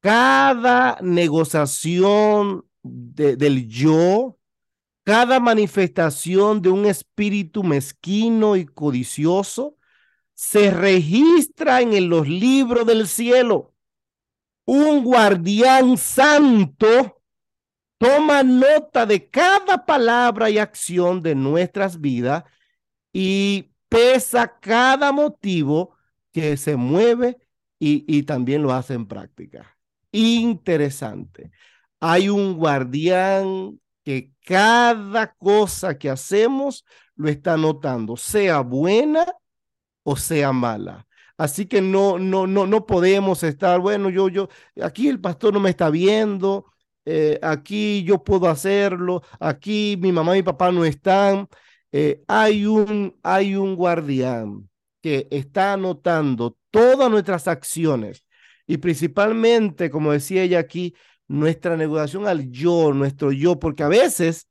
cada 0.00 0.98
negociación 1.00 2.64
del 2.82 3.66
yo, 3.68 4.38
cada 5.06 5.38
manifestación 5.38 6.60
de 6.60 6.68
un 6.70 6.84
espíritu 6.84 7.62
mezquino 7.62 8.56
y 8.56 8.66
codicioso, 8.66 9.76
se 10.34 10.72
registra 10.72 11.80
en 11.80 12.08
los 12.08 12.28
libros 12.28 12.84
del 12.84 13.06
cielo. 13.06 13.72
Un 14.64 15.04
guardián 15.04 15.96
santo 15.96 17.22
toma 17.98 18.42
nota 18.42 19.06
de 19.06 19.30
cada 19.30 19.86
palabra 19.86 20.50
y 20.50 20.58
acción 20.58 21.22
de 21.22 21.36
nuestras 21.36 22.00
vidas 22.00 22.42
y 23.12 23.70
pesa 23.88 24.58
cada 24.58 25.12
motivo 25.12 25.94
que 26.32 26.56
se 26.56 26.74
mueve 26.74 27.38
y, 27.78 28.04
y 28.08 28.24
también 28.24 28.60
lo 28.60 28.72
hace 28.72 28.94
en 28.94 29.06
práctica. 29.06 29.78
Interesante. 30.10 31.52
Hay 32.00 32.28
un 32.28 32.56
guardián 32.56 33.78
que 34.06 34.30
cada 34.44 35.34
cosa 35.34 35.98
que 35.98 36.08
hacemos 36.08 36.84
lo 37.16 37.28
está 37.28 37.56
notando, 37.56 38.16
sea 38.16 38.60
buena 38.60 39.26
o 40.04 40.16
sea 40.16 40.52
mala. 40.52 41.08
Así 41.36 41.66
que 41.66 41.80
no, 41.82 42.16
no, 42.16 42.46
no, 42.46 42.68
no 42.68 42.86
podemos 42.86 43.42
estar, 43.42 43.80
bueno, 43.80 44.08
yo, 44.08 44.28
yo, 44.28 44.48
aquí 44.80 45.08
el 45.08 45.20
pastor 45.20 45.54
no 45.54 45.58
me 45.58 45.70
está 45.70 45.90
viendo, 45.90 46.66
eh, 47.04 47.40
aquí 47.42 48.04
yo 48.04 48.22
puedo 48.22 48.48
hacerlo, 48.48 49.22
aquí 49.40 49.98
mi 50.00 50.12
mamá 50.12 50.36
y 50.36 50.38
mi 50.38 50.44
papá 50.44 50.70
no 50.70 50.84
están. 50.84 51.48
Eh, 51.90 52.22
hay, 52.28 52.64
un, 52.64 53.18
hay 53.24 53.56
un 53.56 53.74
guardián 53.74 54.70
que 55.02 55.26
está 55.32 55.72
anotando 55.72 56.56
todas 56.70 57.10
nuestras 57.10 57.48
acciones 57.48 58.24
y 58.68 58.76
principalmente, 58.76 59.90
como 59.90 60.12
decía 60.12 60.44
ella 60.44 60.60
aquí, 60.60 60.94
nuestra 61.28 61.76
negociación 61.76 62.26
al 62.26 62.50
yo, 62.50 62.92
nuestro 62.92 63.32
yo, 63.32 63.58
porque 63.58 63.82
a 63.82 63.88
veces 63.88 64.48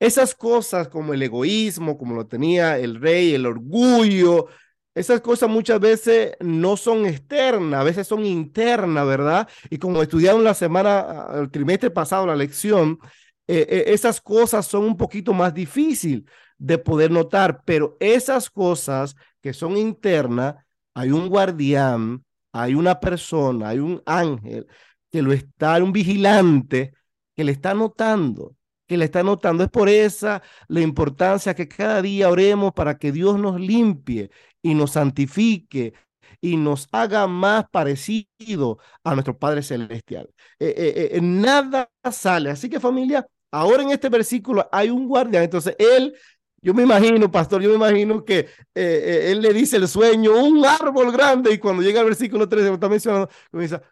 esas 0.00 0.34
cosas 0.34 0.88
como 0.88 1.14
el 1.14 1.22
egoísmo, 1.22 1.98
como 1.98 2.14
lo 2.14 2.26
tenía 2.26 2.78
el 2.78 3.00
rey, 3.00 3.34
el 3.34 3.46
orgullo, 3.46 4.46
esas 4.94 5.20
cosas 5.20 5.48
muchas 5.48 5.80
veces 5.80 6.32
no 6.40 6.76
son 6.76 7.06
externas, 7.06 7.80
a 7.80 7.84
veces 7.84 8.06
son 8.06 8.24
internas, 8.24 9.06
¿verdad? 9.06 9.48
Y 9.70 9.78
como 9.78 10.02
estudiaron 10.02 10.44
la 10.44 10.54
semana, 10.54 11.26
el 11.34 11.50
trimestre 11.50 11.90
pasado, 11.90 12.26
la 12.26 12.36
lección, 12.36 12.98
eh, 13.46 13.66
eh, 13.68 13.84
esas 13.88 14.20
cosas 14.20 14.66
son 14.66 14.84
un 14.84 14.96
poquito 14.96 15.32
más 15.32 15.54
difícil 15.54 16.28
de 16.58 16.78
poder 16.78 17.10
notar, 17.10 17.62
pero 17.64 17.96
esas 18.00 18.50
cosas 18.50 19.14
que 19.40 19.52
son 19.52 19.76
internas, 19.76 20.56
hay 20.94 21.12
un 21.12 21.28
guardián, 21.28 22.24
hay 22.52 22.74
una 22.74 22.98
persona, 22.98 23.68
hay 23.68 23.78
un 23.78 24.02
ángel 24.04 24.66
que 25.10 25.22
lo 25.22 25.32
está, 25.32 25.82
un 25.82 25.92
vigilante 25.92 26.92
que 27.36 27.44
le 27.44 27.52
está 27.52 27.74
notando 27.74 28.56
que 28.88 28.96
le 28.96 29.04
está 29.04 29.22
notando. 29.22 29.62
Es 29.62 29.70
por 29.70 29.88
esa 29.88 30.42
la 30.66 30.80
importancia 30.80 31.54
que 31.54 31.68
cada 31.68 32.02
día 32.02 32.30
oremos 32.30 32.72
para 32.72 32.98
que 32.98 33.12
Dios 33.12 33.38
nos 33.38 33.60
limpie 33.60 34.30
y 34.62 34.74
nos 34.74 34.92
santifique 34.92 35.92
y 36.40 36.56
nos 36.56 36.88
haga 36.92 37.26
más 37.26 37.66
parecido 37.70 38.78
a 39.04 39.14
nuestro 39.14 39.38
Padre 39.38 39.62
Celestial. 39.62 40.30
Eh, 40.58 40.74
eh, 40.76 41.08
eh, 41.12 41.20
nada 41.20 41.90
sale. 42.10 42.50
Así 42.50 42.68
que 42.68 42.80
familia, 42.80 43.26
ahora 43.52 43.82
en 43.82 43.90
este 43.90 44.08
versículo 44.08 44.68
hay 44.72 44.90
un 44.90 45.06
guardián. 45.06 45.44
Entonces 45.44 45.76
él, 45.78 46.14
yo 46.60 46.74
me 46.74 46.82
imagino, 46.84 47.30
pastor, 47.30 47.60
yo 47.62 47.68
me 47.68 47.76
imagino 47.76 48.24
que 48.24 48.48
él 48.74 49.40
le 49.42 49.52
dice 49.52 49.76
el 49.76 49.88
sueño, 49.88 50.32
un 50.42 50.64
árbol 50.64 51.12
grande, 51.12 51.52
y 51.52 51.58
cuando 51.58 51.82
llega 51.82 52.00
al 52.00 52.06
versículo 52.06 52.48
13, 52.48 52.72
está 52.72 52.88
mencionando, 52.88 53.28
comienza, 53.50 53.82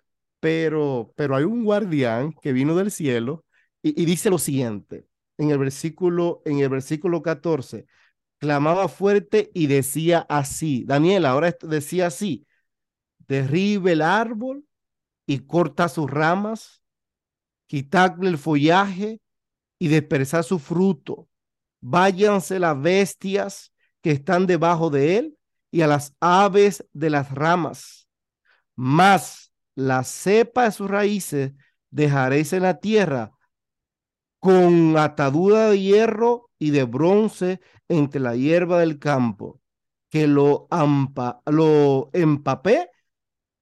pero, 0.46 1.12
pero 1.16 1.34
hay 1.34 1.42
un 1.42 1.64
guardián 1.64 2.32
que 2.40 2.52
vino 2.52 2.76
del 2.76 2.92
cielo 2.92 3.44
y, 3.82 4.04
dice 4.04 4.30
lo 4.30 4.38
siguiente 4.38 5.08
en 5.38 5.50
el 5.50 5.58
versículo, 5.58 6.40
en 6.44 6.60
el 6.60 6.68
versículo 6.68 7.20
14 7.20 7.86
clamaba 8.38 8.86
fuerte 8.86 9.50
y 9.54 9.66
decía 9.66 10.24
así. 10.28 10.84
Daniel 10.86 11.26
ahora 11.26 11.52
decía 11.62 12.06
así, 12.06 12.46
derribe 13.26 13.90
el 13.90 14.02
árbol 14.02 14.64
y 15.26 15.40
corta 15.40 15.88
sus 15.88 16.08
ramas, 16.08 16.80
quitadle 17.66 18.28
el 18.28 18.38
follaje 18.38 19.20
y 19.80 19.88
dispersar 19.88 20.44
su 20.44 20.60
fruto. 20.60 21.28
Váyanse 21.80 22.60
las 22.60 22.80
bestias 22.80 23.72
que 24.00 24.12
están 24.12 24.46
debajo 24.46 24.90
de 24.90 25.18
él 25.18 25.38
y 25.72 25.80
a 25.80 25.88
las 25.88 26.14
aves 26.20 26.86
de 26.92 27.10
las 27.10 27.32
ramas. 27.32 28.06
Mas 28.76 29.45
la 29.76 30.02
cepa 30.02 30.64
de 30.64 30.72
sus 30.72 30.90
raíces 30.90 31.52
dejaréis 31.90 32.52
en 32.52 32.62
la 32.62 32.80
tierra 32.80 33.32
con 34.40 34.96
atadura 34.96 35.70
de 35.70 35.80
hierro 35.80 36.50
y 36.58 36.70
de 36.70 36.84
bronce 36.84 37.60
entre 37.88 38.20
la 38.20 38.34
hierba 38.34 38.80
del 38.80 38.98
campo, 38.98 39.60
que 40.10 40.26
lo, 40.26 40.66
ampa, 40.70 41.42
lo 41.46 42.10
empapé, 42.12 42.90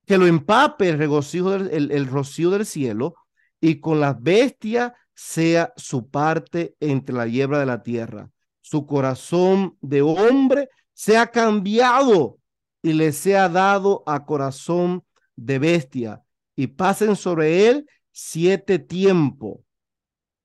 que 0.05 0.17
lo 0.17 0.25
empape 0.25 0.89
el 0.89 0.97
regocijo 0.97 1.51
del, 1.51 1.91
el 1.91 2.07
rocío 2.07 2.49
del 2.51 2.65
cielo, 2.65 3.15
y 3.59 3.79
con 3.79 3.99
las 3.99 4.21
bestias 4.21 4.93
sea 5.13 5.73
su 5.75 6.09
parte 6.09 6.75
entre 6.79 7.15
la 7.15 7.27
hierba 7.27 7.59
de 7.59 7.65
la 7.65 7.83
tierra. 7.83 8.29
Su 8.61 8.85
corazón 8.85 9.77
de 9.81 10.01
hombre 10.01 10.69
sea 10.93 11.27
cambiado 11.27 12.37
y 12.81 12.93
le 12.93 13.11
sea 13.11 13.49
dado 13.49 14.03
a 14.05 14.25
corazón 14.25 15.03
de 15.35 15.59
bestia, 15.59 16.23
y 16.55 16.67
pasen 16.67 17.15
sobre 17.15 17.67
él 17.69 17.89
siete 18.11 18.79
tiempos. 18.79 19.59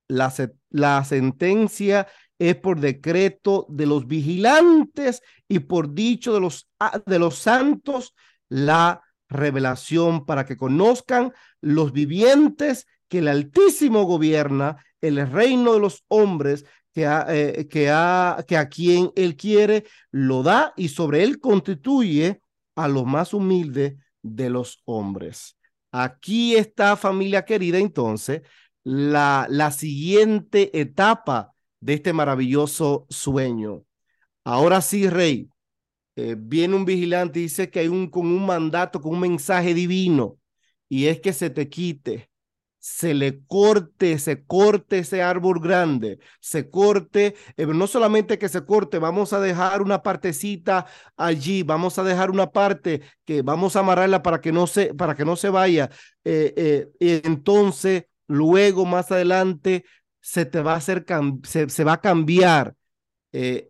La, 0.09 0.33
la 0.70 1.05
sentencia 1.05 2.09
es 2.40 2.57
por 2.57 2.81
decreto 2.81 3.66
de 3.68 3.87
los 3.87 4.07
vigilantes 4.07 5.22
y 5.46 5.61
por 5.61 5.92
dicho 5.92 6.33
de 6.33 6.40
los, 6.40 6.68
de 7.07 7.18
los 7.18 7.37
santos 7.37 8.14
la 8.48 9.03
revelación 9.29 10.24
para 10.24 10.46
que 10.46 10.57
conozcan 10.57 11.33
los 11.61 11.92
vivientes 11.92 12.87
que 13.09 13.18
el 13.18 13.29
Altísimo 13.29 14.05
gobierna 14.05 14.85
el 15.03 15.31
reino 15.31 15.74
de 15.74 15.81
los 15.81 16.05
hombres 16.09 16.64
que 16.92 17.05
eh, 17.05 17.68
que, 17.68 17.85
que 18.48 18.57
a 18.57 18.68
quien 18.68 19.12
él 19.14 19.37
quiere 19.37 19.85
lo 20.11 20.42
da 20.42 20.72
y 20.76 20.88
sobre 20.88 21.22
él 21.22 21.38
constituye 21.40 22.42
a 22.74 22.88
los 22.88 23.05
más 23.05 23.35
humildes 23.35 23.96
de 24.22 24.50
los 24.50 24.83
hombres. 24.85 25.56
Aquí 25.92 26.56
está, 26.56 26.96
familia 26.96 27.44
querida, 27.44 27.78
entonces, 27.78 28.42
la, 28.85 29.46
la 29.50 29.70
siguiente 29.70 30.78
etapa 30.78 31.52
de 31.80 31.94
este 31.94 32.12
maravilloso 32.12 33.06
sueño. 33.11 33.85
Ahora 34.44 34.80
sí, 34.80 35.09
rey, 35.09 35.48
eh, 36.16 36.37
viene 36.38 36.76
un 36.76 36.85
vigilante 36.85 37.40
y 37.40 37.44
dice 37.44 37.70
que 37.70 37.80
hay 37.80 37.88
un, 37.88 38.09
con 38.09 38.26
un 38.26 38.46
mandato, 38.46 39.00
con 39.00 39.14
un 39.14 39.20
mensaje 39.20 39.74
divino, 39.74 40.38
y 40.88 41.06
es 41.06 41.20
que 41.20 41.33
se 41.33 41.50
te 41.50 41.68
quite 41.68 42.29
se 42.80 43.12
le 43.14 43.44
corte, 43.46 44.18
se 44.18 44.44
corte 44.44 45.00
ese 45.00 45.22
árbol 45.22 45.60
grande, 45.60 46.18
se 46.40 46.70
corte, 46.70 47.34
eh, 47.56 47.66
no 47.66 47.86
solamente 47.86 48.38
que 48.38 48.48
se 48.48 48.64
corte, 48.64 48.98
vamos 48.98 49.32
a 49.34 49.40
dejar 49.40 49.82
una 49.82 50.02
partecita 50.02 50.86
allí, 51.16 51.62
vamos 51.62 51.98
a 51.98 52.04
dejar 52.04 52.30
una 52.30 52.50
parte 52.52 53.02
que 53.26 53.42
vamos 53.42 53.76
a 53.76 53.80
amarrarla 53.80 54.22
para 54.22 54.40
que 54.40 54.50
no 54.52 54.66
se, 54.66 54.94
para 54.94 55.14
que 55.14 55.26
no 55.26 55.36
se 55.36 55.50
vaya. 55.50 55.90
Eh, 56.24 56.88
eh, 57.00 57.20
entonces, 57.24 58.04
luego 58.26 58.86
más 58.86 59.12
adelante 59.12 59.84
se 60.20 60.46
te 60.46 60.62
va 60.62 60.72
a 60.74 60.76
hacer, 60.76 61.04
se, 61.44 61.68
se 61.68 61.84
va 61.84 61.94
a 61.94 62.00
cambiar. 62.00 62.74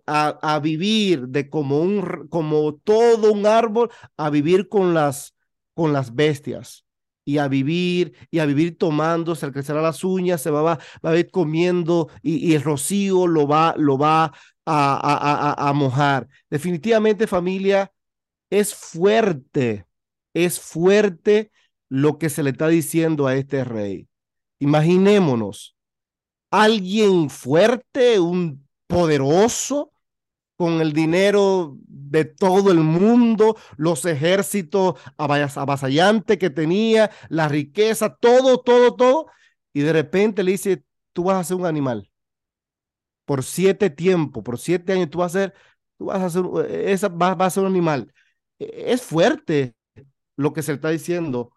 a, 0.06 0.38
a, 0.54 0.58
vivir 0.60 1.28
de 1.28 1.50
como 1.50 1.80
un 1.80 2.28
como 2.30 2.74
todo 2.76 3.32
un 3.32 3.46
árbol 3.46 3.90
a 4.16 4.30
vivir 4.30 4.68
con 4.68 4.94
las 4.94 5.34
con 5.74 5.92
las 5.92 6.14
bestias 6.14 6.86
y 7.30 7.38
a 7.38 7.46
vivir 7.46 8.14
y 8.32 8.40
a 8.40 8.46
vivir 8.46 8.76
tomando, 8.76 9.36
se 9.36 9.52
crecerá 9.52 9.80
las 9.80 10.02
uñas, 10.02 10.42
se 10.42 10.50
va, 10.50 10.62
va, 10.62 10.80
va 11.04 11.10
a 11.10 11.16
ir 11.16 11.30
comiendo 11.30 12.08
y, 12.22 12.54
el 12.54 12.62
rocío 12.62 13.28
lo 13.28 13.46
va, 13.46 13.72
lo 13.76 13.96
va 13.96 14.32
a, 14.66 15.72
mojar. 15.76 16.26
Definitivamente 16.50 17.28
familia, 17.28 17.92
es 18.50 18.74
fuerte, 18.74 19.86
es 20.34 20.58
fuerte 20.58 21.52
lo 21.88 22.18
que 22.18 22.30
se 22.30 22.42
le 22.42 22.50
está 22.50 22.66
diciendo 22.66 23.28
a 23.28 23.36
este 23.36 23.62
rey. 23.62 24.08
Imaginémonos, 24.58 25.76
alguien 26.50 27.30
fuerte, 27.30 28.18
un 28.18 28.66
poderoso, 28.88 29.92
con 30.60 30.82
el 30.82 30.92
dinero 30.92 31.78
de 31.88 32.26
todo 32.26 32.70
el 32.70 32.80
mundo, 32.80 33.56
los 33.78 34.04
ejércitos 34.04 35.00
avasallantes 35.16 36.36
que 36.36 36.50
tenía, 36.50 37.10
la 37.30 37.48
riqueza, 37.48 38.14
todo, 38.14 38.58
todo, 38.60 38.94
todo. 38.94 39.26
Y 39.72 39.80
de 39.80 39.94
repente 39.94 40.42
le 40.42 40.50
dice, 40.52 40.84
tú 41.14 41.24
vas 41.24 41.38
a 41.38 41.44
ser 41.44 41.56
un 41.56 41.64
animal. 41.64 42.10
Por 43.24 43.42
siete 43.42 43.88
tiempos, 43.88 44.42
por 44.44 44.58
siete 44.58 44.92
años, 44.92 45.08
tú 45.08 45.20
vas 45.20 45.34
a 45.34 45.38
ser, 45.38 45.54
tú 45.96 46.04
vas 46.06 46.20
a 46.20 46.28
ser, 46.28 46.44
esa, 46.90 47.08
vas, 47.08 47.36
a 47.40 47.48
ser 47.48 47.62
un 47.62 47.70
animal. 47.70 48.12
E, 48.58 48.92
es 48.92 49.00
fuerte 49.00 49.74
lo 50.36 50.52
que 50.52 50.60
se 50.62 50.74
está 50.74 50.90
diciendo. 50.90 51.52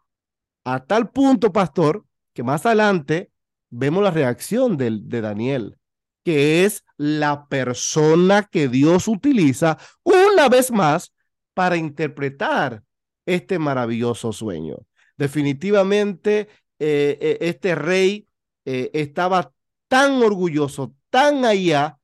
A 0.63 0.85
tal 0.85 1.09
punto, 1.09 1.51
pastor, 1.51 2.05
que 2.31 2.41
más 2.41 2.65
adelante 2.65 3.33
vemos 3.69 4.01
la 4.01 4.11
reacción 4.11 4.77
de, 4.77 4.97
de 5.03 5.19
Daniel 5.19 5.77
que 6.23 6.65
es 6.65 6.83
la 6.97 7.47
persona 7.47 8.43
que 8.43 8.67
Dios 8.67 9.07
utiliza 9.07 9.77
una 10.03 10.49
vez 10.49 10.71
más 10.71 11.13
para 11.53 11.77
interpretar 11.77 12.83
este 13.25 13.59
maravilloso 13.59 14.33
sueño. 14.33 14.77
Definitivamente, 15.17 16.49
eh, 16.79 17.17
eh, 17.21 17.37
este 17.41 17.75
rey 17.75 18.27
eh, 18.65 18.89
estaba 18.93 19.53
tan 19.87 20.23
orgulloso, 20.23 20.95
tan 21.09 21.45
allá, 21.45 21.99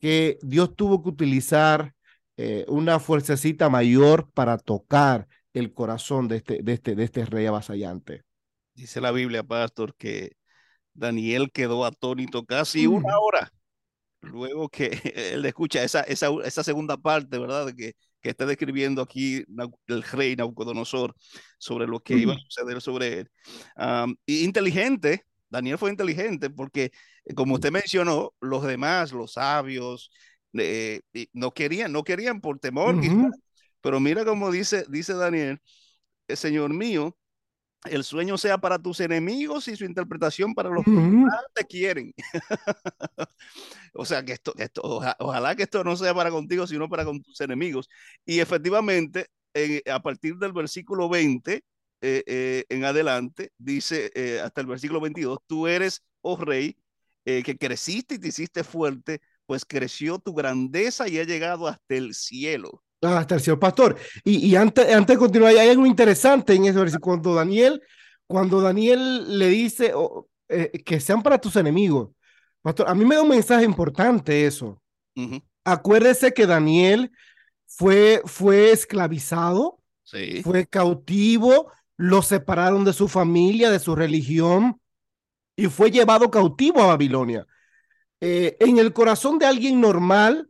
que 0.00 0.38
Dios 0.42 0.76
tuvo 0.76 1.02
que 1.02 1.08
utilizar 1.08 1.94
una 2.68 3.00
fuercecita 3.00 3.68
mayor 3.68 4.30
para 4.30 4.58
tocar 4.58 5.26
el 5.52 5.72
corazón 5.72 6.28
de 6.28 6.36
este, 6.36 6.62
de 6.62 6.74
este, 6.74 6.94
de 6.94 7.02
este 7.02 7.24
rey 7.24 7.46
avasallante. 7.46 8.22
Dice 8.74 9.00
la 9.00 9.10
Biblia, 9.10 9.42
pastor, 9.42 9.92
que 9.96 10.36
Daniel 10.98 11.50
quedó 11.52 11.84
atónito 11.84 12.44
casi 12.44 12.86
una 12.86 13.14
mm. 13.14 13.20
hora 13.20 13.52
luego 14.20 14.68
que 14.68 14.86
él 15.34 15.44
escucha 15.44 15.82
esa, 15.82 16.02
esa, 16.02 16.28
esa 16.44 16.64
segunda 16.64 16.96
parte, 16.96 17.38
¿verdad? 17.38 17.72
Que, 17.74 17.94
que 18.20 18.30
está 18.30 18.46
describiendo 18.46 19.02
aquí 19.02 19.44
el 19.86 20.02
rey 20.02 20.36
Nabucodonosor 20.36 21.14
sobre 21.58 21.86
lo 21.86 22.00
que 22.00 22.14
iba 22.14 22.34
a 22.34 22.36
mm. 22.36 22.40
suceder 22.40 22.80
sobre 22.80 23.20
él. 23.20 23.30
inteligente, 24.26 25.24
Daniel 25.48 25.78
fue 25.78 25.90
inteligente 25.90 26.50
porque, 26.50 26.90
eh, 27.24 27.34
como 27.34 27.54
usted 27.54 27.70
mencionó, 27.70 28.32
los 28.40 28.64
demás, 28.64 29.12
los 29.12 29.34
sabios, 29.34 30.10
eh, 30.54 31.00
no 31.32 31.52
querían, 31.52 31.92
no 31.92 32.02
querían 32.02 32.40
por 32.40 32.58
temor, 32.58 32.96
pero 33.80 34.00
mira 34.00 34.24
cómo 34.24 34.50
dice, 34.50 34.84
dice 34.88 35.14
Daniel, 35.14 35.60
el 36.26 36.36
Señor 36.36 36.74
mío, 36.74 37.16
el 37.84 38.04
sueño 38.04 38.36
sea 38.38 38.58
para 38.58 38.78
tus 38.78 39.00
enemigos 39.00 39.68
y 39.68 39.76
su 39.76 39.84
interpretación 39.84 40.54
para 40.54 40.70
los 40.70 40.84
que 40.84 40.90
más 40.90 41.44
te 41.54 41.64
quieren. 41.64 42.12
o 43.94 44.04
sea, 44.04 44.24
que 44.24 44.32
esto, 44.32 44.52
esto 44.58 44.82
ojalá 45.18 45.54
que 45.54 45.64
esto 45.64 45.84
no 45.84 45.96
sea 45.96 46.14
para 46.14 46.30
contigo, 46.30 46.66
sino 46.66 46.88
para 46.88 47.04
con 47.04 47.22
tus 47.22 47.40
enemigos. 47.40 47.88
Y 48.24 48.40
efectivamente, 48.40 49.28
a 49.90 50.00
partir 50.00 50.36
del 50.36 50.52
versículo 50.52 51.08
20 51.08 51.64
eh, 52.00 52.22
eh, 52.26 52.64
en 52.68 52.84
adelante, 52.84 53.52
dice 53.58 54.12
eh, 54.14 54.40
hasta 54.40 54.60
el 54.60 54.68
versículo 54.68 55.00
22, 55.00 55.38
tú 55.46 55.66
eres, 55.66 56.04
oh 56.20 56.36
rey, 56.36 56.76
que 57.24 57.58
creciste 57.58 58.14
y 58.14 58.18
te 58.18 58.28
hiciste 58.28 58.64
fuerte, 58.64 59.20
pues 59.44 59.66
creció 59.66 60.18
tu 60.18 60.32
grandeza 60.32 61.08
y 61.08 61.18
ha 61.18 61.24
llegado 61.24 61.66
hasta 61.66 61.94
el 61.94 62.14
cielo. 62.14 62.82
Ah, 63.02 63.18
hasta 63.18 63.36
el 63.36 63.40
señor 63.40 63.58
pastor. 63.58 63.96
Y, 64.24 64.46
y 64.46 64.56
antes, 64.56 64.92
antes 64.92 65.14
de 65.14 65.18
continuar, 65.18 65.56
hay 65.56 65.68
algo 65.68 65.86
interesante 65.86 66.54
en 66.54 66.64
ese 66.64 66.78
versículo. 66.78 67.16
Cuando 67.16 67.34
Daniel, 67.34 67.82
cuando 68.26 68.60
Daniel 68.60 69.38
le 69.38 69.48
dice 69.48 69.92
oh, 69.94 70.28
eh, 70.48 70.82
que 70.84 70.98
sean 70.98 71.22
para 71.22 71.40
tus 71.40 71.56
enemigos, 71.56 72.10
pastor, 72.60 72.88
a 72.88 72.94
mí 72.94 73.04
me 73.04 73.14
da 73.14 73.22
un 73.22 73.28
mensaje 73.28 73.64
importante 73.64 74.46
eso. 74.46 74.80
Acuérdese 75.64 76.32
que 76.32 76.46
Daniel 76.46 77.10
fue, 77.66 78.22
fue 78.24 78.70
esclavizado, 78.70 79.80
sí. 80.04 80.42
fue 80.42 80.66
cautivo, 80.66 81.72
lo 81.96 82.22
separaron 82.22 82.84
de 82.84 82.92
su 82.92 83.08
familia, 83.08 83.70
de 83.70 83.80
su 83.80 83.96
religión, 83.96 84.80
y 85.56 85.66
fue 85.66 85.90
llevado 85.90 86.30
cautivo 86.30 86.80
a 86.80 86.86
Babilonia. 86.86 87.46
Eh, 88.20 88.56
en 88.60 88.78
el 88.78 88.92
corazón 88.92 89.38
de 89.38 89.46
alguien 89.46 89.80
normal, 89.80 90.48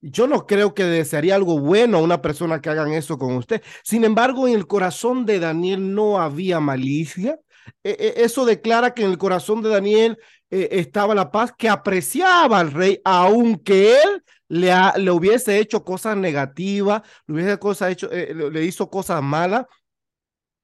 yo 0.00 0.26
no 0.26 0.46
creo 0.46 0.74
que 0.74 0.84
desearía 0.84 1.34
algo 1.34 1.58
bueno 1.58 1.98
a 1.98 2.02
una 2.02 2.22
persona 2.22 2.60
que 2.60 2.70
hagan 2.70 2.92
eso 2.92 3.18
con 3.18 3.34
usted. 3.36 3.62
Sin 3.82 4.04
embargo, 4.04 4.46
en 4.46 4.54
el 4.54 4.66
corazón 4.66 5.26
de 5.26 5.40
Daniel 5.40 5.94
no 5.94 6.20
había 6.20 6.60
malicia. 6.60 7.38
E, 7.82 7.90
e, 7.98 8.24
eso 8.24 8.44
declara 8.44 8.94
que 8.94 9.04
en 9.04 9.10
el 9.10 9.18
corazón 9.18 9.62
de 9.62 9.70
Daniel 9.70 10.18
eh, 10.50 10.68
estaba 10.72 11.14
la 11.14 11.30
paz, 11.30 11.52
que 11.56 11.68
apreciaba 11.68 12.60
al 12.60 12.72
rey, 12.72 13.00
aunque 13.04 13.92
él 14.02 14.24
le, 14.48 14.72
le 14.96 15.10
hubiese 15.10 15.58
hecho 15.58 15.84
cosas 15.84 16.16
negativas, 16.16 17.02
le 17.26 17.34
hubiese 17.34 17.58
cosas 17.58 17.92
hecho, 17.92 18.10
eh, 18.10 18.34
le 18.34 18.64
hizo 18.64 18.88
cosas 18.88 19.22
malas. 19.22 19.66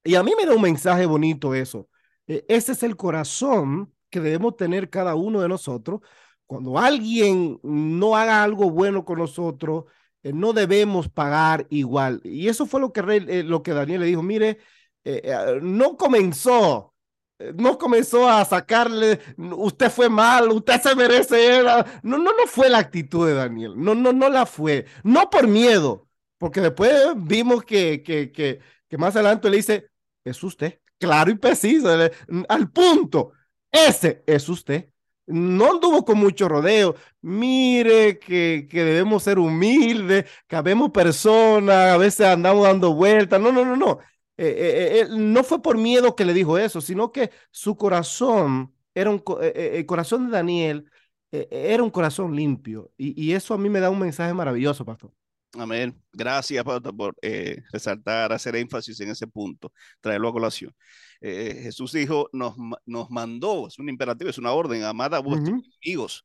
Y 0.02 0.14
a 0.16 0.22
mí 0.22 0.32
me 0.36 0.46
da 0.46 0.54
un 0.54 0.62
mensaje 0.62 1.06
bonito 1.06 1.54
eso. 1.54 1.88
E, 2.26 2.44
ese 2.48 2.72
es 2.72 2.82
el 2.82 2.96
corazón 2.96 3.92
que 4.10 4.20
debemos 4.20 4.56
tener 4.56 4.90
cada 4.90 5.14
uno 5.14 5.40
de 5.40 5.48
nosotros. 5.48 6.00
Cuando 6.46 6.78
alguien 6.78 7.58
no 7.62 8.16
haga 8.16 8.42
algo 8.42 8.70
bueno 8.70 9.04
con 9.04 9.18
nosotros, 9.18 9.84
eh, 10.22 10.32
no 10.32 10.52
debemos 10.52 11.08
pagar 11.08 11.66
igual. 11.70 12.20
Y 12.24 12.48
eso 12.48 12.66
fue 12.66 12.80
lo 12.80 12.92
que, 12.92 13.00
eh, 13.28 13.42
lo 13.44 13.62
que 13.62 13.72
Daniel 13.72 14.00
le 14.00 14.06
dijo, 14.06 14.22
mire, 14.22 14.58
eh, 15.04 15.58
no 15.62 15.96
comenzó 15.96 16.94
no 17.56 17.78
comenzó 17.78 18.28
a 18.28 18.44
sacarle, 18.44 19.20
usted 19.36 19.90
fue 19.90 20.08
mal, 20.08 20.50
usted 20.50 20.80
se 20.80 20.94
merece. 20.94 21.62
No, 22.02 22.16
no, 22.18 22.32
no 22.32 22.46
fue 22.46 22.68
la 22.70 22.78
actitud 22.78 23.26
de 23.26 23.34
Daniel. 23.34 23.74
No, 23.76 23.94
no, 23.94 24.12
no 24.12 24.28
la 24.28 24.46
fue. 24.46 24.86
No 25.02 25.28
por 25.30 25.46
miedo, 25.48 26.08
porque 26.38 26.60
después 26.60 26.92
vimos 27.16 27.64
que, 27.64 28.02
que, 28.02 28.30
que, 28.32 28.60
que 28.88 28.98
más 28.98 29.14
adelante 29.16 29.50
le 29.50 29.56
dice, 29.58 29.90
es 30.24 30.42
usted, 30.42 30.80
claro 30.98 31.30
y 31.30 31.34
preciso, 31.36 31.88
al 32.48 32.70
punto. 32.70 33.32
Ese 33.70 34.22
es 34.26 34.48
usted. 34.48 34.90
No 35.26 35.72
anduvo 35.72 36.04
con 36.04 36.18
mucho 36.18 36.48
rodeo. 36.48 36.96
Mire 37.22 38.18
que, 38.18 38.66
que 38.70 38.84
debemos 38.84 39.22
ser 39.22 39.38
humildes, 39.38 40.26
que 40.46 40.56
habemos 40.56 40.90
personas, 40.90 41.92
a 41.94 41.96
veces 41.96 42.26
andamos 42.26 42.64
dando 42.64 42.94
vueltas. 42.94 43.40
No, 43.40 43.50
no, 43.50 43.64
no, 43.64 43.76
no. 43.76 44.00
Eh, 44.36 44.46
eh, 44.46 45.00
eh, 45.00 45.06
no 45.10 45.44
fue 45.44 45.62
por 45.62 45.78
miedo 45.78 46.16
que 46.16 46.24
le 46.24 46.34
dijo 46.34 46.58
eso, 46.58 46.80
sino 46.80 47.12
que 47.12 47.30
su 47.50 47.76
corazón 47.76 48.74
era 48.92 49.10
un, 49.10 49.22
el 49.40 49.86
corazón 49.86 50.26
de 50.26 50.32
Daniel 50.32 50.90
era 51.30 51.82
un 51.82 51.90
corazón 51.90 52.36
limpio. 52.36 52.92
Y, 52.96 53.20
y, 53.20 53.32
eso 53.32 53.54
a 53.54 53.58
mí 53.58 53.68
me 53.68 53.80
da 53.80 53.90
un 53.90 53.98
mensaje 53.98 54.32
maravilloso, 54.32 54.84
pastor. 54.84 55.12
Amén. 55.54 56.00
Gracias, 56.12 56.62
pastor, 56.62 56.96
por 56.96 57.16
resaltar, 57.72 58.32
hacer 58.32 58.54
énfasis 58.54 59.00
en 59.00 59.10
ese 59.10 59.26
punto, 59.26 59.72
traerlo 60.00 60.28
a 60.28 60.32
colación. 60.32 60.72
Jesús 61.30 61.92
dijo, 61.92 62.28
nos, 62.32 62.54
nos 62.84 63.10
mandó, 63.10 63.68
es 63.68 63.78
un 63.78 63.88
imperativo, 63.88 64.28
es 64.28 64.38
una 64.38 64.52
orden, 64.52 64.84
amada 64.84 65.16
a 65.16 65.20
vuestros 65.20 65.62
amigos. 65.82 66.24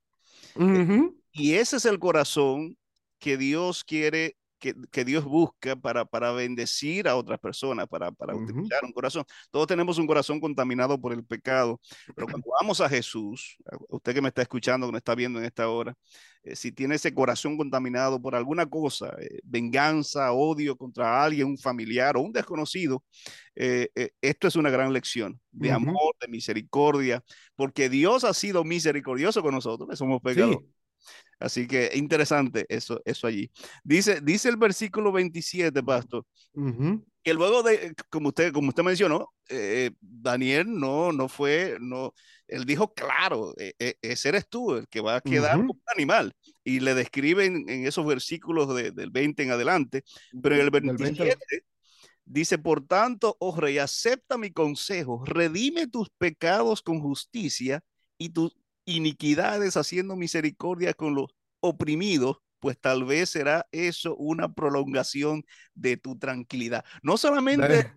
y 1.32 1.54
ese 1.54 1.78
es 1.78 1.86
el 1.86 2.00
corazón 2.00 2.78
que 3.18 3.38
Dios 3.38 3.84
quiere 3.84 4.36
que, 4.60 5.06
Dios 5.06 5.24
busca 5.24 5.76
para, 5.76 6.06
para 6.06 6.32
bendecir 6.32 7.08
a 7.08 7.16
otras 7.16 7.40
personas, 7.40 7.88
para, 7.88 8.12
para 8.12 8.36
utilizar 8.36 8.84
un 8.84 8.92
corazón. 8.92 9.24
Todos 9.52 9.68
tenemos 9.68 9.98
un 9.98 10.06
corazón 10.06 10.40
contaminado 10.40 11.00
por 11.00 11.14
el 11.14 11.24
pecado, 11.26 11.80
pero 12.16 12.28
cuando 12.28 12.50
vamos 12.62 12.82
a 12.82 12.90
Jesús, 12.90 13.58
usted 13.88 14.14
que 14.14 14.22
me 14.22 14.28
está 14.28 14.42
escuchando, 14.42 14.88
que 14.88 14.92
me 14.92 14.98
está 14.98 15.16
viendo 15.16 15.40
en 15.40 15.46
esta 15.46 15.70
hora, 15.70 15.96
eh, 16.44 16.56
si 16.56 16.72
tiene 16.72 16.96
ese 16.96 17.14
corazón 17.14 17.58
contaminado 17.58 18.22
por 18.22 18.36
alguna 18.36 18.66
cosa, 18.66 19.16
eh, 19.20 19.40
venganza, 19.44 20.32
odio 20.32 20.76
contra 20.78 21.24
alguien, 21.24 21.48
un 21.48 21.58
familiar 21.58 22.18
o 22.18 22.22
un 22.22 22.32
desconocido, 22.32 23.04
eh, 23.56 23.90
esto 24.22 24.48
es 24.48 24.56
una 24.56 24.70
gran 24.70 24.94
lección 24.94 25.40
de 25.52 25.72
amor, 25.72 26.16
de 26.22 26.28
misericordia, 26.28 27.24
porque 27.56 27.90
Dios 27.90 28.24
ha 28.24 28.34
sido 28.34 28.64
misericordioso 28.64 29.42
con 29.42 29.54
nosotros, 29.54 29.90
que 29.90 29.96
somos 29.96 30.22
pecadores. 30.22 30.79
Así 31.40 31.68
que 31.68 31.92
interesante 31.96 32.66
eso, 32.68 33.02
eso 33.06 33.28
allí. 33.28 33.50
Dice, 33.84 34.20
dice 34.22 34.50
el 34.50 34.58
versículo 34.58 35.12
27, 35.12 35.82
pastor, 35.84 36.26
que 37.24 37.34
luego 37.34 37.64
de, 37.64 37.94
como 38.10 38.30
usted, 38.30 38.52
como 38.52 38.70
usted 38.70 38.84
mencionó, 38.84 39.30
eh, 39.50 39.92
Daniel 40.02 40.68
no, 40.68 41.12
no 41.12 41.30
fue, 41.30 41.78
no, 41.80 42.14
él 42.48 42.66
dijo, 42.66 42.94
claro, 42.94 43.54
e, 43.58 43.74
e, 43.80 43.96
ese 44.02 44.30
eres 44.30 44.50
tú, 44.50 44.76
el 44.76 44.88
que 44.88 45.02
va 45.02 45.18
a 45.18 45.22
quedar 45.22 45.58
como 45.58 45.74
un 45.74 45.82
animal. 45.96 46.34
Y 46.64 46.82
le 46.82 46.94
describen 46.94 47.70
en 47.70 47.88
esos 47.88 48.06
versículos 48.06 48.76
del 48.76 49.10
20 49.10 49.44
en 49.44 49.52
adelante, 49.52 50.04
pero 50.42 50.56
en 50.56 50.62
el 50.62 50.70
27 50.70 51.64
dice, 52.30 52.60
por 52.60 52.86
tanto, 52.86 53.36
oh 53.40 53.60
rey, 53.60 53.80
acepta 53.80 54.38
mi 54.38 54.52
consejo, 54.52 55.24
redime 55.26 55.88
tus 55.88 56.10
pecados 56.12 56.82
con 56.82 57.02
justicia 57.02 57.82
y, 58.18 58.30
tu, 58.30 58.54
iniquidades, 58.96 59.78
haciendo 59.78 60.16
misericordia 60.16 60.94
con 60.94 61.16
los 61.16 61.28
oprimidos, 61.60 62.38
pues 62.60 62.80
tal 62.80 63.06
vez 63.06 63.30
será 63.30 63.68
eso 63.72 64.16
una 64.16 64.54
prolongación 64.54 65.46
de 65.74 65.98
tu 65.98 66.18
tranquilidad. 66.18 66.84
No 67.02 67.18
solamente 67.18 67.94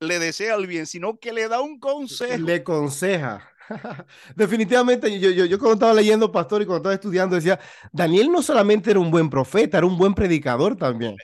le 0.00 0.18
desea 0.18 0.54
el 0.54 0.66
bien, 0.66 0.86
sino 0.86 1.18
que 1.18 1.32
le 1.32 1.48
da 1.48 1.60
un 1.60 1.78
consejo. 1.78 2.44
Le 2.44 2.56
aconseja. 2.56 3.48
Definitivamente, 4.36 5.18
yo, 5.18 5.30
yo, 5.30 5.46
yo 5.46 5.58
cuando 5.58 5.74
estaba 5.74 5.94
leyendo, 5.94 6.30
pastor, 6.30 6.62
y 6.62 6.66
cuando 6.66 6.80
estaba 6.80 6.94
estudiando, 6.94 7.36
decía, 7.36 7.58
Daniel 7.92 8.30
no 8.30 8.42
solamente 8.42 8.90
era 8.90 9.00
un 9.00 9.10
buen 9.10 9.30
profeta, 9.30 9.78
era 9.78 9.86
un 9.86 9.96
buen 9.96 10.14
predicador 10.14 10.76
también. 10.76 11.16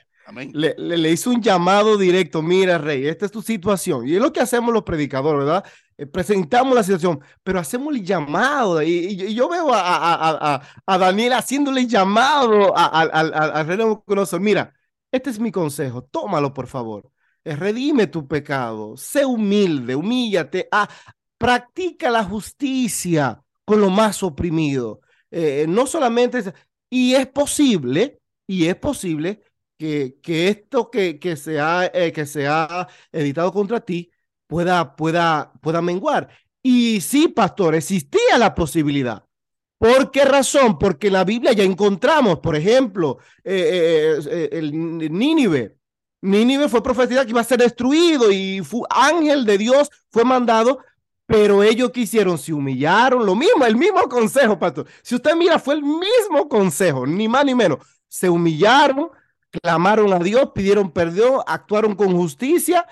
Le, 0.53 0.75
le, 0.77 1.11
hizo 1.11 1.31
un 1.31 1.41
llamado 1.41 1.97
directo, 1.97 2.43
mira, 2.43 2.77
rey, 2.77 3.07
esta 3.07 3.25
es 3.25 3.31
tu 3.31 3.41
situación. 3.41 4.07
Y 4.07 4.15
es 4.15 4.21
lo 4.21 4.31
que 4.31 4.39
hacemos 4.39 4.71
los 4.73 4.83
predicadores, 4.83 5.45
¿verdad? 5.45 5.65
Eh, 5.99 6.05
presentamos 6.05 6.73
la 6.73 6.83
situación, 6.83 7.19
pero 7.43 7.59
hacemos 7.59 7.93
el 7.93 8.03
llamado. 8.05 8.81
Y, 8.81 9.33
yo 9.35 9.49
veo 9.49 9.73
a, 9.73 9.81
a, 9.81 10.55
a, 10.55 10.61
a, 10.85 10.97
Daniel 10.97 11.33
haciéndole 11.33 11.85
llamado 11.87 12.73
al 12.75 13.67
rey 13.67 13.77
Nabucodonosor. 13.77 14.39
Mira, 14.39 14.73
este 15.11 15.29
es 15.29 15.39
mi 15.39 15.51
consejo, 15.51 16.03
tómalo 16.03 16.53
por 16.53 16.67
favor. 16.67 17.11
Eh, 17.43 17.55
redime 17.55 18.07
tu 18.07 18.27
pecado, 18.27 18.95
sé 18.95 19.25
humilde, 19.25 19.95
humíllate, 19.95 20.69
ah, 20.71 20.89
practica 21.37 22.09
la 22.09 22.23
justicia 22.23 23.43
con 23.65 23.81
lo 23.81 23.89
más 23.89 24.23
oprimido. 24.23 25.01
Eh, 25.31 25.65
no 25.67 25.85
solamente, 25.85 26.53
y 26.89 27.13
es 27.13 27.27
posible, 27.27 28.19
y 28.47 28.67
es 28.67 28.75
posible 28.75 29.41
que, 29.77 30.17
esto 30.23 30.89
se 31.35 31.59
ha, 31.59 31.85
eh, 31.93 32.11
que 32.13 32.25
se 32.25 32.47
ha 32.47 32.87
editado 33.11 33.51
contra 33.51 33.81
ti 33.81 34.11
pueda, 34.49 34.95
pueda, 34.95 35.53
pueda 35.61 35.81
menguar. 35.81 36.27
Y 36.61 36.99
sí, 37.01 37.29
pastor, 37.29 37.75
existía 37.75 38.37
la 38.37 38.53
posibilidad. 38.55 39.23
¿Por 39.77 40.11
qué 40.11 40.25
razón? 40.25 40.77
Porque 40.77 41.07
en 41.07 41.13
la 41.13 41.23
Biblia 41.23 41.53
ya 41.53 41.63
encontramos, 41.63 42.39
por 42.39 42.55
ejemplo, 42.55 43.19
eh, 43.43 44.19
eh, 44.29 44.49
el 44.51 44.71
Nínive. 45.13 45.77
Nínive 46.21 46.67
fue 46.67 46.83
profetizado 46.83 47.25
que 47.25 47.31
iba 47.31 47.39
a 47.39 47.45
ser 47.45 47.59
destruido 47.59 48.29
y 48.29 48.61
fue, 48.61 48.81
ángel 48.89 49.45
de 49.45 49.57
Dios 49.57 49.89
fue 50.09 50.25
mandado, 50.25 50.79
pero 51.25 51.63
ellos 51.63 51.91
quisieron, 51.91 52.37
se 52.37 52.51
humillaron, 52.51 53.25
lo 53.25 53.35
mismo, 53.35 53.65
el 53.65 53.77
mismo 53.77 54.01
consejo, 54.09 54.59
pastor. 54.59 54.87
Si 55.01 55.15
usted 55.15 55.35
mira, 55.35 55.59
fue 55.59 55.75
el 55.75 55.83
mismo 55.83 56.49
consejo, 56.49 57.05
ni 57.05 57.29
más 57.29 57.45
ni 57.45 57.55
menos. 57.55 57.77
Se 58.07 58.29
humillaron, 58.29 59.09
clamaron 59.61 60.11
a 60.11 60.19
Dios, 60.19 60.49
pidieron 60.53 60.91
perdón, 60.91 61.41
actuaron 61.45 61.95
con 61.95 62.13
justicia 62.17 62.85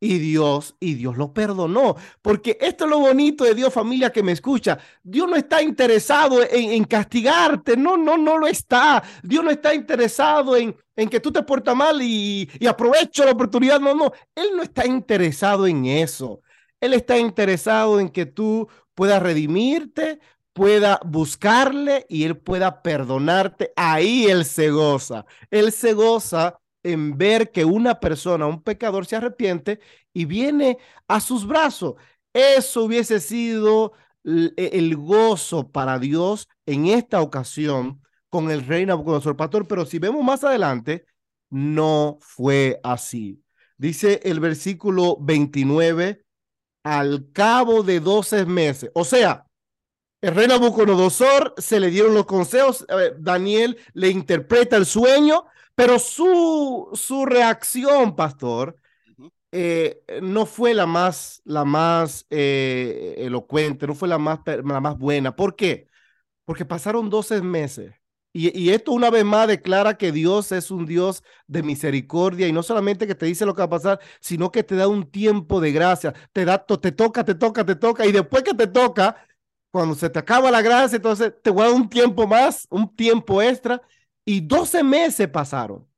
y 0.00 0.18
Dios, 0.18 0.76
y 0.80 0.94
Dios 0.94 1.16
lo 1.16 1.32
perdonó. 1.32 1.96
Porque 2.22 2.58
esto 2.60 2.84
es 2.84 2.90
lo 2.90 2.98
bonito 2.98 3.44
de 3.44 3.54
Dios, 3.54 3.72
familia 3.72 4.10
que 4.12 4.22
me 4.22 4.32
escucha. 4.32 4.78
Dios 5.02 5.28
no 5.28 5.36
está 5.36 5.62
interesado 5.62 6.40
en, 6.48 6.84
castigarte, 6.84 7.76
no, 7.76 7.96
no, 7.96 8.16
no 8.16 8.38
lo 8.38 8.46
está. 8.46 9.02
Dios 9.22 9.44
no 9.44 9.50
está 9.50 9.74
interesado 9.74 10.56
en, 10.56 10.76
en 10.96 11.08
que 11.08 11.20
tú 11.20 11.32
te 11.32 11.42
portas 11.42 11.74
mal 11.76 12.00
y, 12.02 12.48
y 12.58 12.66
aprovecho 12.66 13.24
la 13.24 13.32
oportunidad. 13.32 13.80
No, 13.80 13.94
no, 13.94 14.12
Él 14.34 14.48
no 14.54 14.62
está 14.62 14.86
interesado 14.86 15.66
en 15.66 15.86
eso. 15.86 16.40
Él 16.80 16.92
está 16.92 17.18
interesado 17.18 18.00
en 18.00 18.10
que 18.10 18.26
tú 18.26 18.68
puedas 18.94 19.22
redimirte, 19.22 20.20
pueda 20.52 21.00
buscarle 21.04 22.06
y 22.08 22.24
Él 22.24 22.38
pueda 22.38 22.82
perdonarte, 22.82 23.72
ahí 23.76 24.26
Él 24.26 24.44
se 24.44 24.70
goza. 24.70 25.26
Él 25.50 25.72
se 25.72 25.92
goza 25.92 26.58
en 26.92 27.18
ver 27.18 27.50
que 27.52 27.64
una 27.64 28.00
persona, 28.00 28.46
un 28.46 28.62
pecador, 28.62 29.06
se 29.06 29.16
arrepiente 29.16 29.80
y 30.12 30.24
viene 30.24 30.78
a 31.08 31.20
sus 31.20 31.46
brazos. 31.46 31.94
Eso 32.32 32.84
hubiese 32.84 33.20
sido 33.20 33.92
e, 34.24 34.70
el 34.74 34.96
gozo 34.96 35.70
para 35.70 35.98
Dios 35.98 36.48
en 36.66 36.86
esta 36.86 37.20
ocasión 37.22 38.02
con 38.28 38.50
el 38.50 38.66
rey 38.66 38.84
Nabucodonosor 38.84 39.36
Pastor, 39.36 39.66
pero 39.66 39.86
si 39.86 39.98
vemos 39.98 40.24
más 40.24 40.44
adelante, 40.44 41.06
no 41.50 42.18
fue 42.20 42.80
así. 42.82 43.42
Dice 43.78 44.20
el 44.24 44.40
versículo 44.40 45.16
29, 45.20 46.24
al 46.82 47.30
cabo 47.32 47.82
de 47.82 48.00
12 48.00 48.46
meses, 48.46 48.90
o 48.94 49.04
sea, 49.04 49.46
el 50.20 50.34
rey 50.34 50.48
Nabucodonosor 50.48 51.54
se 51.56 51.78
le 51.78 51.90
dieron 51.90 52.14
los 52.14 52.26
consejos, 52.26 52.86
Daniel 53.18 53.78
le 53.92 54.08
interpreta 54.10 54.76
el 54.76 54.86
sueño, 54.86 55.44
pero 55.76 55.98
su, 56.00 56.90
su 56.94 57.26
reacción, 57.26 58.16
pastor, 58.16 58.76
eh, 59.52 60.02
no 60.22 60.46
fue 60.46 60.74
la 60.74 60.86
más, 60.86 61.42
la 61.44 61.64
más 61.64 62.26
eh, 62.30 63.14
elocuente, 63.18 63.86
no 63.86 63.94
fue 63.94 64.08
la 64.08 64.18
más, 64.18 64.40
la 64.46 64.80
más 64.80 64.98
buena. 64.98 65.36
¿Por 65.36 65.56
qué? 65.56 65.88
Porque 66.44 66.64
pasaron 66.64 67.10
12 67.10 67.42
meses. 67.42 67.94
Y, 68.32 68.56
y, 68.58 68.70
esto 68.70 68.92
una 68.92 69.10
vez 69.10 69.24
más 69.24 69.48
declara 69.48 69.96
que 69.96 70.12
Dios 70.12 70.52
es 70.52 70.70
un 70.70 70.86
Dios 70.86 71.22
de 71.46 71.62
misericordia 71.62 72.48
y 72.48 72.52
no 72.52 72.62
solamente 72.62 73.06
que 73.06 73.14
te 73.14 73.26
dice 73.26 73.46
lo 73.46 73.54
que 73.54 73.60
va 73.60 73.64
a 73.66 73.70
pasar, 73.70 74.00
sino 74.20 74.52
que 74.52 74.62
te 74.62 74.76
da 74.76 74.88
un 74.88 75.10
tiempo 75.10 75.60
de 75.60 75.72
gracia. 75.72 76.14
Te 76.32 76.44
da, 76.44 76.64
te 76.66 76.92
toca, 76.92 77.24
te 77.24 77.34
toca, 77.34 77.64
te 77.64 77.76
toca. 77.76 78.06
Y 78.06 78.12
después 78.12 78.42
que 78.42 78.54
te 78.54 78.66
toca, 78.66 79.16
cuando 79.70 79.94
se 79.94 80.10
te 80.10 80.18
acaba 80.18 80.50
la 80.50 80.62
gracia, 80.62 80.96
entonces 80.96 81.34
te 81.42 81.50
voy 81.50 81.64
a 81.64 81.68
dar 81.68 81.76
un 81.76 81.88
tiempo 81.88 82.26
más, 82.26 82.66
un 82.70 82.94
tiempo 82.94 83.42
extra, 83.42 83.82
y 84.26 84.42
12 84.42 84.84
meses 84.84 85.28
pasaron. 85.28 85.88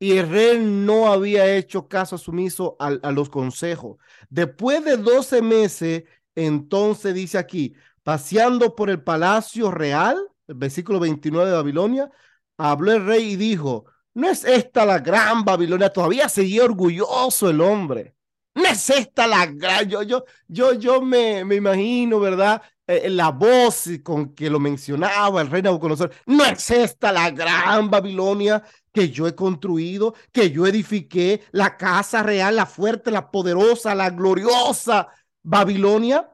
Y 0.00 0.18
el 0.18 0.28
rey 0.30 0.58
no 0.60 1.12
había 1.12 1.56
hecho 1.56 1.88
caso 1.88 2.18
sumiso 2.18 2.76
a, 2.80 2.88
a 3.02 3.12
los 3.12 3.30
consejos. 3.30 3.98
Después 4.30 4.84
de 4.84 4.96
12 4.98 5.42
meses, 5.42 6.04
entonces 6.34 7.14
dice 7.14 7.38
aquí, 7.38 7.74
paseando 8.02 8.74
por 8.76 8.90
el 8.90 9.02
palacio 9.02 9.70
real, 9.70 10.18
el 10.48 10.56
versículo 10.56 11.00
29 11.00 11.50
de 11.50 11.56
Babilonia, 11.56 12.10
habló 12.58 12.92
el 12.92 13.06
rey 13.06 13.32
y 13.32 13.36
dijo, 13.36 13.86
no 14.14 14.28
es 14.28 14.44
esta 14.44 14.84
la 14.86 14.98
gran 15.00 15.44
Babilonia, 15.44 15.90
todavía 15.92 16.28
seguía 16.28 16.64
orgulloso 16.64 17.50
el 17.50 17.60
hombre. 17.60 18.14
No 18.54 18.66
es 18.66 18.88
esta 18.90 19.26
la 19.26 19.46
gran, 19.46 19.88
yo, 19.88 20.02
yo, 20.02 20.24
yo, 20.46 20.74
yo 20.74 21.02
me, 21.02 21.44
me 21.44 21.56
imagino, 21.56 22.20
¿verdad? 22.20 22.62
Eh, 22.86 23.08
la 23.08 23.30
voz 23.30 23.88
con 24.02 24.34
que 24.34 24.50
lo 24.50 24.60
mencionaba 24.60 25.40
el 25.40 25.50
rey 25.50 25.62
Nabucodonosor, 25.62 26.12
no 26.26 26.44
es 26.44 26.70
esta 26.70 27.12
la 27.12 27.30
gran 27.30 27.90
Babilonia 27.90 28.62
que 28.92 29.08
yo 29.10 29.26
he 29.26 29.34
construido, 29.34 30.14
que 30.30 30.50
yo 30.50 30.66
edifiqué, 30.66 31.42
la 31.52 31.78
casa 31.78 32.22
real, 32.22 32.56
la 32.56 32.66
fuerte, 32.66 33.10
la 33.10 33.30
poderosa, 33.30 33.94
la 33.94 34.10
gloriosa 34.10 35.08
Babilonia. 35.42 36.30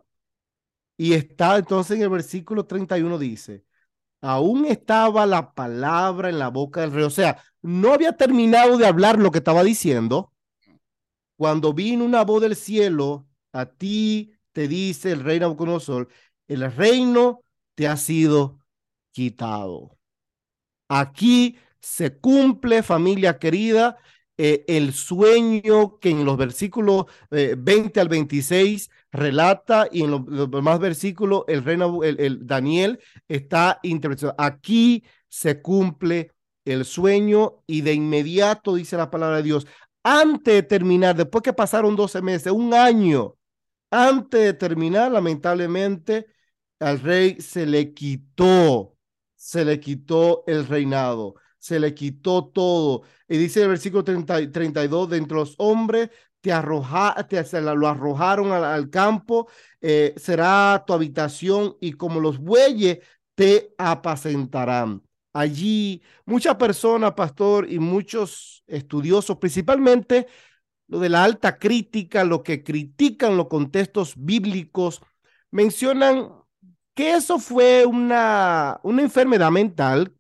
Y 0.96 1.14
está 1.14 1.56
entonces 1.56 1.96
en 1.96 2.02
el 2.02 2.10
versículo 2.10 2.66
31 2.66 3.16
dice, 3.18 3.64
aún 4.20 4.66
estaba 4.66 5.26
la 5.26 5.54
palabra 5.54 6.28
en 6.30 6.38
la 6.38 6.48
boca 6.48 6.80
del 6.80 6.92
rey, 6.92 7.04
o 7.04 7.10
sea, 7.10 7.42
no 7.62 7.92
había 7.92 8.16
terminado 8.16 8.76
de 8.76 8.86
hablar 8.86 9.18
lo 9.18 9.30
que 9.30 9.38
estaba 9.38 9.62
diciendo. 9.62 10.32
Cuando 11.36 11.72
vino 11.72 12.04
una 12.04 12.24
voz 12.24 12.42
del 12.42 12.56
cielo, 12.56 13.26
a 13.52 13.66
ti 13.66 14.34
te 14.52 14.68
dice 14.68 15.12
el 15.12 15.24
rey 15.24 15.40
Nabucodonosor, 15.40 16.08
el 16.50 16.70
reino 16.72 17.42
te 17.76 17.86
ha 17.86 17.96
sido 17.96 18.58
quitado. 19.12 19.96
Aquí 20.88 21.56
se 21.80 22.18
cumple, 22.18 22.82
familia 22.82 23.38
querida, 23.38 23.98
eh, 24.36 24.64
el 24.66 24.92
sueño 24.92 25.98
que 26.00 26.10
en 26.10 26.24
los 26.24 26.36
versículos 26.36 27.06
20 27.30 27.98
eh, 27.98 28.02
al 28.02 28.08
26 28.08 28.90
relata 29.12 29.88
y 29.92 30.02
en 30.02 30.10
los, 30.10 30.50
demás 30.50 30.80
versículos 30.80 31.44
el 31.46 31.62
reino, 31.62 32.02
el, 32.02 32.46
Daniel 32.46 32.98
está 33.28 33.78
interpretando. 33.84 34.34
Aquí 34.36 35.04
se 35.28 35.62
cumple 35.62 36.32
el 36.64 36.84
sueño 36.84 37.62
y 37.66 37.82
de 37.82 37.94
inmediato 37.94 38.74
dice 38.74 38.96
la 38.96 39.10
palabra 39.10 39.36
de 39.36 39.42
Dios, 39.44 39.66
antes 40.02 40.54
de 40.54 40.62
terminar, 40.64 41.14
después 41.14 41.42
que 41.42 41.52
pasaron 41.52 41.94
12 41.94 42.20
meses, 42.22 42.52
un 42.52 42.74
año, 42.74 43.36
antes 43.90 44.40
de 44.40 44.54
terminar, 44.54 45.12
lamentablemente, 45.12 46.26
al 46.80 47.00
rey 47.00 47.40
se 47.40 47.66
le 47.66 47.94
quitó, 47.94 48.96
se 49.36 49.64
le 49.64 49.80
quitó 49.80 50.44
el 50.46 50.66
reinado, 50.66 51.34
se 51.58 51.78
le 51.78 51.94
quitó 51.94 52.46
todo. 52.46 53.02
Y 53.28 53.36
dice 53.38 53.62
el 53.62 53.68
versículo 53.68 54.04
30, 54.04 54.50
32, 54.50 55.10
de 55.10 55.16
entre 55.18 55.36
los 55.36 55.54
hombres 55.58 56.10
te 56.40 56.52
arroja, 56.52 57.14
te, 57.28 57.60
lo 57.60 57.88
arrojaron 57.88 58.52
al, 58.52 58.90
campo, 58.90 59.48
eh, 59.80 60.14
será 60.16 60.82
tu 60.86 60.94
habitación 60.94 61.76
y 61.80 61.92
como 61.92 62.20
los 62.20 62.38
bueyes 62.38 63.00
te 63.34 63.74
apacentarán. 63.78 65.02
Allí 65.32 66.02
muchas 66.24 66.56
personas, 66.56 67.12
pastor, 67.12 67.70
y 67.70 67.78
muchos 67.78 68.64
estudiosos, 68.66 69.36
principalmente 69.38 70.26
lo 70.88 70.98
de 70.98 71.08
la 71.08 71.24
alta 71.24 71.58
crítica, 71.58 72.24
lo 72.24 72.42
que 72.42 72.64
critican 72.64 73.36
los 73.36 73.48
contextos 73.48 74.14
bíblicos, 74.16 75.00
mencionan 75.50 76.39
que 77.00 77.14
eso 77.14 77.38
fue 77.38 77.86
una, 77.86 78.78
una 78.82 79.00
enfermedad 79.00 79.50
mental 79.50 80.12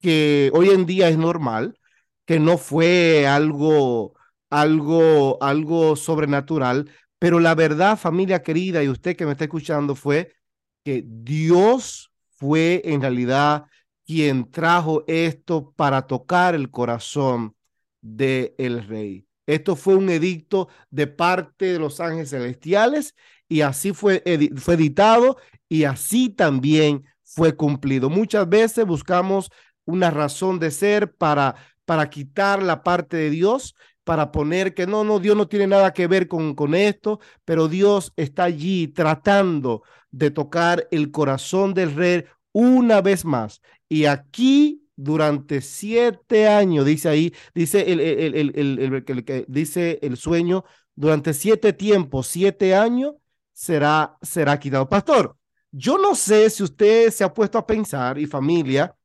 que 0.00 0.50
hoy 0.52 0.70
en 0.70 0.84
día 0.84 1.08
es 1.08 1.16
normal, 1.16 1.78
que 2.26 2.40
no 2.40 2.58
fue 2.58 3.24
algo, 3.28 4.14
algo, 4.50 5.40
algo 5.40 5.94
sobrenatural, 5.94 6.90
pero 7.20 7.38
la 7.38 7.54
verdad, 7.54 7.96
familia 7.96 8.42
querida, 8.42 8.82
y 8.82 8.88
usted 8.88 9.14
que 9.14 9.26
me 9.26 9.30
está 9.30 9.44
escuchando, 9.44 9.94
fue 9.94 10.34
que 10.82 11.04
Dios 11.06 12.10
fue 12.30 12.82
en 12.84 13.00
realidad 13.00 13.66
quien 14.04 14.50
trajo 14.50 15.04
esto 15.06 15.72
para 15.76 16.04
tocar 16.08 16.56
el 16.56 16.68
corazón 16.68 17.54
del 18.00 18.54
el 18.58 18.84
rey. 18.88 19.28
Esto 19.46 19.76
fue 19.76 19.94
un 19.94 20.10
edicto 20.10 20.66
de 20.90 21.06
parte 21.06 21.66
de 21.66 21.78
los 21.78 22.00
ángeles 22.00 22.30
celestiales 22.30 23.14
y 23.48 23.60
así 23.60 23.92
fue, 23.92 24.24
fue 24.56 24.74
editado 24.74 25.36
y 25.74 25.82
así 25.82 26.28
también 26.28 27.04
fue 27.24 27.56
cumplido. 27.56 28.08
Muchas 28.08 28.48
veces 28.48 28.86
buscamos 28.86 29.50
una 29.84 30.08
razón 30.08 30.60
de 30.60 30.70
ser 30.70 31.16
para, 31.16 31.56
para 31.84 32.08
quitar 32.08 32.62
la 32.62 32.84
parte 32.84 33.16
de 33.16 33.30
Dios, 33.30 33.74
para 34.04 34.30
poner 34.30 34.74
que 34.74 34.86
no, 34.86 35.02
no, 35.02 35.18
Dios 35.18 35.36
no 35.36 35.48
tiene 35.48 35.66
nada 35.66 35.92
que 35.92 36.06
ver 36.06 36.28
con, 36.28 36.54
con 36.54 36.76
esto, 36.76 37.18
pero 37.44 37.66
Dios 37.66 38.12
está 38.14 38.44
allí 38.44 38.86
tratando 38.86 39.82
de 40.12 40.30
tocar 40.30 40.86
el 40.92 41.10
corazón 41.10 41.74
del 41.74 41.92
rey 41.92 42.24
una 42.52 43.00
vez 43.00 43.24
más. 43.24 43.60
Y 43.88 44.04
aquí 44.04 44.86
durante 44.94 45.60
siete 45.60 46.46
años, 46.46 46.86
dice 46.86 47.08
ahí, 47.08 47.34
dice 47.52 47.92
el, 47.92 47.98
el, 47.98 48.34
el, 48.36 49.04
el, 49.08 49.44
dice 49.48 49.98
el 50.02 50.16
sueño, 50.16 50.64
durante 50.94 51.34
siete 51.34 51.72
tiempos, 51.72 52.28
siete 52.28 52.76
años, 52.76 53.14
será, 53.52 54.16
será 54.22 54.60
quitado. 54.60 54.88
Pastor, 54.88 55.36
yo 55.76 55.98
no 55.98 56.14
sé 56.14 56.48
si 56.50 56.62
usted 56.62 57.10
se 57.10 57.24
ha 57.24 57.34
puesto 57.34 57.58
a 57.58 57.66
pensar 57.66 58.16
y 58.18 58.26
familia, 58.26 58.96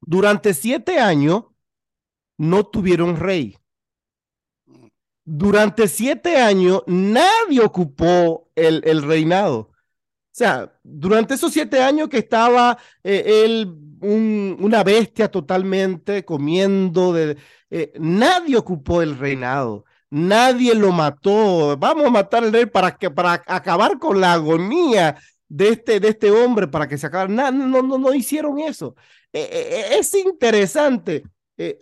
durante 0.00 0.52
siete 0.52 0.98
años 0.98 1.44
no 2.36 2.66
tuvieron 2.66 3.16
rey. 3.16 3.56
Durante 5.24 5.88
siete 5.88 6.36
años 6.36 6.82
nadie 6.86 7.60
ocupó 7.62 8.50
el, 8.54 8.82
el 8.84 9.02
reinado. 9.02 9.58
O 9.58 9.72
sea, 10.32 10.78
durante 10.82 11.34
esos 11.34 11.52
siete 11.52 11.82
años 11.82 12.08
que 12.10 12.18
estaba 12.18 12.76
eh, 13.02 13.44
él 13.44 13.74
una 14.02 14.82
bestia 14.82 15.30
totalmente 15.30 16.24
comiendo, 16.24 17.12
de, 17.12 17.36
eh, 17.70 17.92
nadie 17.98 18.56
ocupó 18.56 19.02
el 19.02 19.18
reinado. 19.18 19.84
Nadie 20.10 20.74
lo 20.74 20.92
mató. 20.92 21.76
Vamos 21.78 22.06
a 22.06 22.10
matar 22.10 22.44
al 22.44 22.52
rey 22.52 22.66
para, 22.66 22.96
que, 22.96 23.10
para 23.10 23.34
acabar 23.46 23.98
con 23.98 24.20
la 24.20 24.32
agonía 24.32 25.16
de 25.50 25.70
este, 25.70 26.00
de 26.00 26.08
este 26.08 26.30
hombre, 26.30 26.68
para 26.68 26.88
que 26.88 26.96
se 26.96 27.06
acabe. 27.06 27.34
No, 27.34 27.50
no, 27.50 27.82
no, 27.82 27.98
no 27.98 28.14
hicieron 28.14 28.58
eso. 28.60 28.94
Eh, 29.32 29.48
eh, 29.52 29.68
eh, 29.92 29.98
es 29.98 30.14
interesante. 30.14 31.24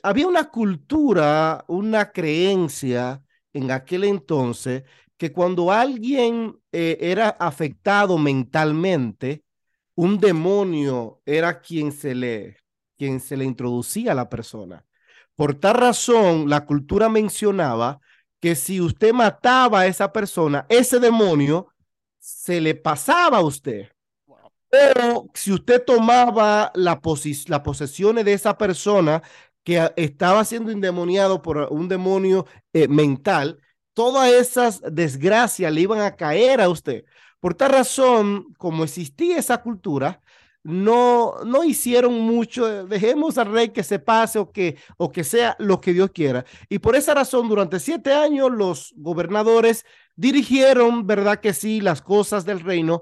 había 0.02 0.26
una 0.26 0.50
cultura, 0.50 1.64
una 1.68 2.10
creencia 2.10 3.22
en 3.52 3.70
aquel 3.70 4.04
entonces 4.04 4.82
que 5.16 5.32
cuando 5.32 5.70
alguien 5.72 6.58
era 6.72 7.30
afectado 7.30 8.18
mentalmente, 8.18 9.44
un 9.94 10.18
demonio 10.18 11.20
era 11.26 11.60
quien 11.60 11.92
se 11.92 12.14
le, 12.14 12.56
quien 12.96 13.20
se 13.20 13.36
le 13.36 13.44
introducía 13.44 14.12
a 14.12 14.14
la 14.14 14.28
persona. 14.28 14.84
Por 15.34 15.54
tal 15.54 15.74
razón, 15.74 16.48
la 16.48 16.64
cultura 16.66 17.08
mencionaba 17.08 18.00
que 18.40 18.54
si 18.54 18.80
usted 18.80 19.12
mataba 19.12 19.80
a 19.80 19.86
esa 19.86 20.12
persona, 20.12 20.66
ese 20.68 21.00
demonio 21.00 21.68
se 22.28 22.60
le 22.60 22.74
pasaba 22.74 23.38
a 23.38 23.42
usted. 23.42 23.88
Pero 24.70 25.28
si 25.34 25.52
usted 25.52 25.82
tomaba 25.84 26.70
la 26.74 27.00
las 27.46 27.60
posesiones 27.60 28.24
de 28.24 28.34
esa 28.34 28.58
persona 28.58 29.22
que 29.64 29.90
estaba 29.96 30.44
siendo 30.44 30.70
endemoniado 30.70 31.40
por 31.42 31.68
un 31.70 31.88
demonio 31.88 32.46
eh, 32.72 32.86
mental, 32.88 33.60
todas 33.94 34.30
esas 34.30 34.82
desgracias 34.92 35.72
le 35.72 35.80
iban 35.80 36.00
a 36.00 36.16
caer 36.16 36.60
a 36.60 36.68
usted. 36.68 37.04
Por 37.40 37.54
tal 37.54 37.72
razón, 37.72 38.52
como 38.58 38.84
existía 38.84 39.38
esa 39.38 39.62
cultura, 39.62 40.20
no, 40.68 41.36
no 41.46 41.64
hicieron 41.64 42.20
mucho, 42.20 42.86
dejemos 42.86 43.38
al 43.38 43.50
rey 43.50 43.70
que 43.70 43.82
se 43.82 43.98
pase 43.98 44.38
o 44.38 44.52
que, 44.52 44.76
o 44.98 45.10
que 45.10 45.24
sea 45.24 45.56
lo 45.58 45.80
que 45.80 45.94
Dios 45.94 46.10
quiera. 46.10 46.44
Y 46.68 46.78
por 46.78 46.94
esa 46.94 47.14
razón, 47.14 47.48
durante 47.48 47.80
siete 47.80 48.12
años, 48.12 48.50
los 48.50 48.92
gobernadores 48.96 49.86
dirigieron, 50.14 51.06
¿verdad 51.06 51.40
que 51.40 51.54
sí?, 51.54 51.80
las 51.80 52.02
cosas 52.02 52.44
del 52.44 52.60
reino, 52.60 53.00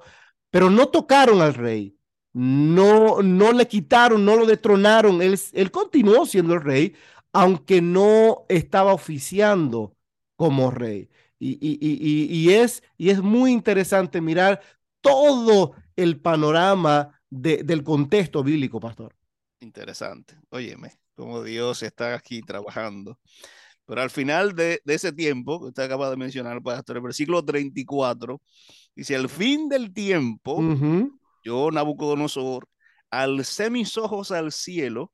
pero 0.51 0.71
no 0.71 0.87
tocaron 0.87 1.41
al 1.43 1.55
rey, 1.55 1.99
no, 2.33 3.21
no 3.21 3.53
le 3.53 3.67
quitaron, 3.67 4.25
no 4.25 4.37
lo 4.37 4.47
detronaron, 4.47 5.21
él, 5.21 5.37
él 5.53 5.71
continuó 5.73 6.25
siendo 6.25 6.55
el 6.55 6.61
rey, 6.63 6.95
aunque 7.33 7.83
no 7.83 8.45
estaba 8.49 8.93
oficiando 8.95 9.97
como 10.37 10.71
rey. 10.71 11.09
Y, 11.41 11.59
y, 11.61 11.79
y, 11.81 12.33
y, 12.33 12.55
es, 12.55 12.85
y 12.97 13.11
es 13.11 13.21
muy 13.21 13.51
interesante 13.51 14.21
mirar 14.21 14.61
todo 15.01 15.75
el 15.97 16.21
panorama 16.21 17.16
del 17.31 17.83
contexto 17.83 18.43
bíblico, 18.43 18.81
pastor. 18.81 19.15
Interesante. 19.61 20.39
Óyeme, 20.51 20.99
cómo 21.15 21.43
Dios 21.43 21.83
está 21.83 22.15
aquí 22.15 22.43
trabajando. 22.43 23.19
Pero 23.87 24.03
al 24.03 24.11
final 24.11 24.55
de, 24.55 24.81
ese 24.87 25.13
tiempo, 25.13 25.61
que 25.61 25.67
usted 25.67 25.85
acaba 25.85 26.11
de 26.11 26.17
mencionar, 26.17 26.61
pastor, 26.63 26.97
el 26.97 27.03
versículo 27.03 27.45
34, 27.45 28.41
dice, 28.95 29.17
al 29.17 29.29
fin 29.29 29.69
del 29.69 29.93
tiempo, 29.93 30.61
yo, 31.45 31.71
Nabucodonosor, 31.71 32.69
alcé 33.11 33.71
mis 33.71 33.97
ojos 33.97 34.33
al 34.33 34.51
cielo 34.51 35.13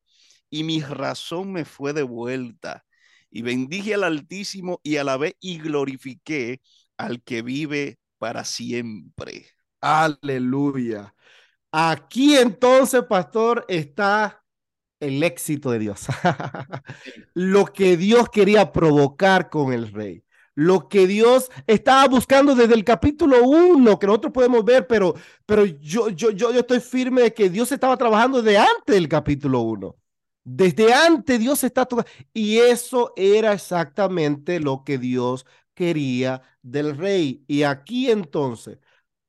y 0.49 0.63
mi 0.63 0.81
razón 0.81 1.51
me 1.51 1.65
fue 1.65 1.93
de 1.93 2.03
vuelta. 2.03 2.83
Y 3.29 3.43
bendije 3.43 3.93
al 3.93 4.03
Altísimo 4.03 4.79
y 4.83 4.97
alabé 4.97 5.35
y 5.39 5.59
glorifiqué 5.59 6.61
al 6.97 7.21
que 7.23 7.41
vive 7.41 7.99
para 8.17 8.43
siempre. 8.43 9.47
Aleluya. 9.81 11.13
Aquí 11.75 12.37
entonces, 12.37 13.01
pastor, 13.03 13.65
está 13.67 14.43
el 14.99 15.23
éxito 15.23 15.71
de 15.71 15.79
Dios. 15.79 16.05
Lo 17.33 17.65
que 17.65 17.97
Dios 17.97 18.29
quería 18.29 18.71
provocar 18.71 19.49
con 19.49 19.73
el 19.73 19.91
rey. 19.91 20.23
Lo 20.53 20.87
que 20.87 21.07
Dios 21.07 21.49
estaba 21.65 22.07
buscando 22.07 22.53
desde 22.53 22.75
el 22.75 22.83
capítulo 22.83 23.43
1, 23.43 23.97
que 23.97 24.05
nosotros 24.05 24.33
podemos 24.33 24.63
ver, 24.63 24.85
pero, 24.85 25.15
pero 25.47 25.65
yo, 25.65 26.09
yo, 26.09 26.29
yo, 26.29 26.51
yo 26.51 26.59
estoy 26.59 26.79
firme 26.79 27.23
de 27.23 27.33
que 27.33 27.49
Dios 27.49 27.71
estaba 27.71 27.97
trabajando 27.97 28.39
desde 28.43 28.59
antes 28.59 28.93
del 28.93 29.09
capítulo 29.09 29.61
1. 29.61 29.95
Desde 30.43 30.93
antes 30.93 31.39
Dios 31.39 31.63
está 31.63 31.87
tocando. 31.87 32.11
Y 32.33 32.59
eso 32.59 33.13
era 33.15 33.51
exactamente 33.53 34.59
lo 34.59 34.83
que 34.83 34.99
Dios 34.99 35.47
quería 35.73 36.43
del 36.61 36.95
rey. 36.95 37.43
Y 37.47 37.63
aquí 37.63 38.11
entonces, 38.11 38.77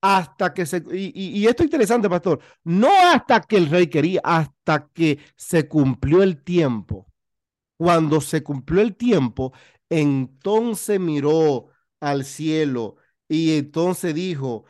hasta 0.07 0.53
que 0.53 0.67
se, 0.67 0.83
y, 0.93 1.47
esto 1.47 1.63
es 1.63 1.69
interesante, 1.69 2.11
pastor, 2.11 2.39
no 2.63 2.91
hasta 3.11 3.41
que 3.41 3.57
el 3.57 3.71
rey 3.71 3.87
quería, 3.87 4.21
hasta 4.23 4.91
que 4.93 5.19
se 5.35 5.67
cumplió 5.67 6.23
el 6.23 6.43
tiempo. 6.45 7.07
Cuando 7.79 8.21
se 8.21 8.43
cumplió 8.43 8.83
el 8.83 8.97
tiempo, 8.97 9.55
entonces 9.89 11.01
miró 11.01 11.69
al 12.01 12.27
cielo 12.27 12.97
y 13.29 13.57
entonces 13.57 14.15
dijo, 14.15 14.67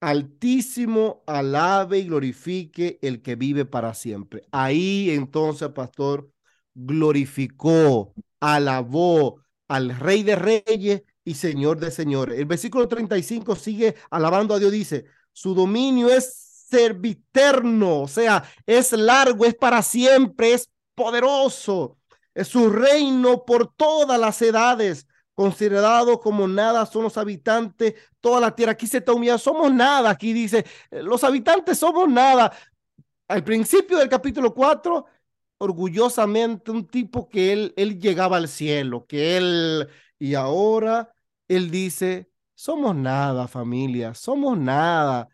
Altísimo, 0.00 1.22
alabe 1.26 2.00
y 2.00 2.06
glorifique 2.06 2.98
el 3.02 3.22
que 3.22 3.36
vive 3.36 3.66
para 3.66 3.94
siempre. 3.94 4.42
Ahí 4.52 5.10
entonces, 5.10 5.68
pastor, 5.70 6.30
glorificó, 6.74 8.14
alabó 8.40 9.42
al 9.68 9.96
Rey 9.98 10.24
de 10.24 10.36
Reyes 10.36 11.02
y 11.26 11.34
Señor 11.34 11.78
de 11.78 11.90
Señores. 11.90 12.38
El 12.38 12.46
versículo 12.46 12.86
35 12.86 13.56
sigue 13.56 13.96
alabando 14.10 14.54
a 14.54 14.58
Dios, 14.60 14.70
dice, 14.70 15.06
su 15.32 15.54
dominio 15.54 16.08
es 16.08 16.64
serviterno, 16.70 18.02
o 18.02 18.08
sea, 18.08 18.44
es 18.64 18.92
largo, 18.92 19.44
es 19.44 19.54
para 19.56 19.82
siempre, 19.82 20.54
es 20.54 20.70
poderoso. 20.94 21.98
Es 22.32 22.48
su 22.48 22.70
reino 22.70 23.44
por 23.44 23.74
todas 23.74 24.18
las 24.20 24.40
edades 24.40 25.06
considerados 25.34 26.20
como 26.20 26.46
nada 26.46 26.86
son 26.86 27.02
los 27.02 27.18
habitantes, 27.18 27.94
toda 28.20 28.40
la 28.40 28.54
tierra. 28.54 28.72
Aquí 28.72 28.86
se 28.86 28.98
está 28.98 29.12
humillando, 29.12 29.38
somos 29.38 29.72
nada. 29.72 30.10
Aquí 30.10 30.32
dice, 30.32 30.64
eh, 30.90 31.02
los 31.02 31.24
habitantes 31.24 31.78
somos 31.78 32.08
nada. 32.08 32.52
Al 33.26 33.42
principio 33.42 33.98
del 33.98 34.08
capítulo 34.08 34.54
4, 34.54 35.04
orgullosamente 35.58 36.70
un 36.70 36.86
tipo 36.86 37.28
que 37.28 37.52
él, 37.52 37.74
él 37.76 37.98
llegaba 37.98 38.36
al 38.36 38.48
cielo, 38.48 39.06
que 39.06 39.36
él, 39.36 39.88
y 40.18 40.34
ahora 40.34 41.15
él 41.48 41.70
dice, 41.70 42.30
somos 42.54 42.94
nada 42.96 43.48
familia, 43.48 44.14
somos 44.14 44.58
nada 44.58 45.28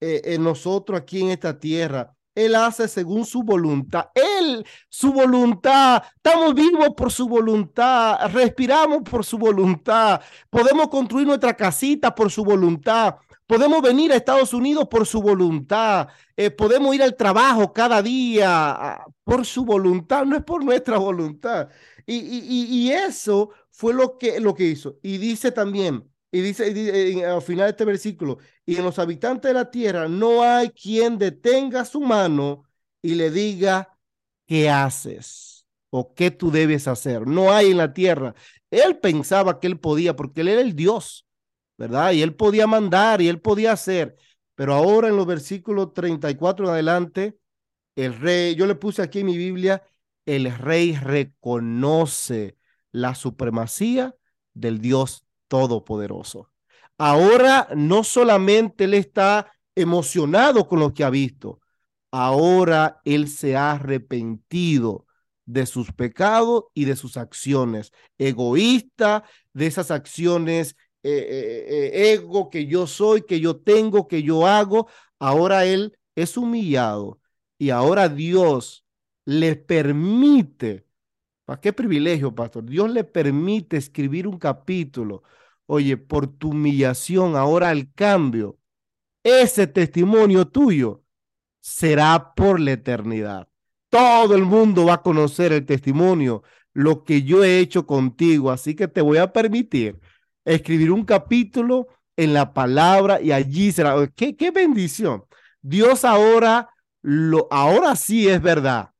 eh, 0.00 0.22
en 0.24 0.44
nosotros 0.44 1.00
aquí 1.00 1.22
en 1.22 1.30
esta 1.30 1.58
tierra. 1.58 2.16
Él 2.36 2.54
hace 2.54 2.86
según 2.86 3.24
su 3.24 3.42
voluntad. 3.42 4.10
Él, 4.14 4.64
su 4.90 5.10
voluntad. 5.12 6.02
Estamos 6.16 6.54
vivos 6.54 6.90
por 6.94 7.10
su 7.10 7.26
voluntad. 7.26 8.30
Respiramos 8.30 9.02
por 9.02 9.24
su 9.24 9.38
voluntad. 9.38 10.20
Podemos 10.50 10.88
construir 10.88 11.26
nuestra 11.26 11.54
casita 11.54 12.14
por 12.14 12.30
su 12.30 12.44
voluntad. 12.44 13.16
Podemos 13.46 13.80
venir 13.80 14.12
a 14.12 14.16
Estados 14.16 14.52
Unidos 14.52 14.86
por 14.90 15.06
su 15.06 15.22
voluntad. 15.22 16.08
Eh, 16.36 16.50
podemos 16.50 16.94
ir 16.94 17.02
al 17.02 17.16
trabajo 17.16 17.72
cada 17.72 18.02
día 18.02 18.48
ah, 18.70 19.06
por 19.24 19.46
su 19.46 19.64
voluntad. 19.64 20.26
No 20.26 20.36
es 20.36 20.44
por 20.44 20.62
nuestra 20.62 20.98
voluntad. 20.98 21.70
Y, 22.04 22.16
y, 22.16 22.64
y 22.66 22.92
eso 22.92 23.50
fue 23.76 23.92
lo 23.92 24.16
que, 24.16 24.40
lo 24.40 24.54
que 24.54 24.64
hizo. 24.64 24.98
Y 25.02 25.18
dice 25.18 25.52
también, 25.52 26.10
y 26.32 26.40
dice, 26.40 26.64
al 27.26 27.42
final 27.42 27.66
de 27.66 27.70
este 27.72 27.84
versículo, 27.84 28.38
y 28.64 28.76
en 28.76 28.84
los 28.84 28.98
habitantes 28.98 29.50
de 29.50 29.54
la 29.54 29.70
tierra 29.70 30.08
no 30.08 30.42
hay 30.42 30.70
quien 30.70 31.18
detenga 31.18 31.84
su 31.84 32.00
mano 32.00 32.62
y 33.02 33.14
le 33.16 33.30
diga, 33.30 33.98
¿qué 34.46 34.70
haces? 34.70 35.66
¿O 35.90 36.14
qué 36.14 36.30
tú 36.30 36.50
debes 36.50 36.88
hacer? 36.88 37.26
No 37.26 37.52
hay 37.52 37.70
en 37.70 37.76
la 37.76 37.92
tierra. 37.92 38.34
Él 38.70 38.98
pensaba 38.98 39.60
que 39.60 39.66
él 39.66 39.78
podía, 39.78 40.16
porque 40.16 40.40
él 40.40 40.48
era 40.48 40.62
el 40.62 40.74
Dios, 40.74 41.26
¿verdad? 41.76 42.12
Y 42.12 42.22
él 42.22 42.34
podía 42.34 42.66
mandar 42.66 43.20
y 43.20 43.28
él 43.28 43.42
podía 43.42 43.72
hacer. 43.72 44.16
Pero 44.54 44.72
ahora 44.72 45.08
en 45.08 45.16
los 45.16 45.26
versículos 45.26 45.92
34 45.92 46.64
en 46.64 46.72
adelante, 46.72 47.38
el 47.94 48.18
rey, 48.18 48.54
yo 48.54 48.66
le 48.66 48.74
puse 48.74 49.02
aquí 49.02 49.20
en 49.20 49.26
mi 49.26 49.36
Biblia, 49.36 49.82
el 50.24 50.50
rey 50.56 50.96
reconoce 50.96 52.56
la 52.92 53.14
supremacía 53.14 54.14
del 54.54 54.80
Dios 54.80 55.26
Todopoderoso. 55.48 56.50
Ahora 56.98 57.68
no 57.76 58.04
solamente 58.04 58.84
él 58.84 58.94
está 58.94 59.52
emocionado 59.74 60.66
con 60.66 60.80
lo 60.80 60.94
que 60.94 61.04
ha 61.04 61.10
visto, 61.10 61.60
ahora 62.10 63.00
él 63.04 63.28
se 63.28 63.56
ha 63.56 63.72
arrepentido 63.72 65.06
de 65.44 65.66
sus 65.66 65.92
pecados 65.92 66.64
y 66.74 66.86
de 66.86 66.96
sus 66.96 67.16
acciones 67.16 67.92
egoísta, 68.18 69.24
de 69.52 69.66
esas 69.66 69.90
acciones 69.90 70.76
eh, 71.02 71.10
eh, 71.10 71.66
eh, 71.68 72.12
ego 72.14 72.50
que 72.50 72.66
yo 72.66 72.86
soy, 72.86 73.22
que 73.22 73.40
yo 73.40 73.56
tengo, 73.56 74.08
que 74.08 74.22
yo 74.22 74.46
hago. 74.46 74.88
Ahora 75.18 75.64
él 75.64 75.96
es 76.14 76.36
humillado 76.36 77.20
y 77.58 77.70
ahora 77.70 78.08
Dios 78.08 78.84
le 79.24 79.56
permite 79.56 80.85
¿Para 81.46 81.60
qué 81.60 81.72
privilegio, 81.72 82.34
pastor? 82.34 82.64
Dios 82.66 82.90
le 82.90 83.04
permite 83.04 83.76
escribir 83.76 84.26
un 84.26 84.36
capítulo. 84.38 85.22
Oye, 85.66 85.96
por 85.96 86.26
tu 86.26 86.50
humillación, 86.50 87.36
ahora 87.36 87.70
el 87.70 87.92
cambio, 87.94 88.58
ese 89.22 89.68
testimonio 89.68 90.48
tuyo 90.48 91.04
será 91.60 92.34
por 92.34 92.60
la 92.60 92.72
eternidad. 92.72 93.48
Todo 93.88 94.34
el 94.34 94.44
mundo 94.44 94.86
va 94.86 94.94
a 94.94 95.02
conocer 95.02 95.52
el 95.52 95.64
testimonio, 95.64 96.42
lo 96.72 97.04
que 97.04 97.22
yo 97.22 97.44
he 97.44 97.60
hecho 97.60 97.86
contigo. 97.86 98.50
Así 98.50 98.74
que 98.74 98.88
te 98.88 99.00
voy 99.00 99.18
a 99.18 99.32
permitir 99.32 100.00
escribir 100.44 100.90
un 100.90 101.04
capítulo 101.04 101.86
en 102.16 102.34
la 102.34 102.54
palabra 102.54 103.20
y 103.20 103.30
allí 103.30 103.70
será. 103.70 103.94
¡Qué, 104.16 104.36
qué 104.36 104.50
bendición! 104.50 105.24
Dios 105.62 106.04
ahora, 106.04 106.70
lo, 107.02 107.46
ahora 107.52 107.94
sí 107.94 108.28
es 108.28 108.42
verdad 108.42 108.95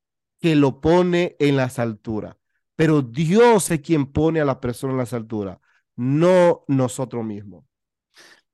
que 0.47 0.55
lo 0.55 0.81
pone 0.81 1.35
en 1.41 1.57
las 1.57 1.81
alturas. 1.81 2.37
Pero 2.77 3.03
Dios 3.03 3.69
es 3.73 3.81
quien 3.81 4.07
pone 4.07 4.41
a 4.41 4.45
la 4.45 4.61
persona 4.61 4.93
en 4.93 4.99
las 5.01 5.13
alturas, 5.13 5.59
no 5.97 6.63
nosotros 6.69 7.25
mismos. 7.25 7.65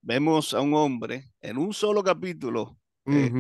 Vemos 0.01 0.55
a 0.55 0.63
un 0.63 0.73
hombre 0.73 1.33
en 1.43 1.59
un 1.59 1.75
solo 1.75 2.03
capítulo, 2.03 2.79
eh, 3.05 3.31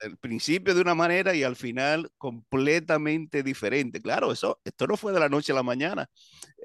el 0.00 0.16
principio 0.16 0.74
de 0.74 0.80
una 0.80 0.96
manera 0.96 1.36
y 1.36 1.44
al 1.44 1.54
final 1.54 2.10
completamente 2.18 3.44
diferente. 3.44 4.02
Claro, 4.02 4.32
eso, 4.32 4.60
esto 4.64 4.88
no 4.88 4.96
fue 4.96 5.12
de 5.12 5.20
la 5.20 5.28
noche 5.28 5.52
a 5.52 5.54
la 5.54 5.62
mañana. 5.62 6.10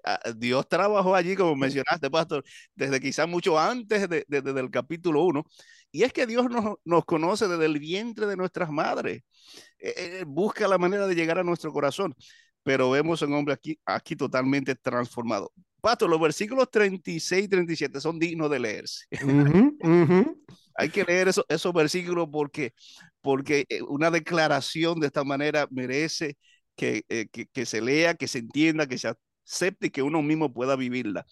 Ah, 0.03 0.19
Dios 0.35 0.67
trabajó 0.67 1.13
allí, 1.13 1.35
como 1.35 1.55
mencionaste, 1.55 2.09
pastor, 2.09 2.43
desde 2.73 2.99
quizás 2.99 3.27
mucho 3.27 3.59
antes 3.59 4.09
de, 4.09 4.25
del 4.27 4.71
capítulo 4.71 5.21
1. 5.25 5.45
Y 5.95 6.03
es 6.03 6.11
que 6.11 6.27
Dios 6.27 6.49
nos, 6.49 6.75
nos, 6.83 7.05
conoce 7.05 7.47
desde 7.47 7.65
el 7.65 7.79
vientre 7.79 8.25
de 8.25 8.35
nuestras 8.35 8.69
madres. 8.69 9.23
Él 9.79 10.25
busca 10.25 10.67
la 10.67 10.77
manera 10.77 11.07
de 11.07 11.15
llegar 11.15 11.39
a 11.39 11.43
nuestro 11.43 11.71
corazón, 11.71 12.13
pero 12.63 12.89
vemos 12.89 13.21
a 13.21 13.27
un 13.27 13.33
hombre 13.35 13.53
aquí, 13.53 13.79
aquí 13.85 14.13
totalmente 14.17 14.75
transformado. 14.75 15.53
Pato, 15.79 16.05
los 16.09 16.19
versículos 16.19 16.69
36 16.69 17.45
y 17.45 17.47
37 17.47 18.01
son 18.01 18.19
dignos 18.19 18.51
de 18.51 18.59
leerse. 18.59 19.05
Hay 20.75 20.89
que 20.89 21.05
leer 21.05 21.29
eso, 21.29 21.45
esos 21.47 21.71
versículos 21.71 22.27
porque, 22.29 22.73
porque 23.21 23.65
eh, 23.69 23.81
una 23.83 24.11
declaración 24.11 24.99
de 24.99 25.07
esta 25.07 25.23
manera 25.23 25.65
merece 25.71 26.35
que, 26.75 27.05
eh, 27.07 27.27
que, 27.31 27.45
que, 27.45 27.65
se 27.65 27.79
lea, 27.79 28.15
que 28.15 28.27
se 28.27 28.39
entienda, 28.39 28.85
que 28.85 28.97
se 28.97 29.13
acepte 29.45 29.87
y 29.87 29.91
que 29.91 30.01
uno 30.01 30.21
mismo 30.21 30.51
pueda 30.53 30.75
vivirla. 30.75 31.25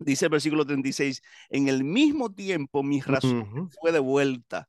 Dice 0.00 0.24
el 0.24 0.30
versículo 0.30 0.64
36, 0.64 1.22
en 1.50 1.68
el 1.68 1.84
mismo 1.84 2.32
tiempo 2.32 2.82
mi 2.82 3.00
razón 3.00 3.70
fue 3.80 3.92
devuelta 3.92 4.68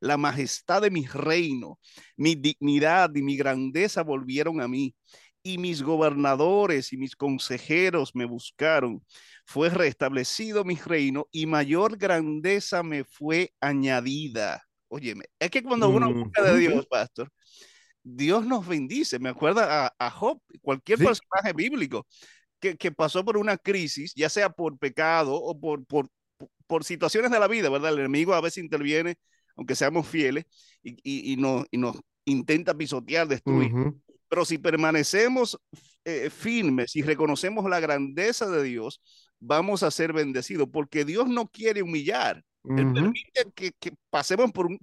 la 0.00 0.16
majestad 0.16 0.82
de 0.82 0.90
mi 0.92 1.04
reino, 1.04 1.80
mi 2.16 2.36
dignidad 2.36 3.12
y 3.14 3.22
mi 3.22 3.36
grandeza 3.36 4.02
volvieron 4.02 4.60
a 4.60 4.68
mí, 4.68 4.94
y 5.42 5.58
mis 5.58 5.82
gobernadores 5.82 6.92
y 6.92 6.96
mis 6.96 7.16
consejeros 7.16 8.14
me 8.14 8.24
buscaron. 8.24 9.02
Fue 9.44 9.70
restablecido 9.70 10.64
mi 10.64 10.76
reino 10.76 11.26
y 11.30 11.46
mayor 11.46 11.96
grandeza 11.96 12.82
me 12.82 13.04
fue 13.04 13.52
añadida. 13.60 14.62
Óyeme, 14.88 15.24
es 15.38 15.50
que 15.50 15.62
cuando 15.62 15.88
uno 15.88 16.12
busca 16.12 16.42
de 16.42 16.58
Dios, 16.58 16.86
pastor, 16.86 17.30
Dios 18.02 18.46
nos 18.46 18.66
bendice. 18.66 19.18
Me 19.18 19.28
acuerda 19.28 19.92
a, 19.98 20.10
Job, 20.10 20.40
cualquier 20.60 20.98
personaje 20.98 21.52
bíblico 21.54 22.06
que, 22.60 22.76
que, 22.76 22.92
pasó 22.92 23.24
por 23.24 23.36
una 23.36 23.56
crisis, 23.56 24.12
ya 24.14 24.28
sea 24.28 24.50
por 24.50 24.78
pecado 24.78 25.34
o 25.34 25.58
por, 25.58 25.84
por, 25.86 26.08
por 26.66 26.84
situaciones 26.84 27.30
de 27.30 27.40
la 27.40 27.48
vida, 27.48 27.68
¿verdad? 27.70 27.92
El 27.92 28.00
enemigo 28.00 28.34
a 28.34 28.40
veces 28.40 28.62
interviene 28.62 29.16
aunque 29.58 29.74
seamos 29.74 30.06
fieles, 30.06 30.46
y, 30.82 30.92
y, 31.02 31.32
y, 31.32 31.36
nos, 31.36 31.66
y 31.72 31.78
nos, 31.78 31.96
intenta 32.24 32.74
pisotear, 32.74 33.26
destruir. 33.26 33.74
Uh 33.74 33.76
-huh. 33.76 34.00
Pero 34.28 34.44
si 34.44 34.56
permanecemos 34.56 35.58
eh, 36.04 36.30
firmes 36.30 36.94
y 36.94 37.02
reconocemos 37.02 37.68
la 37.68 37.80
grandeza 37.80 38.48
de 38.48 38.62
Dios, 38.62 39.02
vamos 39.40 39.82
a 39.82 39.90
ser 39.90 40.12
bendecidos, 40.12 40.68
porque 40.72 41.04
Dios 41.04 41.28
no 41.28 41.48
quiere 41.48 41.82
humillar. 41.82 42.44
Él 42.64 42.92
permite 42.92 43.50
que, 43.54 43.72
que, 43.80 43.94
pasemos 44.10 44.52
por 44.52 44.66
un 44.66 44.78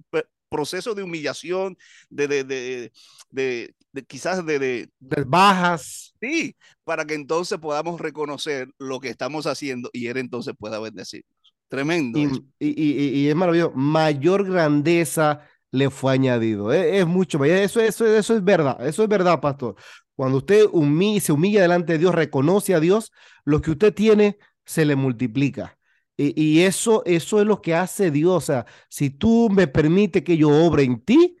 proceso 0.48 0.94
de 0.94 1.02
humillación, 1.02 1.76
de, 2.08 2.28
de, 2.28 2.44
de, 2.44 2.92
de, 3.30 3.74
de 3.92 4.04
quizás 4.04 4.44
de, 4.44 4.58
de, 4.58 4.88
bajas. 5.26 6.14
Sí, 6.20 6.56
para 6.84 7.04
que 7.04 7.14
entonces 7.14 7.58
podamos 7.58 8.00
reconocer 8.00 8.68
lo 8.78 9.00
que 9.00 9.08
estamos 9.08 9.46
haciendo 9.46 9.90
y 9.92 10.06
Él 10.06 10.18
entonces 10.18 10.54
pueda 10.58 10.78
bendecirnos. 10.78 11.30
Tremendo. 11.68 12.18
Y, 12.18 12.26
y, 12.60 12.68
y, 12.68 13.08
y, 13.20 13.28
es 13.28 13.34
maravilloso. 13.34 13.72
Mayor 13.74 14.48
grandeza 14.48 15.40
le 15.72 15.90
fue 15.90 16.12
añadido. 16.12 16.72
Es, 16.72 17.00
es, 17.00 17.06
mucho. 17.06 17.44
Eso, 17.44 17.80
eso, 17.80 18.06
eso 18.06 18.36
es 18.36 18.44
verdad. 18.44 18.86
Eso 18.86 19.02
es 19.02 19.08
verdad, 19.08 19.40
pastor. 19.40 19.74
Cuando 20.14 20.38
usted 20.38 20.64
humilla, 20.72 21.20
se 21.20 21.32
humilla 21.32 21.60
delante 21.60 21.94
de 21.94 21.98
Dios, 21.98 22.14
reconoce 22.14 22.74
a 22.74 22.80
Dios, 22.80 23.12
lo 23.44 23.60
que 23.60 23.72
usted 23.72 23.92
tiene 23.92 24.38
se 24.64 24.84
le 24.84 24.96
multiplica. 24.96 25.75
Y, 26.18 26.62
eso, 26.62 27.02
eso 27.04 27.40
es 27.40 27.46
lo 27.46 27.60
que 27.60 27.74
hace 27.74 28.10
Dios. 28.10 28.34
O 28.36 28.40
sea, 28.40 28.66
si 28.88 29.10
tú 29.10 29.48
me 29.50 29.66
permites 29.68 30.22
que 30.24 30.36
yo 30.36 30.48
obre 30.50 30.82
en 30.84 31.00
ti, 31.00 31.36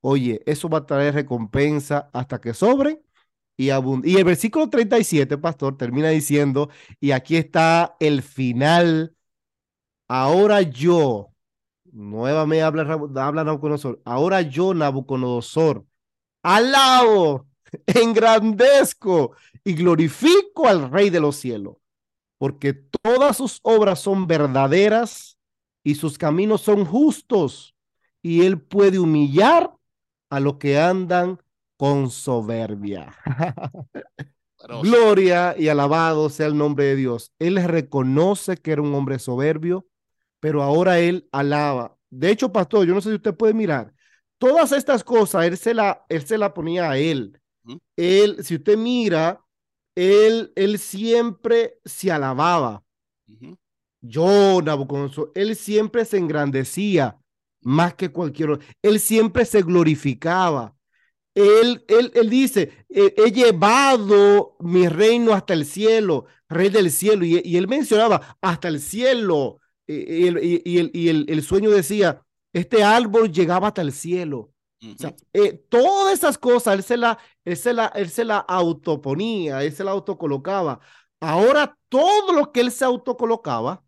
oye, 0.00 0.42
eso 0.46 0.68
va 0.68 0.78
a 0.78 0.86
traer 0.86 1.14
recompensa 1.14 2.10
hasta 2.12 2.40
que 2.40 2.54
sobre 2.54 3.02
y 3.56 3.70
abunde. 3.70 4.10
Y 4.10 4.16
el 4.16 4.24
versículo 4.24 4.70
37, 4.70 5.38
pastor, 5.38 5.76
termina 5.76 6.08
diciendo, 6.10 6.70
y 7.00 7.12
aquí 7.12 7.36
está 7.36 7.96
el 8.00 8.22
final. 8.22 9.14
Ahora 10.08 10.62
yo, 10.62 11.32
nuevamente 11.92 12.62
habla, 12.62 12.82
habla 13.16 13.44
Nabucodonosor, 13.44 14.02
ahora 14.04 14.42
yo, 14.42 14.74
Nabucodonosor, 14.74 15.86
alabo, 16.42 17.48
engrandezco 17.86 19.36
y 19.64 19.74
glorifico 19.74 20.68
al 20.68 20.90
Rey 20.90 21.10
de 21.10 21.20
los 21.20 21.36
cielos 21.36 21.76
porque 22.44 22.74
todas 22.74 23.38
sus 23.38 23.58
obras 23.62 24.00
son 24.00 24.26
verdaderas 24.26 25.38
y 25.82 25.94
sus 25.94 26.18
caminos 26.18 26.60
son 26.60 26.84
justos, 26.84 27.74
y 28.20 28.44
él 28.44 28.60
puede 28.60 28.98
humillar 28.98 29.72
a 30.28 30.40
los 30.40 30.56
que 30.56 30.78
andan 30.78 31.40
con 31.78 32.10
soberbia. 32.10 33.16
Gloria 34.82 35.54
y 35.58 35.68
alabado 35.68 36.28
sea 36.28 36.46
el 36.46 36.58
nombre 36.58 36.84
de 36.84 36.96
Dios. 36.96 37.32
Él 37.38 37.56
reconoce 37.64 38.58
que 38.58 38.72
era 38.72 38.82
un 38.82 38.94
hombre 38.94 39.18
soberbio, 39.18 39.86
pero 40.38 40.62
ahora 40.62 40.98
él 40.98 41.26
alaba. 41.32 41.96
De 42.10 42.30
hecho, 42.30 42.52
pastor, 42.52 42.86
yo 42.86 42.92
no 42.92 43.00
sé 43.00 43.08
si 43.08 43.14
usted 43.14 43.34
puede 43.34 43.54
mirar, 43.54 43.94
todas 44.36 44.70
estas 44.72 45.02
cosas 45.02 45.46
él 45.46 45.56
se 45.56 45.72
la, 45.72 46.04
él 46.10 46.26
se 46.26 46.36
la 46.36 46.52
ponía 46.52 46.90
a 46.90 46.98
él. 46.98 47.40
Él, 47.96 48.44
si 48.44 48.56
usted 48.56 48.76
mira, 48.76 49.42
él, 49.94 50.52
él 50.56 50.78
siempre 50.78 51.78
se 51.84 52.10
alababa. 52.10 52.82
Yo, 54.00 54.60
Nabucodonosor, 54.62 55.32
él 55.34 55.56
siempre 55.56 56.04
se 56.04 56.18
engrandecía 56.18 57.18
más 57.62 57.94
que 57.94 58.10
cualquier 58.10 58.50
otro. 58.50 58.66
Él 58.82 59.00
siempre 59.00 59.44
se 59.44 59.62
glorificaba. 59.62 60.76
Él, 61.34 61.84
él, 61.88 62.12
él 62.14 62.30
dice, 62.30 62.86
he, 62.88 63.32
llevado 63.32 64.56
mi 64.60 64.88
reino 64.88 65.32
hasta 65.32 65.54
el 65.54 65.64
cielo, 65.64 66.26
rey 66.48 66.68
del 66.68 66.90
cielo. 66.90 67.24
Y, 67.24 67.40
y 67.44 67.56
él 67.56 67.66
mencionaba 67.66 68.36
hasta 68.40 68.68
el 68.68 68.80
cielo. 68.80 69.60
Y, 69.86 69.94
y, 69.94 70.62
y, 70.64 70.78
el, 70.78 70.90
y 70.92 71.08
el, 71.08 71.26
el 71.28 71.42
sueño 71.42 71.70
decía, 71.70 72.22
este 72.52 72.84
árbol 72.84 73.32
llegaba 73.32 73.68
hasta 73.68 73.82
el 73.82 73.92
cielo. 73.92 74.53
O 74.82 74.98
sea, 74.98 75.14
eh, 75.32 75.64
todas 75.68 76.12
esas 76.12 76.36
cosas 76.36 76.74
él 76.74 76.82
se, 76.82 76.96
la, 76.96 77.18
él, 77.44 77.56
se 77.56 77.72
la, 77.72 77.86
él 77.94 78.10
se 78.10 78.24
la 78.24 78.38
autoponía, 78.38 79.62
él 79.62 79.72
se 79.72 79.84
la 79.84 79.92
autocolocaba. 79.92 80.80
Ahora 81.20 81.78
todo 81.88 82.32
lo 82.32 82.52
que 82.52 82.60
él 82.60 82.70
se 82.70 82.84
autocolocaba, 82.84 83.82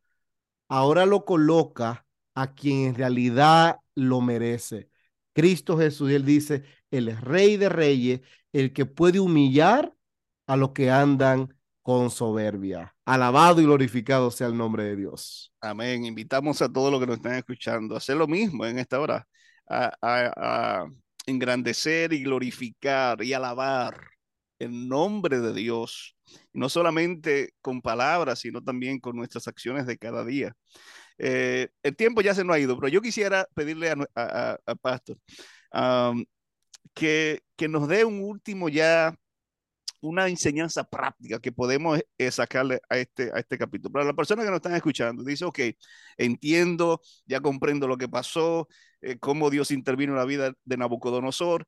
ahora 0.69 1.07
lo 1.07 1.25
coloca 1.25 2.07
a 2.35 2.55
quien 2.55 2.89
en 2.89 2.95
realidad 2.95 3.79
lo 3.95 4.21
merece. 4.21 4.89
Cristo 5.35 5.77
Jesús, 5.77 6.11
y 6.11 6.15
él 6.15 6.25
dice, 6.25 6.65
el 6.91 7.15
rey 7.17 7.57
de 7.57 7.69
reyes, 7.69 8.21
el 8.53 8.73
que 8.73 8.87
puede 8.87 9.21
humillar 9.21 9.93
a 10.47 10.57
los 10.57 10.71
que 10.71 10.91
andan 10.91 11.55
con 11.83 12.11
soberbia. 12.11 12.95
Alabado 13.05 13.61
y 13.61 13.65
glorificado 13.65 14.31
sea 14.31 14.47
el 14.47 14.57
nombre 14.57 14.85
de 14.85 14.97
Dios. 14.97 15.53
Amén. 15.61 16.05
Invitamos 16.05 16.63
a 16.63 16.73
todos 16.73 16.91
los 16.91 17.01
que 17.01 17.07
nos 17.07 17.17
están 17.17 17.35
escuchando 17.35 17.95
a 17.95 17.99
hacer 17.99 18.17
lo 18.17 18.27
mismo 18.27 18.65
en 18.65 18.79
esta 18.79 18.99
hora 18.99 19.27
a, 19.69 20.87
engrandecer 21.27 22.13
y 22.13 22.23
glorificar 22.23 23.23
y 23.23 23.33
alabar 23.33 24.01
el 24.61 24.89
nombre 24.89 25.41
de 25.41 25.53
Dios, 25.53 26.17
no 26.53 26.69
solamente 26.69 27.51
con 27.61 27.83
palabras, 27.83 28.39
sino 28.41 28.63
también 28.63 29.01
con 29.01 29.17
nuestras 29.17 29.49
acciones 29.49 29.87
de 29.87 29.99
cada 29.99 30.25
día. 30.25 30.55
Eh, 31.19 31.69
el 31.83 31.97
tiempo 31.97 32.21
ya 32.21 32.35
se 32.35 32.45
nos 32.45 32.55
ha 32.55 32.61
ido, 32.61 32.79
pero 32.79 32.89
yo 32.89 33.03
quisiera 33.03 33.47
pedirle 33.55 33.93
a, 34.15 34.59
Pastor 34.81 35.19
que, 36.95 37.43
que 37.57 37.69
nos 37.69 37.89
dé 37.89 38.05
un 38.05 38.21
último 38.23 38.69
ya 38.69 39.15
una 40.01 40.29
enseñanza 40.29 40.85
práctica 40.85 41.41
que 41.41 41.53
podemos 41.53 42.01
eh, 42.19 42.31
sacarle 42.31 42.81
a 42.89 42.99
este, 42.99 43.31
a 43.35 43.39
este 43.39 43.59
capítulo. 43.59 43.93
Para 43.93 44.05
las 44.05 44.15
personas 44.15 44.45
que 44.45 44.51
nos 44.51 44.59
están 44.59 44.75
escuchando, 44.75 45.23
dice, 45.25 45.45
ok, 45.45 45.59
entiendo, 46.17 47.01
ya 47.27 47.41
comprendo 47.41 47.89
lo 47.89 47.97
que 47.97 48.09
pasó, 48.09 48.69
eh, 49.01 49.19
cómo 49.19 49.51
Dios 49.51 49.71
intervino 49.71 50.13
en 50.13 50.19
la 50.19 50.25
vida 50.25 50.53
de 50.65 50.77
Nabucodonosor. 50.77 51.67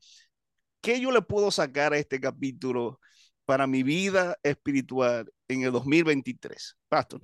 ¿Qué 0.81 1.01
yo 1.01 1.11
le 1.11 1.23
puedo 1.23 1.51
sacar 1.51 1.93
a 1.93 1.99
este 1.99 2.21
capítulo 2.21 3.01
para 3.45 3.67
mi 3.67 3.83
vida 3.83 4.37
espiritual 4.43 5.33
en 5.49 5.63
el 5.63 5.73
2023? 5.73 6.77
Pastor. 6.89 7.21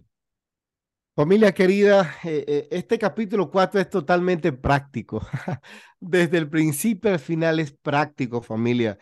Familia 1.17 1.53
querida, 1.55 2.17
eh, 2.25 2.67
este 2.73 2.99
capítulo 2.99 3.49
4 3.49 3.81
es 3.81 3.89
totalmente 3.89 4.53
práctico. 4.53 5.25
Desde 6.01 6.39
el 6.39 6.51
principio 6.51 7.13
al 7.13 7.21
final 7.21 7.61
es 7.61 7.71
práctico, 7.71 8.43
familia. 8.43 8.99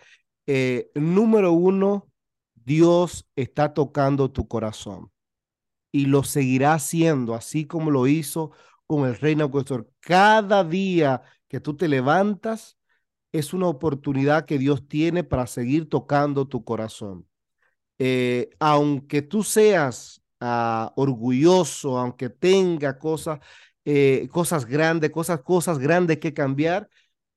Eh, 0.47 0.91
número 0.95 1.53
uno, 1.53 2.09
Dios 2.55 3.29
está 3.37 3.75
tocando 3.75 4.31
tu 4.31 4.49
corazón 4.49 5.11
y 5.93 6.07
lo 6.07 6.25
seguirá 6.25 6.75
haciendo, 6.75 7.35
así 7.35 7.67
como 7.67 7.91
lo 7.91 8.07
hizo 8.07 8.53
con 8.87 9.09
el 9.09 9.17
rey 9.17 9.37
Nabucodonosor. 9.37 9.91
Cada 10.01 10.65
día 10.65 11.23
que 11.49 11.61
tú 11.61 11.77
te 11.77 11.89
levantas 11.89 12.79
es 13.33 13.55
una 13.55 13.67
oportunidad 13.69 14.47
que 14.47 14.59
Dios 14.59 14.87
tiene 14.89 15.25
para 15.25 15.47
seguir 15.47 15.89
tocando 15.89 16.47
tu 16.49 16.65
corazón. 16.65 17.27
Eh, 17.99 18.51
aunque 18.61 19.23
tú 19.23 19.43
seas 19.45 20.23
ah, 20.41 20.93
orgulloso, 20.97 21.99
aunque 21.99 22.31
tenga 22.31 22.99
cosas, 22.99 23.41
eh, 23.85 24.29
cosas 24.33 24.67
grandes, 24.67 25.11
cosas, 25.11 25.43
cosas 25.43 25.79
grandes 25.79 26.19
que 26.19 26.35
cambiar, 26.35 26.89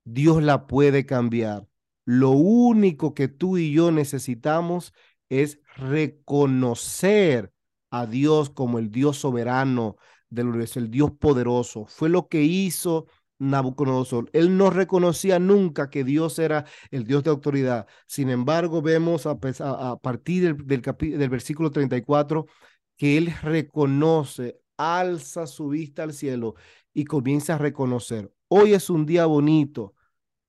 Dios 0.03 0.41
la 0.43 0.67
puede 0.67 1.05
cambiar. 1.05 1.67
Lo 2.05 2.29
único 2.31 3.13
que 3.13 3.27
tú 3.27 3.57
y 3.57 3.71
yo 3.71 3.91
necesitamos 3.91 4.93
es 5.29 5.59
reconocer 5.75 7.51
a 7.89 8.05
Dios 8.05 8.49
como 8.51 8.79
el 8.79 8.91
Dios 8.91 9.17
soberano 9.17 9.97
del 10.29 10.47
universo, 10.47 10.79
el 10.79 10.91
Dios 10.91 11.11
poderoso. 11.19 11.85
Fue 11.85 12.09
lo 12.09 12.27
que 12.27 12.43
hizo 12.43 13.07
Nabucodonosor. 13.37 14.29
Él 14.33 14.57
no 14.57 14.69
reconocía 14.69 15.39
nunca 15.39 15.89
que 15.89 16.03
Dios 16.03 16.39
era 16.39 16.65
el 16.91 17.05
Dios 17.05 17.23
de 17.23 17.31
autoridad. 17.31 17.87
Sin 18.07 18.29
embargo, 18.29 18.81
vemos 18.81 19.25
a, 19.25 19.37
partir 19.39 20.55
del, 20.55 20.67
del, 20.67 21.17
del 21.17 21.29
versículo 21.29 21.71
34 21.71 22.45
que 22.97 23.17
él 23.17 23.33
reconoce, 23.41 24.61
alza 24.77 25.47
su 25.47 25.69
vista 25.69 26.03
al 26.03 26.13
cielo 26.13 26.55
y 26.93 27.05
comienza 27.05 27.55
a 27.55 27.57
reconocer. 27.57 28.31
Hoy 28.47 28.73
es 28.73 28.89
un 28.89 29.05
día 29.05 29.25
bonito 29.25 29.94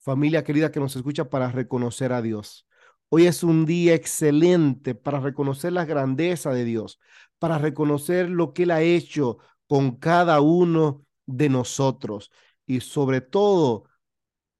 familia 0.06 0.44
querida 0.44 0.70
que 0.70 0.78
nos 0.78 0.94
escucha, 0.94 1.28
para 1.30 1.50
reconocer 1.50 2.12
a 2.12 2.22
Dios. 2.22 2.64
Hoy 3.08 3.26
es 3.26 3.42
un 3.42 3.66
día 3.66 3.94
excelente 3.94 4.94
para 4.94 5.18
reconocer 5.20 5.72
la 5.72 5.84
grandeza 5.84 6.52
de 6.52 6.64
Dios, 6.64 7.00
para 7.40 7.58
reconocer 7.58 8.30
lo 8.30 8.52
que 8.54 8.62
Él 8.64 8.70
ha 8.70 8.82
hecho 8.82 9.38
con 9.66 9.96
cada 9.96 10.40
uno 10.40 11.04
de 11.26 11.48
nosotros. 11.48 12.30
Y 12.66 12.80
sobre 12.80 13.20
todo, 13.20 13.86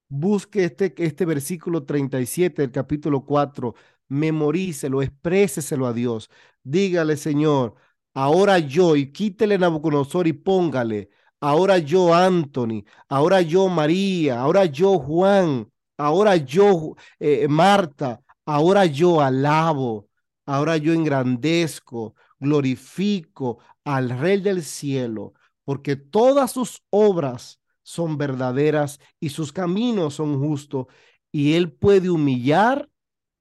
busque 0.09 0.65
este, 0.65 0.95
este 0.99 1.25
versículo 1.25 1.85
37 1.85 2.63
del 2.63 2.73
capítulo 2.73 3.25
4, 3.25 3.75
memorícelo, 4.09 5.01
expréseselo 5.03 5.87
a 5.87 5.93
Dios. 5.93 6.29
Dígale, 6.65 7.17
Señor, 7.17 7.77
ahora 8.15 8.59
yo, 8.59 8.97
y 8.97 9.13
quítele 9.13 9.59
Nabucodonosor 9.59 10.27
y 10.27 10.33
póngale 10.33 11.11
ahora 11.41 11.79
yo 11.79 12.15
Anthony, 12.15 12.85
ahora 13.09 13.43
yo 13.43 13.69
María, 13.69 14.41
ahora 14.41 14.65
yo 14.67 14.99
Juan, 14.99 15.71
ahora 15.97 16.37
yo 16.37 16.97
eh, 17.19 17.49
Marta, 17.49 18.21
ahora 18.45 18.87
yo 18.87 19.21
alabo, 19.21 20.09
ahora 20.47 20.77
yo 20.77 20.93
engrandezco, 20.93 22.15
glorifico 22.39 23.59
al 23.85 24.11
Rey 24.11 24.41
del 24.41 24.63
cielo, 24.63 25.35
porque 25.65 25.97
todas 25.97 26.53
sus 26.53 26.83
obras 26.91 27.61
son 27.83 28.19
verdaderas 28.19 29.01
y 29.21 29.29
sus 29.31 29.53
caminos 29.53 30.15
son 30.15 30.39
justos, 30.41 30.87
y 31.33 31.55
él 31.55 31.73
puede 31.73 32.11
humillar 32.11 32.89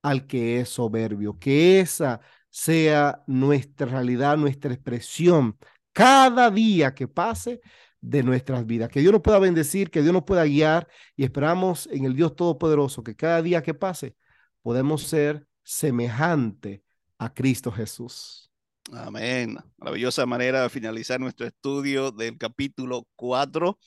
al 0.02 0.28
que 0.28 0.60
es 0.60 0.70
soberbio, 0.70 1.40
que 1.40 1.80
esa 1.80 2.22
sea 2.50 3.24
nuestra 3.28 3.88
realidad, 3.88 4.38
nuestra 4.38 4.74
expresión. 4.74 5.58
Cada 5.96 6.52
día 6.52 6.94
que 6.94 7.08
pase, 7.08 7.62
de 8.06 8.24
nuestras 8.24 8.66
vidas. 8.66 8.90
Que 8.90 9.00
Dios 9.00 9.12
nos 9.12 9.22
pueda 9.22 9.40
bendecir, 9.40 9.90
que 9.90 10.02
Dios 10.02 10.14
nos 10.14 10.24
pueda 10.24 10.46
guiar 10.46 10.88
y 11.16 11.24
esperamos 11.24 11.88
en 11.92 12.06
el 12.06 12.16
Dios 12.16 12.36
Todopoderoso 12.36 13.04
que 13.04 13.16
cada 13.16 13.42
día 13.42 13.64
que 13.64 13.74
pase 13.74 14.16
podemos 14.62 15.04
ser 15.04 15.48
semejante 15.64 16.84
a 17.18 17.34
Cristo 17.34 17.72
Jesús. 17.72 18.52
Amén. 18.94 19.58
Maravillosa 19.78 20.26
manera 20.28 20.62
de 20.62 20.70
finalizar 20.70 21.20
nuestro 21.20 21.48
estudio 21.48 22.12
del 22.12 22.38
capítulo 22.38 23.08
4. 23.16 23.80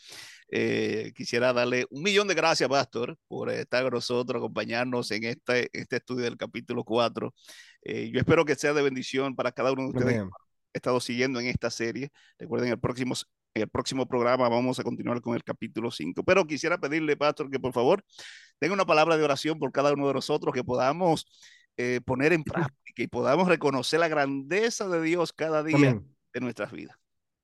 Eh, 0.50 1.12
quisiera 1.14 1.52
darle 1.52 1.86
un 1.90 2.02
millón 2.02 2.26
de 2.26 2.34
gracias, 2.34 2.68
Pastor, 2.68 3.16
por 3.28 3.50
estar 3.50 3.84
con 3.84 3.92
nosotros, 3.92 4.40
acompañarnos 4.40 5.11
en 5.12 5.24
este, 5.24 5.68
este 5.72 5.96
estudio 5.96 6.24
del 6.24 6.36
capítulo 6.36 6.82
4. 6.82 7.32
Eh, 7.82 8.11
yo 8.12 8.18
espero 8.18 8.44
que 8.44 8.56
sea 8.56 8.72
de 8.72 8.82
bendición 8.82 9.36
para 9.36 9.52
cada 9.52 9.70
uno 9.70 9.82
de 9.82 9.88
ustedes 9.90 10.18
ha 10.18 10.47
estado 10.79 11.01
siguiendo 11.01 11.41
en 11.41 11.47
esta 11.47 11.70
serie. 11.70 12.11
Recuerden, 12.39 12.70
el 12.70 12.79
próximo, 12.79 13.14
el 13.55 13.68
próximo 13.68 14.07
programa 14.07 14.49
vamos 14.49 14.79
a 14.79 14.83
continuar 14.83 15.20
con 15.20 15.35
el 15.35 15.45
capítulo 15.45 15.91
5. 15.91 16.22
Pero 16.24 16.47
quisiera 16.47 16.79
pedirle, 16.79 17.16
Pastor, 17.16 17.51
que 17.51 17.61
por 17.61 17.72
favor 17.72 18.03
tenga 18.59 18.74
una 18.74 18.87
palabra 18.87 19.16
de 19.16 19.24
oración 19.24 19.59
por 19.59 19.72
cada 19.72 19.93
uno 19.93 20.09
de 20.09 20.14
nosotros, 20.14 20.55
que 20.55 20.64
podamos 20.64 21.26
eh, 21.76 22.01
poner 22.05 22.33
en 22.33 22.43
práctica 22.43 23.03
y 23.03 23.07
podamos 23.07 23.49
reconocer 23.49 24.01
la 24.01 24.09
grandeza 24.09 24.89
de 24.89 25.03
Dios 25.03 25.33
cada 25.33 25.62
día 25.62 26.01
de 26.33 26.41
nuestras 26.41 26.72
vidas. 26.72 26.97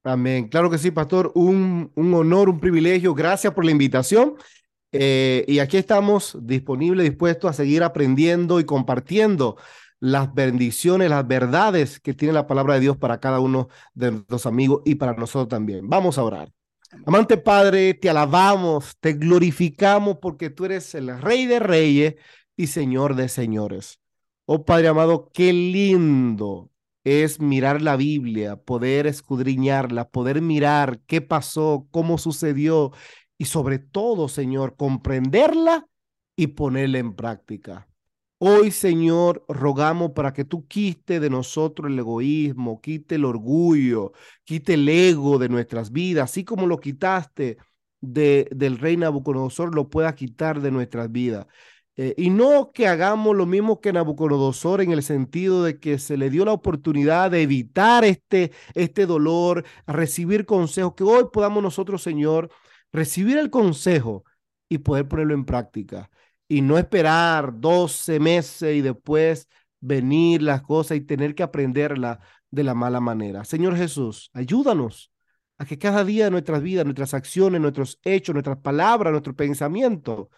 Amén. 0.03 0.49
Claro 0.49 0.69
que 0.69 0.79
sí, 0.79 0.91
pastor. 0.91 1.33
Un, 1.35 1.91
un 1.95 2.15
honor, 2.15 2.49
un 2.49 2.61
privilegio. 2.61 3.15
Gracias 3.15 3.55
por 3.55 3.65
la 3.65 3.71
invitación. 3.71 4.35
Eh, 4.97 5.45
y 5.49 5.59
aquí 5.59 5.77
estamos 5.77 6.39
disponibles, 6.41 7.09
dispuestos 7.09 7.51
a 7.51 7.53
seguir 7.53 7.83
aprendiendo 7.83 8.61
y 8.61 8.65
compartiendo 8.65 9.57
las 10.05 10.35
bendiciones, 10.35 11.09
las 11.09 11.27
verdades 11.27 11.99
que 11.99 12.13
tiene 12.13 12.35
la 12.35 12.47
palabra 12.47 12.75
de 12.75 12.81
Dios 12.81 12.99
para 12.99 13.21
cada 13.21 13.41
uno 13.41 13.69
de 13.95 14.11
nuestros 14.11 14.45
amigos 14.45 14.83
y 14.85 14.97
para 14.97 15.15
nosotros 15.15 15.49
también. 15.49 15.89
Vamos 15.89 16.19
a 16.19 16.25
orar. 16.25 16.53
Amante 17.07 17.39
Padre, 17.39 17.95
te 17.95 18.11
alabamos, 18.11 18.99
te 19.01 19.15
glorificamos 19.15 20.19
porque 20.19 20.51
tú 20.51 20.67
eres 20.67 20.95
el 20.95 21.19
Rey 21.23 21.47
de 21.47 21.59
Reyes 21.59 22.15
y 22.55 22.67
Señor 22.67 23.17
de 23.17 23.31
Señores. 23.31 23.99
Oh 24.45 24.67
Padre 24.67 24.89
amado, 24.89 25.31
qué 25.33 25.55
lindo 25.55 26.71
es 27.03 27.41
mirar 27.41 27.81
la 27.81 27.97
Biblia, 27.97 28.57
poder 28.57 29.07
escudriñarla, 29.07 30.11
poder 30.11 30.43
mirar 30.43 31.01
qué 31.07 31.23
pasó, 31.23 31.89
cómo 31.91 32.19
sucedió 32.19 32.93
y 33.39 33.47
sobre 33.47 33.79
todo, 33.79 34.29
Señor, 34.29 34.77
comprenderla 34.77 35.89
y 36.37 36.49
ponerla 36.49 36.99
en 36.99 37.15
práctica. 37.15 37.89
Hoy, 38.47 38.73
Señor, 38.73 39.43
rogamos 39.49 40.11
para 40.13 40.35
que 40.35 40.45
tú 40.45 40.67
quite 40.69 41.19
de 41.19 41.31
nosotros 41.31 41.91
el 41.91 41.99
egoísmo, 41.99 42.79
quite 42.79 43.15
el 43.15 43.25
orgullo, 43.25 44.13
quite 44.45 44.75
el 44.75 44.87
ego 44.87 45.39
de 45.39 45.49
nuestras 45.49 45.91
vidas, 45.93 46.31
así 46.31 46.45
como 46.45 46.67
lo 46.67 46.79
quitaste 46.79 47.57
de, 48.03 48.47
del 48.55 48.77
rey 48.79 48.99
Nabucodonosor, 48.99 49.75
lo 49.75 49.89
pueda 49.89 50.15
quitar 50.15 50.61
de 50.61 50.71
nuestras 50.71 51.11
vidas. 51.11 51.47
Eh, 51.97 52.13
y 52.19 52.29
no 52.29 52.71
que 52.73 52.87
hagamos 52.87 53.35
lo 53.35 53.47
mismo 53.47 53.81
que 53.81 53.95
Nabucodonosor 53.95 54.83
en 54.83 54.93
el 54.93 55.03
sentido 55.03 55.65
de 55.65 55.81
que 55.81 55.99
se 55.99 56.19
le 56.19 56.29
dio 56.29 56.45
la 56.45 56.53
oportunidad 56.53 57.31
de 57.31 57.41
evitar 57.43 58.05
este, 58.05 58.53
este 58.75 59.07
dolor, 59.07 59.65
recibir 59.87 60.45
consejos, 60.45 60.93
que 60.95 61.05
hoy 61.05 61.25
podamos 61.33 61.63
nosotros, 61.63 62.03
Señor, 62.03 62.51
recibir 62.93 63.39
el 63.39 63.49
consejo 63.49 64.25
y 64.69 64.79
poder 64.79 65.09
ponerlo 65.09 65.33
en 65.35 65.47
práctica. 65.47 66.11
Y 66.55 66.63
no 66.63 66.79
esperar 66.79 67.59
12 67.59 68.21
meses 68.21 68.77
y 68.77 68.81
después 68.81 69.49
venir 69.81 70.41
las 70.41 70.63
cosas 70.63 70.97
y 70.97 71.01
tener 71.01 71.35
que 71.35 71.43
aprenderla 71.43 72.21
de 72.49 72.63
la 72.63 72.75
mala 72.75 73.01
manera. 73.01 73.45
Señor 73.45 73.77
Jesús, 73.77 74.31
ayúdanos 74.35 75.11
a 75.59 75.65
que 75.65 75.79
cada 75.79 76.05
día 76.05 76.27
de 76.27 76.31
nuestras 76.31 76.63
vidas, 76.63 76.85
nuestras 76.85 77.13
acciones, 77.13 77.61
nuestros 77.61 77.99
hechos, 78.05 78.35
nuestras 78.35 78.59
palabras, 78.59 79.11
nuestro 79.11 79.35
pensamiento, 79.35 80.31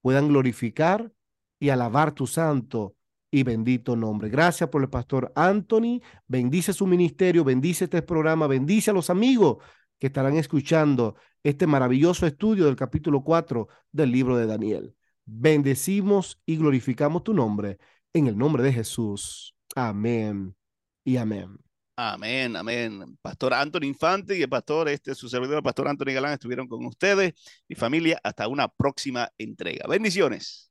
puedan 0.00 0.28
glorificar 0.28 1.10
y 1.58 1.70
alabar 1.70 2.12
tu 2.12 2.28
santo 2.28 2.94
y 3.28 3.42
bendito 3.42 3.96
nombre. 3.96 4.28
Gracias 4.28 4.70
por 4.70 4.80
el 4.82 4.88
pastor 4.88 5.32
Anthony. 5.34 6.00
Bendice 6.28 6.72
su 6.72 6.86
ministerio, 6.86 7.42
bendice 7.42 7.86
este 7.86 8.02
programa, 8.02 8.46
bendice 8.46 8.92
a 8.92 8.94
los 8.94 9.10
amigos 9.10 9.56
que 9.98 10.06
estarán 10.06 10.36
escuchando 10.36 11.16
este 11.42 11.66
maravilloso 11.66 12.28
estudio 12.28 12.66
del 12.66 12.76
capítulo 12.76 13.24
4 13.24 13.66
del 13.90 14.12
libro 14.12 14.36
de 14.36 14.46
Daniel. 14.46 14.94
Bendecimos 15.30 16.40
y 16.46 16.56
glorificamos 16.56 17.22
tu 17.22 17.34
nombre 17.34 17.76
en 18.14 18.28
el 18.28 18.38
nombre 18.38 18.62
de 18.62 18.72
Jesús. 18.72 19.54
Amén 19.76 20.56
y 21.04 21.18
amén. 21.18 21.58
Amén, 21.96 22.56
amén. 22.56 23.18
Pastor 23.20 23.52
Anthony 23.52 23.84
Infante 23.84 24.38
y 24.38 24.42
el 24.42 24.48
pastor, 24.48 24.88
este, 24.88 25.14
su 25.14 25.28
servidor, 25.28 25.58
el 25.58 25.62
pastor 25.62 25.88
Anthony 25.88 26.14
Galán, 26.14 26.32
estuvieron 26.32 26.66
con 26.66 26.86
ustedes. 26.86 27.34
Mi 27.68 27.76
familia, 27.76 28.18
hasta 28.22 28.48
una 28.48 28.68
próxima 28.68 29.28
entrega. 29.36 29.86
Bendiciones. 29.86 30.67